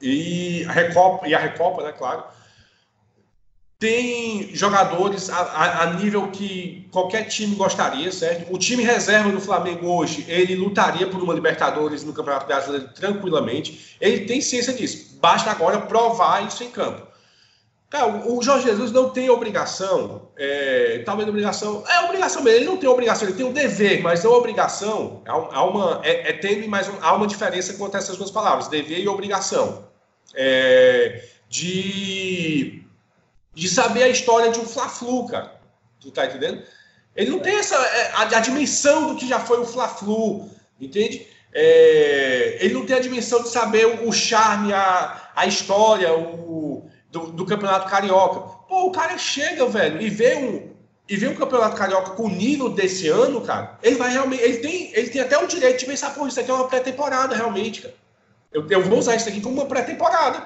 E 0.00 0.64
a 0.68 0.72
Recopa, 0.72 1.28
e 1.28 1.34
a 1.34 1.38
Recopa, 1.38 1.82
né, 1.82 1.92
claro. 1.92 2.24
Tem 3.78 4.54
jogadores 4.54 5.28
a, 5.28 5.36
a, 5.36 5.82
a, 5.82 5.94
nível 5.94 6.28
que 6.30 6.88
qualquer 6.90 7.24
time 7.24 7.54
gostaria, 7.56 8.10
certo? 8.10 8.54
O 8.54 8.58
time 8.58 8.82
reserva 8.82 9.30
do 9.30 9.40
Flamengo 9.40 9.86
hoje, 9.86 10.24
ele 10.28 10.54
lutaria 10.54 11.06
por 11.06 11.22
uma 11.22 11.34
Libertadores 11.34 12.02
no 12.02 12.14
Campeonato 12.14 12.46
Brasileiro 12.46 12.88
tranquilamente. 12.94 13.96
Ele 14.00 14.24
tem 14.24 14.40
ciência 14.40 14.72
disso. 14.72 15.18
Basta 15.20 15.50
agora 15.50 15.80
provar 15.80 16.46
isso 16.46 16.64
em 16.64 16.70
campo. 16.70 17.06
Cara, 17.88 18.28
o 18.28 18.42
Jorge 18.42 18.64
Jesus 18.66 18.90
não 18.90 19.10
tem 19.10 19.30
obrigação, 19.30 20.28
é, 20.36 21.02
talvez 21.06 21.28
obrigação, 21.28 21.84
é 21.88 22.00
obrigação 22.00 22.42
mesmo, 22.42 22.58
ele 22.58 22.66
não 22.66 22.76
tem 22.78 22.88
obrigação, 22.88 23.28
ele 23.28 23.36
tem 23.36 23.46
um 23.46 23.52
dever, 23.52 24.02
mas 24.02 24.24
não 24.24 24.32
obrigação, 24.32 25.22
há, 25.24 25.62
uma, 25.62 26.00
é, 26.02 26.32
é 26.32 26.66
mais 26.66 26.90
há 27.00 27.14
uma 27.14 27.28
diferença 27.28 27.74
quanto 27.74 27.94
a 27.94 27.98
essas 27.98 28.16
duas 28.16 28.30
palavras, 28.30 28.66
dever 28.66 28.98
e 28.98 29.06
obrigação, 29.06 29.84
é, 30.34 31.28
de, 31.48 32.84
de 33.56 33.68
saber 33.70 34.02
a 34.02 34.08
história 34.08 34.52
de 34.52 34.60
um 34.60 34.66
Fla-Flu, 34.66 35.26
cara, 35.28 35.58
tu 35.98 36.10
tá 36.10 36.26
entendendo? 36.26 36.62
Ele 37.16 37.30
não 37.30 37.38
tem 37.38 37.56
essa, 37.56 37.74
é, 37.74 38.12
a, 38.12 38.22
a 38.22 38.40
dimensão 38.40 39.08
do 39.08 39.16
que 39.16 39.26
já 39.26 39.40
foi 39.40 39.58
o 39.58 39.64
Fla-Flu, 39.64 40.50
entende? 40.78 41.26
É, 41.54 42.58
ele 42.60 42.74
não 42.74 42.84
tem 42.84 42.96
a 42.96 43.00
dimensão 43.00 43.42
de 43.42 43.48
saber 43.48 43.86
o, 43.86 44.10
o 44.10 44.12
charme, 44.12 44.74
a, 44.74 45.30
a 45.34 45.46
história, 45.46 46.12
o 46.14 46.86
do, 47.10 47.32
do, 47.32 47.46
Campeonato 47.46 47.88
Carioca. 47.88 48.40
Pô, 48.68 48.88
o 48.88 48.92
cara 48.92 49.16
chega, 49.16 49.64
velho, 49.66 50.02
e 50.02 50.10
vê 50.10 50.36
um 50.36 50.76
e 51.08 51.16
vê 51.16 51.28
um 51.28 51.36
Campeonato 51.36 51.76
Carioca 51.76 52.10
com 52.10 52.24
o 52.24 52.28
nível 52.28 52.68
desse 52.68 53.08
ano, 53.08 53.40
cara, 53.40 53.78
ele 53.82 53.94
vai 53.94 54.10
realmente, 54.10 54.42
ele 54.42 54.58
tem, 54.58 54.90
ele 54.92 55.08
tem 55.08 55.22
até 55.22 55.38
o 55.38 55.46
direito 55.46 55.78
de 55.78 55.86
pensar, 55.86 56.10
pô, 56.10 56.26
isso 56.26 56.38
aqui 56.38 56.50
é 56.50 56.54
uma 56.54 56.68
pré-temporada 56.68 57.34
realmente, 57.34 57.82
cara. 57.82 57.94
Eu, 58.52 58.66
eu 58.68 58.82
vou 58.82 58.98
usar 58.98 59.14
isso 59.14 59.28
aqui 59.28 59.40
como 59.40 59.54
uma 59.54 59.66
pré-temporada. 59.66 60.42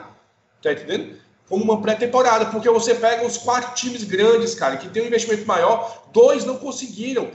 Tá 0.63 0.73
entendendo? 0.73 1.17
Como 1.51 1.65
uma 1.65 1.83
pré-temporada, 1.83 2.47
porque 2.47 2.71
você 2.71 2.95
pega 2.95 3.27
os 3.27 3.37
quatro 3.37 3.75
times 3.75 4.05
grandes, 4.05 4.55
cara, 4.55 4.79
que 4.79 4.89
tem 4.89 5.03
um 5.03 5.07
investimento 5.07 5.47
maior, 5.47 6.05
dois 6.13 6.47
não 6.47 6.57
conseguiram 6.57 7.31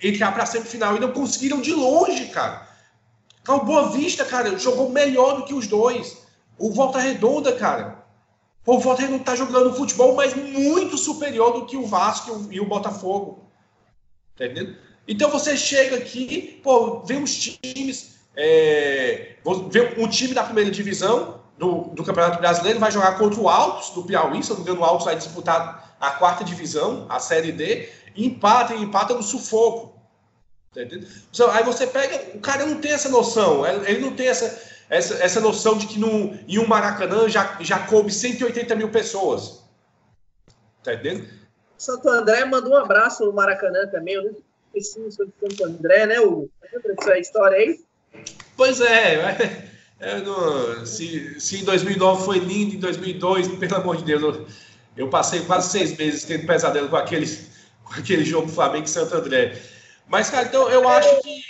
entrar 0.00 0.30
para 0.30 0.44
a 0.44 0.46
semifinal 0.46 0.94
e 0.94 1.00
não 1.00 1.10
conseguiram 1.10 1.60
de 1.60 1.72
longe, 1.72 2.26
cara. 2.26 2.68
O 3.48 3.60
Boa 3.60 3.90
Vista, 3.90 4.24
cara, 4.24 4.58
jogou 4.58 4.90
melhor 4.90 5.36
do 5.36 5.44
que 5.44 5.54
os 5.54 5.66
dois. 5.66 6.18
O 6.58 6.70
Volta 6.70 6.98
Redonda, 6.98 7.52
cara, 7.52 8.06
o 8.66 8.80
Fortaleza 8.80 9.12
não 9.12 9.20
está 9.20 9.36
jogando 9.36 9.74
futebol, 9.74 10.16
mas 10.16 10.34
muito 10.34 10.98
superior 10.98 11.52
do 11.52 11.66
que 11.66 11.76
o 11.76 11.86
Vasco 11.86 12.48
e 12.50 12.60
o 12.60 12.66
Botafogo. 12.66 13.48
Entendeu? 14.34 14.74
Então 15.06 15.30
você 15.30 15.56
chega 15.56 15.96
aqui, 15.96 16.60
pô, 16.64 17.00
vê 17.04 17.14
uns 17.14 17.56
times, 17.62 18.16
é, 18.34 19.36
vê 19.70 19.94
um 19.96 20.08
time 20.08 20.34
da 20.34 20.42
primeira 20.42 20.70
divisão 20.70 21.35
do, 21.58 21.90
do 21.92 22.04
Campeonato 22.04 22.38
Brasileiro, 22.38 22.78
vai 22.78 22.90
jogar 22.90 23.16
contra 23.18 23.40
o 23.40 23.48
Altos 23.48 23.90
do 23.90 24.02
Piauí, 24.02 24.42
se 24.42 24.50
não 24.50 24.56
me 24.56 24.62
engano, 24.62 24.80
o 24.80 24.84
Altos 24.84 25.06
vai 25.06 25.16
disputar 25.16 25.96
a 25.98 26.10
quarta 26.12 26.44
divisão, 26.44 27.06
a 27.08 27.18
Série 27.18 27.52
D, 27.52 27.88
e 28.14 28.26
empata, 28.26 28.74
e 28.74 28.82
empata 28.82 29.14
no 29.14 29.22
sufoco. 29.22 29.94
Entendeu? 30.70 31.08
Aí 31.52 31.64
você 31.64 31.86
pega, 31.86 32.36
o 32.36 32.40
cara 32.40 32.66
não 32.66 32.80
tem 32.80 32.92
essa 32.92 33.08
noção, 33.08 33.64
ele 33.66 34.00
não 34.00 34.14
tem 34.14 34.28
essa 34.28 34.76
essa, 34.88 35.14
essa 35.22 35.40
noção 35.40 35.76
de 35.76 35.86
que 35.86 35.98
no, 35.98 36.34
em 36.46 36.58
um 36.58 36.66
Maracanã 36.66 37.28
já, 37.28 37.58
já 37.60 37.86
coube 37.86 38.12
180 38.12 38.74
mil 38.74 38.88
pessoas. 38.90 39.64
Tá 40.82 40.94
entendendo? 40.94 41.28
Santo 41.76 42.08
André 42.08 42.44
mandou 42.44 42.72
um 42.72 42.76
abraço 42.76 43.24
no 43.24 43.32
Maracanã 43.32 43.86
também. 43.88 44.14
Eu 44.14 44.24
não 44.24 44.36
esqueci 44.74 45.10
sobre 45.12 45.34
Santo 45.40 45.64
André, 45.64 46.06
né, 46.06 46.20
Hugo? 46.20 46.48
Lembra 46.72 46.94
dessa 46.94 47.18
história 47.18 47.58
aí? 47.58 47.80
Pois 48.56 48.80
é. 48.80 49.68
É 49.98 50.20
não, 50.20 50.84
se, 50.84 51.40
se 51.40 51.60
em 51.60 51.64
2009 51.64 52.24
foi 52.24 52.38
lindo, 52.38 52.74
em 52.74 52.78
2002, 52.78 53.48
pelo 53.48 53.76
amor 53.76 53.96
de 53.96 54.04
Deus, 54.04 54.22
eu, 54.22 54.46
eu 54.96 55.08
passei 55.08 55.40
quase 55.40 55.70
seis 55.70 55.96
meses 55.96 56.24
tendo 56.24 56.46
pesadelo 56.46 56.88
com 56.88 56.96
aquele, 56.96 57.26
com 57.84 57.94
aquele 57.94 58.24
jogo 58.24 58.48
Flamengo 58.48 58.84
e 58.84 58.90
Santo 58.90 59.14
André. 59.14 59.60
Mas, 60.08 60.30
cara, 60.30 60.46
então 60.46 60.68
eu 60.68 60.88
acho 60.88 61.22
que 61.22 61.40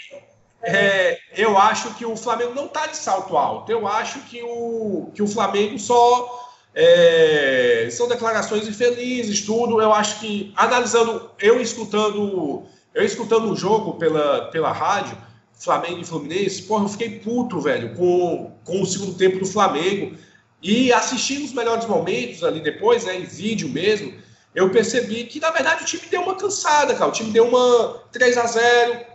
é, 0.63 1.19
eu 1.37 1.57
acho 1.57 1.95
que 1.95 2.05
o 2.05 2.17
Flamengo 2.17 2.53
não 2.55 2.67
está 2.67 2.87
de 2.87 2.97
salto 2.97 3.37
alto. 3.37 3.71
Eu 3.71 3.87
acho 3.87 4.21
que 4.23 4.43
o, 4.43 5.11
que 5.15 5.23
o 5.23 5.29
Flamengo 5.29 5.79
só. 5.79 6.45
É, 6.79 7.89
são 7.91 8.07
declarações 8.07 8.69
infelizes, 8.69 9.47
tudo. 9.47 9.81
Eu 9.81 9.95
acho 9.95 10.21
que, 10.21 10.53
analisando, 10.55 11.31
eu 11.41 11.59
escutando, 11.59 12.65
eu 12.93 13.03
escutando 13.03 13.51
o 13.51 13.57
jogo 13.57 13.95
pela, 13.95 14.51
pela 14.51 14.73
rádio, 14.73 15.17
Flamengo 15.57 16.01
e 16.01 16.05
Fluminense, 16.05 16.63
porra, 16.63 16.85
eu 16.85 16.89
fiquei 16.89 17.19
puto, 17.19 17.61
velho, 17.61 17.95
com, 17.95 18.53
com 18.65 18.83
o 18.83 18.87
segundo 18.87 19.15
tempo 19.15 19.39
do 19.39 19.47
Flamengo. 19.47 20.17
E 20.63 20.93
assistindo 20.93 21.45
os 21.45 21.53
melhores 21.53 21.87
momentos 21.87 22.45
ali 22.45 22.61
depois, 22.61 23.05
né, 23.05 23.19
em 23.19 23.25
vídeo 23.25 23.69
mesmo, 23.69 24.13
eu 24.55 24.71
percebi 24.71 25.25
que, 25.25 25.41
na 25.41 25.51
verdade, 25.51 25.83
o 25.83 25.87
time 25.87 26.03
deu 26.11 26.23
uma 26.23 26.35
cansada, 26.35 26.95
cara. 26.95 27.11
O 27.11 27.13
time 27.13 27.31
deu 27.31 27.47
uma 27.47 28.03
3 28.13 28.37
a 28.39 28.47
0 28.47 29.07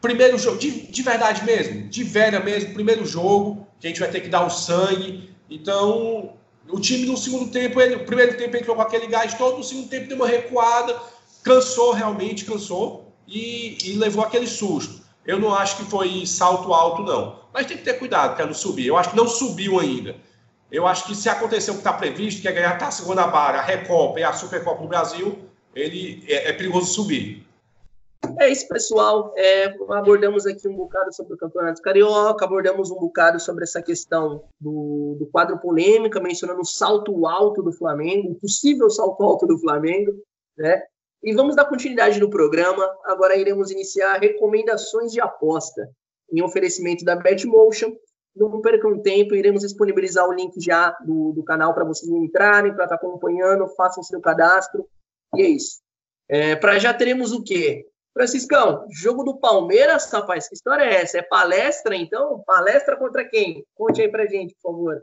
Primeiro 0.00 0.38
jogo, 0.38 0.58
de, 0.58 0.70
de 0.70 1.02
verdade 1.02 1.44
mesmo, 1.44 1.88
de 1.88 2.04
vera 2.04 2.38
mesmo, 2.38 2.72
primeiro 2.72 3.04
jogo, 3.04 3.66
que 3.80 3.86
a 3.86 3.90
gente 3.90 3.98
vai 3.98 4.08
ter 4.08 4.20
que 4.20 4.28
dar 4.28 4.46
o 4.46 4.50
sangue. 4.50 5.28
Então, 5.50 6.34
o 6.68 6.78
time 6.78 7.04
no 7.06 7.16
segundo 7.16 7.50
tempo, 7.50 7.80
ele, 7.80 7.96
o 7.96 8.04
primeiro 8.04 8.36
tempo 8.36 8.56
entrou 8.56 8.76
com 8.76 8.82
aquele 8.82 9.08
gás 9.08 9.34
todo, 9.34 9.58
no 9.58 9.64
segundo 9.64 9.88
tempo 9.88 10.06
deu 10.06 10.16
uma 10.16 10.28
recuada, 10.28 10.94
cansou 11.42 11.92
realmente, 11.92 12.44
cansou, 12.44 13.12
e, 13.26 13.76
e 13.84 13.92
levou 13.94 14.22
aquele 14.22 14.46
susto. 14.46 14.97
Eu 15.28 15.38
não 15.38 15.54
acho 15.54 15.76
que 15.76 15.84
foi 15.84 16.24
salto 16.24 16.72
alto, 16.72 17.02
não. 17.02 17.40
Mas 17.52 17.66
tem 17.66 17.76
que 17.76 17.84
ter 17.84 17.98
cuidado 17.98 18.34
para 18.34 18.46
não 18.46 18.54
subir. 18.54 18.86
Eu 18.86 18.96
acho 18.96 19.10
que 19.10 19.16
não 19.16 19.28
subiu 19.28 19.78
ainda. 19.78 20.16
Eu 20.72 20.86
acho 20.86 21.04
que 21.06 21.14
se 21.14 21.28
acontecer 21.28 21.70
o 21.70 21.74
que 21.74 21.80
está 21.80 21.92
previsto, 21.92 22.40
que 22.40 22.48
é 22.48 22.52
ganhar 22.52 22.70
a 22.70 22.76
Taça 22.78 23.06
Guanabara, 23.06 23.58
a 23.58 23.62
Recopa 23.62 24.18
e 24.18 24.22
a 24.22 24.32
Supercopa 24.32 24.80
do 24.80 24.88
Brasil, 24.88 25.38
ele 25.74 26.24
é, 26.26 26.48
é 26.48 26.52
perigoso 26.54 26.94
subir. 26.94 27.46
É 28.38 28.48
isso, 28.48 28.66
pessoal. 28.68 29.34
É, 29.36 29.66
abordamos 29.90 30.46
aqui 30.46 30.66
um 30.66 30.74
bocado 30.74 31.14
sobre 31.14 31.34
o 31.34 31.38
Campeonato 31.38 31.82
Carioca, 31.82 32.46
abordamos 32.46 32.90
um 32.90 32.98
bocado 32.98 33.38
sobre 33.38 33.64
essa 33.64 33.82
questão 33.82 34.44
do, 34.58 35.16
do 35.18 35.26
quadro 35.26 35.58
polêmica, 35.58 36.20
mencionando 36.20 36.62
o 36.62 36.66
salto 36.66 37.26
alto 37.26 37.62
do 37.62 37.72
Flamengo, 37.72 38.30
o 38.30 38.34
possível 38.34 38.88
salto 38.88 39.22
alto 39.22 39.46
do 39.46 39.58
Flamengo, 39.58 40.12
né? 40.56 40.84
E 41.22 41.34
vamos 41.34 41.56
dar 41.56 41.64
continuidade 41.64 42.20
no 42.20 42.30
programa. 42.30 42.88
Agora 43.04 43.36
iremos 43.36 43.70
iniciar 43.70 44.18
recomendações 44.20 45.12
de 45.12 45.20
aposta 45.20 45.90
em 46.32 46.42
oferecimento 46.42 47.04
da 47.04 47.16
Betmotion. 47.16 47.92
não 48.36 48.60
percam 48.60 49.00
tempo, 49.00 49.34
iremos 49.34 49.62
disponibilizar 49.62 50.28
o 50.28 50.32
link 50.32 50.60
já 50.60 50.90
do, 51.04 51.32
do 51.32 51.42
canal 51.42 51.74
para 51.74 51.84
vocês 51.84 52.10
entrarem, 52.10 52.74
para 52.74 52.84
estar 52.84 52.98
tá 52.98 53.06
acompanhando, 53.06 53.68
façam 53.76 54.02
seu 54.02 54.20
cadastro. 54.20 54.86
E 55.34 55.42
é 55.42 55.48
isso. 55.48 55.80
É, 56.28 56.54
para 56.54 56.78
já 56.78 56.92
teremos 56.94 57.32
o 57.32 57.42
quê? 57.42 57.86
Franciscão, 58.12 58.86
jogo 58.90 59.22
do 59.22 59.38
Palmeiras, 59.38 60.10
rapaz, 60.10 60.48
que 60.48 60.54
história 60.54 60.82
é 60.82 61.02
essa? 61.02 61.18
É 61.18 61.22
palestra, 61.22 61.94
então? 61.94 62.42
Palestra 62.46 62.96
contra 62.96 63.24
quem? 63.24 63.64
Conte 63.74 64.02
aí 64.02 64.08
pra 64.08 64.26
gente, 64.26 64.54
por 64.60 64.72
favor. 64.72 65.02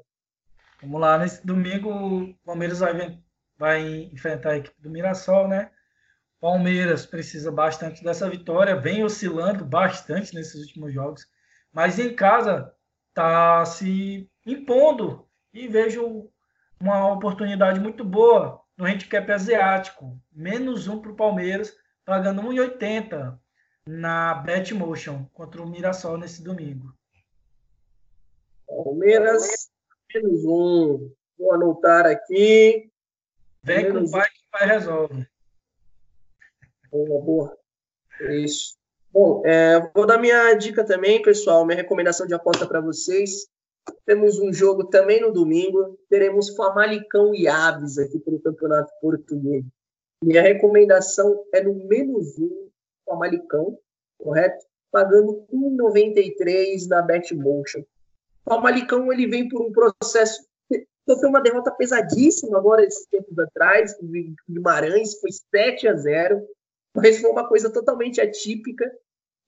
Vamos 0.82 1.02
lá, 1.02 1.18
nesse 1.18 1.46
domingo 1.46 1.90
o 1.90 2.36
Palmeiras 2.46 2.80
vai, 2.80 3.18
vai 3.58 4.10
enfrentar 4.14 4.52
a 4.52 4.58
equipe 4.58 4.82
do 4.82 4.90
Mirassol, 4.90 5.48
né? 5.48 5.72
Palmeiras 6.46 7.08
precisa 7.08 7.52
bastante 7.52 8.04
dessa 8.04 8.30
vitória, 8.30 8.76
vem 8.76 9.04
oscilando 9.04 9.66
bastante 9.66 10.36
nesses 10.36 10.62
últimos 10.62 10.94
jogos, 10.94 11.28
mas 11.74 11.98
em 11.98 12.16
casa 12.16 12.72
está 13.10 13.66
se 13.66 14.30
impondo 14.46 15.28
e 15.52 15.68
vejo 15.68 16.30
uma 16.80 17.12
oportunidade 17.12 17.80
muito 17.80 18.06
boa 18.06 18.62
no 18.78 18.86
handicap 18.86 19.32
asiático, 19.32 20.22
menos 20.32 20.88
um 20.88 21.02
para 21.02 21.14
o 21.14 21.16
Palmeiras, 21.16 21.76
pagando 22.06 22.44
1,80 22.44 23.40
na 23.88 24.36
Betmotion 24.36 25.26
contra 25.34 25.64
o 25.64 25.68
Mirassol 25.68 26.20
nesse 26.20 26.44
domingo. 26.44 26.94
Palmeiras, 28.68 29.72
menos 30.14 30.46
um. 30.46 31.12
Vou 31.40 31.54
anotar 31.56 32.06
aqui. 32.06 32.92
Vem 33.64 33.92
com 33.92 33.98
o 33.98 34.12
pai 34.12 34.30
que 34.30 34.46
o 34.46 34.52
pai 34.52 34.68
resolve. 34.68 35.28
Boa, 36.96 37.22
boa. 37.22 37.58
Isso. 38.32 38.78
Bom, 39.12 39.42
é, 39.46 39.92
vou 39.94 40.06
dar 40.06 40.18
minha 40.18 40.54
dica 40.54 40.82
também, 40.86 41.22
pessoal, 41.22 41.66
minha 41.66 41.76
recomendação 41.76 42.26
de 42.26 42.34
aposta 42.34 42.66
para 42.66 42.80
vocês. 42.80 43.48
Temos 44.06 44.40
um 44.40 44.54
jogo 44.54 44.86
também 44.86 45.20
no 45.20 45.34
domingo. 45.34 46.00
Teremos 46.10 46.56
Famalicão 46.56 47.36
e 47.36 47.50
Aves 47.50 47.98
aqui 47.98 48.18
pelo 48.20 48.40
Campeonato 48.40 48.90
Português. 49.02 49.66
Minha 50.24 50.42
recomendação 50.42 51.44
é 51.54 51.62
no 51.62 51.74
menos 51.86 52.40
um 52.40 52.70
Famalicão, 53.06 53.78
correto? 54.18 54.66
Pagando 54.90 55.46
1,93 55.52 56.88
na 56.88 57.02
Betmotion. 57.02 57.84
Famalicão 58.48 59.12
ele 59.12 59.28
vem 59.28 59.50
por 59.50 59.62
um 59.62 59.72
processo. 59.74 60.46
Sofreu 61.08 61.30
uma 61.30 61.42
derrota 61.42 61.72
pesadíssima 61.72 62.58
agora, 62.58 62.86
esses 62.86 63.06
tempos 63.08 63.38
atrás, 63.38 63.94
com 63.98 64.08
Guimarães, 64.50 65.20
foi 65.20 65.30
7 65.32 65.90
a 65.90 65.96
0 65.96 66.56
mas 66.96 67.20
foi 67.20 67.30
uma 67.30 67.48
coisa 67.48 67.70
totalmente 67.70 68.22
atípica. 68.22 68.90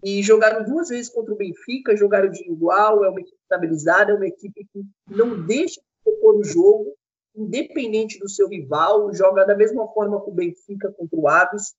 E 0.04 0.22
jogaram 0.22 0.64
duas 0.64 0.90
vezes 0.90 1.10
contra 1.10 1.34
o 1.34 1.38
Benfica, 1.38 1.98
jogaram 1.98 2.30
de 2.30 2.48
igual, 2.48 3.04
é 3.04 3.10
uma 3.10 3.20
equipe 3.20 3.38
estabilizada, 3.42 4.12
é 4.12 4.16
uma 4.16 4.28
equipe 4.28 4.68
que 4.72 4.84
não 5.10 5.44
deixa 5.44 5.82
de 5.82 5.88
propor 6.04 6.38
o 6.38 6.44
jogo, 6.44 6.94
independente 7.36 8.20
do 8.20 8.30
seu 8.30 8.48
rival, 8.48 9.12
joga 9.12 9.44
da 9.44 9.56
mesma 9.56 9.88
forma 9.94 10.24
que 10.24 10.30
o 10.30 10.34
Benfica 10.34 10.92
contra 10.92 11.20
o 11.20 11.28
Aves. 11.28 11.74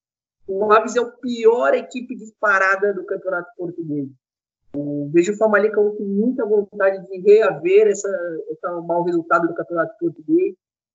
O 0.48 0.72
Aves 0.72 0.96
é 0.96 1.00
a 1.00 1.04
pior 1.04 1.74
equipe 1.74 2.16
disparada 2.16 2.92
do 2.92 3.04
campeonato 3.04 3.50
português. 3.56 4.08
Eu 4.74 5.08
vejo 5.12 5.32
o 5.32 5.36
Famalicão 5.36 5.94
com 5.94 6.04
muita 6.04 6.44
vontade 6.44 7.06
de 7.06 7.20
reaver 7.20 7.86
essa, 7.86 8.08
esse 8.50 8.66
mau 8.86 9.02
resultado 9.04 9.46
do 9.46 9.54
campeonato 9.54 9.96
português. 9.98 10.54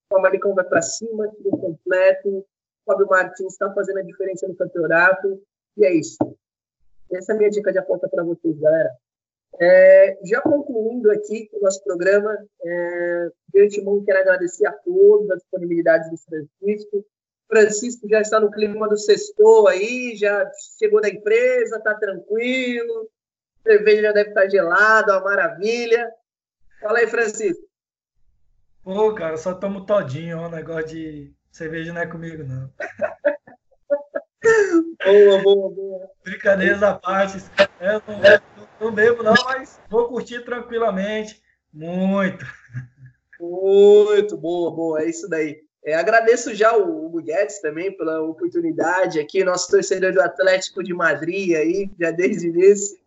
O 0.10 0.16
Famalicão 0.16 0.54
vai 0.54 0.66
para 0.66 0.82
cima, 0.82 1.30
tudo 1.38 1.58
completo. 1.58 2.46
Fábio 2.86 3.08
Martins 3.08 3.54
está 3.54 3.72
fazendo 3.74 4.00
a 4.00 4.04
diferença 4.04 4.48
no 4.48 4.56
campeonato. 4.56 5.42
E 5.78 5.86
é 5.86 5.94
isso. 5.94 6.18
Essa 7.12 7.34
é 7.34 7.36
a 7.36 7.38
minha 7.38 7.50
dica 7.50 7.72
de 7.72 7.80
aposta 7.80 8.08
para 8.08 8.24
vocês, 8.24 8.58
galera. 8.60 8.92
É, 9.60 10.18
já 10.24 10.42
concluindo 10.42 11.12
aqui 11.12 11.50
o 11.54 11.62
nosso 11.62 11.84
programa, 11.84 12.36
é, 12.64 13.30
de 13.54 13.62
antemão 13.62 14.04
quero 14.04 14.20
agradecer 14.20 14.66
a 14.66 14.72
todos 14.72 15.30
a 15.30 15.36
disponibilidade 15.36 16.10
do 16.10 16.18
Francisco. 16.18 17.06
Francisco 17.48 18.08
já 18.10 18.20
está 18.20 18.40
no 18.40 18.50
clima 18.50 18.90
do 18.90 18.98
sextou 18.98 19.68
aí, 19.68 20.16
já 20.16 20.50
chegou 20.80 21.02
da 21.02 21.10
empresa, 21.10 21.78
está 21.78 21.94
tranquilo, 21.94 23.10
a 23.60 23.70
cerveja 23.70 24.02
já 24.02 24.12
deve 24.12 24.30
estar 24.30 24.50
gelada, 24.50 25.14
uma 25.14 25.24
maravilha. 25.26 26.12
Fala 26.82 27.00
aí, 27.00 27.08
Francisco. 27.08 27.64
Pô, 28.84 29.14
cara, 29.14 29.38
só 29.38 29.54
tomo 29.54 29.86
todinho, 29.86 30.40
o 30.40 30.50
negócio 30.50 30.88
de 30.88 31.34
cerveja 31.54 31.94
não 31.94 32.02
é 32.02 32.08
comigo, 32.08 32.44
não. 32.44 32.70
boa, 35.06 35.42
boa, 35.42 35.70
boa. 35.72 36.10
Brincadeiras 36.24 36.84
à 36.84 36.96
parte. 36.96 37.38
Eu 37.80 38.02
não, 38.08 38.26
é, 38.26 38.42
não 38.82 38.92
bebo, 38.92 39.24
não, 39.24 39.36
mas 39.46 39.80
vou 39.90 40.10
curtir 40.10 40.44
tranquilamente. 40.44 41.42
Muito. 41.72 42.46
Muito 43.40 44.38
boa, 44.38 44.72
boa. 44.72 45.02
É 45.02 45.10
isso 45.10 45.30
daí. 45.30 45.64
É, 45.86 45.96
agradeço 45.96 46.56
já 46.56 46.76
o 46.76 47.06
Hugo 47.06 47.22
Guedes 47.22 47.60
também 47.60 47.96
pela 47.96 48.22
oportunidade 48.22 49.20
aqui, 49.20 49.44
nosso 49.44 49.70
torcedor 49.70 50.14
do 50.14 50.22
Atlético 50.22 50.82
de 50.82 50.94
Madrid 50.94 51.56
aí, 51.56 51.92
já 52.00 52.10
desde 52.10 52.48
o 52.48 52.56
início. 52.56 52.98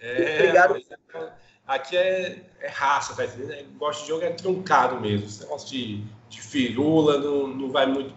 É, 0.00 0.34
Obrigado. 0.36 0.76
É, 0.76 1.32
aqui 1.66 1.96
é, 1.96 2.40
é 2.60 2.68
raça, 2.68 3.16
tá 3.16 3.24
entendendo? 3.24 3.76
Gosto 3.78 4.02
de 4.02 4.08
jogo 4.08 4.24
é 4.24 4.30
truncado 4.30 5.00
mesmo. 5.00 5.26
Esse 5.26 5.40
negócio 5.40 5.68
de, 5.68 6.04
de 6.30 6.40
firula 6.40 7.18
não, 7.18 7.48
não 7.48 7.70
vai 7.70 7.86
muito 7.86 8.14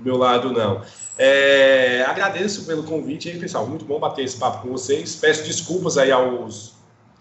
meu 0.00 0.16
lado, 0.16 0.52
não. 0.52 0.82
É, 1.18 2.04
agradeço 2.06 2.64
pelo 2.64 2.82
convite 2.82 3.28
aí, 3.28 3.38
pessoal. 3.38 3.66
Muito 3.66 3.84
bom 3.84 3.98
bater 3.98 4.24
esse 4.24 4.38
papo 4.38 4.62
com 4.62 4.70
vocês. 4.70 5.16
Peço 5.16 5.44
desculpas 5.44 5.98
aí 5.98 6.10
aos, 6.10 6.74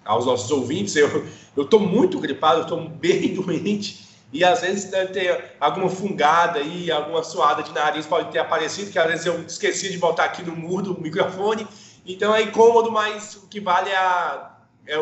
aos 0.05 0.25
nossos 0.25 0.49
ouvintes. 0.51 0.95
Eu 0.95 1.27
estou 1.57 1.79
muito 1.79 2.19
gripado, 2.19 2.61
estou 2.61 2.87
bem 2.87 3.33
doente. 3.35 4.07
E 4.31 4.43
às 4.43 4.61
vezes 4.61 4.85
deve 4.85 5.11
ter 5.11 5.55
alguma 5.59 5.89
fungada 5.89 6.59
aí, 6.59 6.91
alguma 6.91 7.23
suada 7.23 7.63
de 7.63 7.73
nariz 7.73 8.05
pode 8.05 8.31
ter 8.31 8.37
aparecido, 8.37 8.91
que 8.91 8.99
às 8.99 9.07
vezes 9.07 9.25
eu 9.25 9.41
esqueci 9.41 9.89
de 9.89 9.97
botar 9.97 10.25
aqui 10.25 10.43
no 10.43 10.55
muro 10.55 10.93
do 10.93 11.01
microfone. 11.01 11.67
Então 12.05 12.33
é 12.33 12.43
incômodo, 12.43 12.91
mas 12.91 13.35
o 13.35 13.47
que 13.47 13.59
vale 13.59 13.89
é 13.89 13.97
a, 13.97 14.55
é 14.87 14.95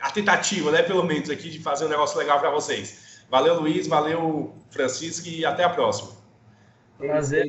a 0.00 0.10
tentativa, 0.10 0.70
né? 0.70 0.82
Pelo 0.82 1.02
menos 1.02 1.30
aqui, 1.30 1.50
de 1.50 1.60
fazer 1.60 1.86
um 1.86 1.88
negócio 1.88 2.18
legal 2.18 2.38
para 2.38 2.50
vocês. 2.50 3.07
Valeu, 3.30 3.60
Luiz, 3.60 3.86
valeu, 3.86 4.54
Francisco, 4.70 5.28
e 5.28 5.44
até 5.44 5.64
a 5.64 5.70
próxima. 5.70 6.16
Prazer. 6.98 7.46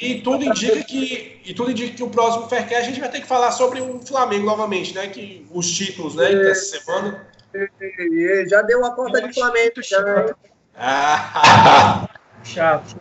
E 0.00 0.20
tudo 0.22 0.44
indica 0.44 0.82
que 0.82 1.40
e 1.44 1.54
tudo 1.54 1.70
indica 1.70 1.96
que 1.96 2.02
o 2.02 2.10
próximo 2.10 2.48
Faircast 2.48 2.82
a 2.82 2.84
gente 2.84 3.00
vai 3.00 3.10
ter 3.10 3.20
que 3.20 3.26
falar 3.28 3.52
sobre 3.52 3.80
o 3.80 4.00
Flamengo 4.00 4.44
novamente, 4.44 4.92
né? 4.92 5.06
Que 5.06 5.46
os 5.52 5.70
títulos, 5.70 6.16
né? 6.16 6.34
Dessa 6.34 6.78
semana. 6.78 7.28
Já 8.48 8.62
deu 8.62 8.80
uma 8.80 8.94
conta 8.96 9.22
de 9.22 9.32
Flamengo. 9.32 9.82
Já. 9.82 10.34
Ah. 10.74 12.08
Chato. 12.42 13.00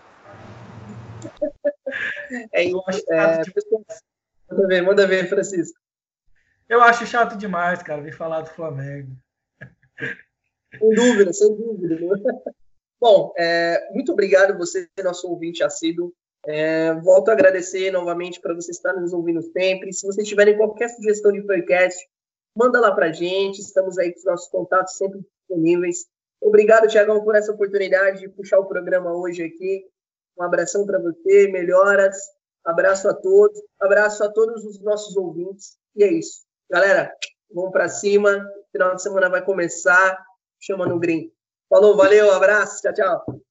É, 2.54 2.70
é, 2.70 2.72
manda 2.72 4.68
ver, 4.68 4.82
manda 4.82 5.08
ver, 5.08 5.28
Francisco. 5.28 5.80
Eu 6.70 6.82
acho 6.82 7.06
chato 7.06 7.36
demais, 7.36 7.82
cara, 7.82 8.02
vir 8.02 8.14
falar 8.14 8.42
do 8.42 8.50
Flamengo. 8.50 9.18
Sem 10.78 10.90
dúvida, 10.90 11.34
sem 11.34 11.56
dúvida. 11.56 12.00
Né? 12.00 12.42
Bom, 13.00 13.34
é, 13.38 13.92
muito 13.94 14.12
obrigado 14.12 14.58
você, 14.58 14.88
nosso 15.04 15.28
ouvinte 15.28 15.64
assíduo. 15.64 16.14
É, 16.46 16.94
volto 17.02 17.30
a 17.30 17.34
agradecer 17.34 17.92
novamente 17.92 18.40
para 18.40 18.54
você 18.54 18.72
estar 18.72 18.94
nos 18.94 19.14
ouvindo 19.14 19.42
sempre. 19.42 19.94
Se 19.94 20.06
vocês 20.06 20.28
tiverem 20.28 20.58
qualquer 20.58 20.90
sugestão 20.90 21.32
de 21.32 21.42
podcast, 21.44 22.00
manda 22.56 22.80
lá 22.80 22.94
para 22.94 23.12
gente. 23.12 23.60
Estamos 23.60 23.98
aí 23.98 24.12
com 24.12 24.20
os 24.20 24.26
nossos 24.26 24.48
contatos 24.50 24.98
sempre 24.98 25.20
disponíveis. 25.20 26.06
Obrigado, 26.42 26.88
Tiagão, 26.88 27.24
por 27.24 27.36
essa 27.36 27.52
oportunidade 27.52 28.22
de 28.22 28.30
puxar 28.30 28.60
o 28.60 28.66
programa 28.66 29.14
hoje 29.14 29.44
aqui. 29.44 29.86
Um 30.38 30.44
abração 30.44 30.86
para 30.86 31.00
você, 31.00 31.48
melhoras. 31.50 32.18
Abraço 32.66 33.08
a 33.08 33.14
todos. 33.14 33.60
Abraço 33.80 34.24
a 34.24 34.30
todos 34.30 34.66
os 34.66 34.80
nossos 34.82 35.16
ouvintes. 35.16 35.78
E 35.96 36.04
é 36.04 36.12
isso. 36.12 36.44
Galera, 36.70 37.14
vamos 37.52 37.72
para 37.72 37.88
cima. 37.88 38.48
Final 38.72 38.96
de 38.96 39.04
semana 39.04 39.30
vai 39.30 39.44
começar. 39.44 40.18
Chama 40.62 40.86
no 40.86 41.00
green. 41.00 41.32
Falou, 41.68 41.98
valeu, 41.98 42.32
abraço, 42.32 42.82
tchau, 42.82 42.94
tchau. 42.94 43.42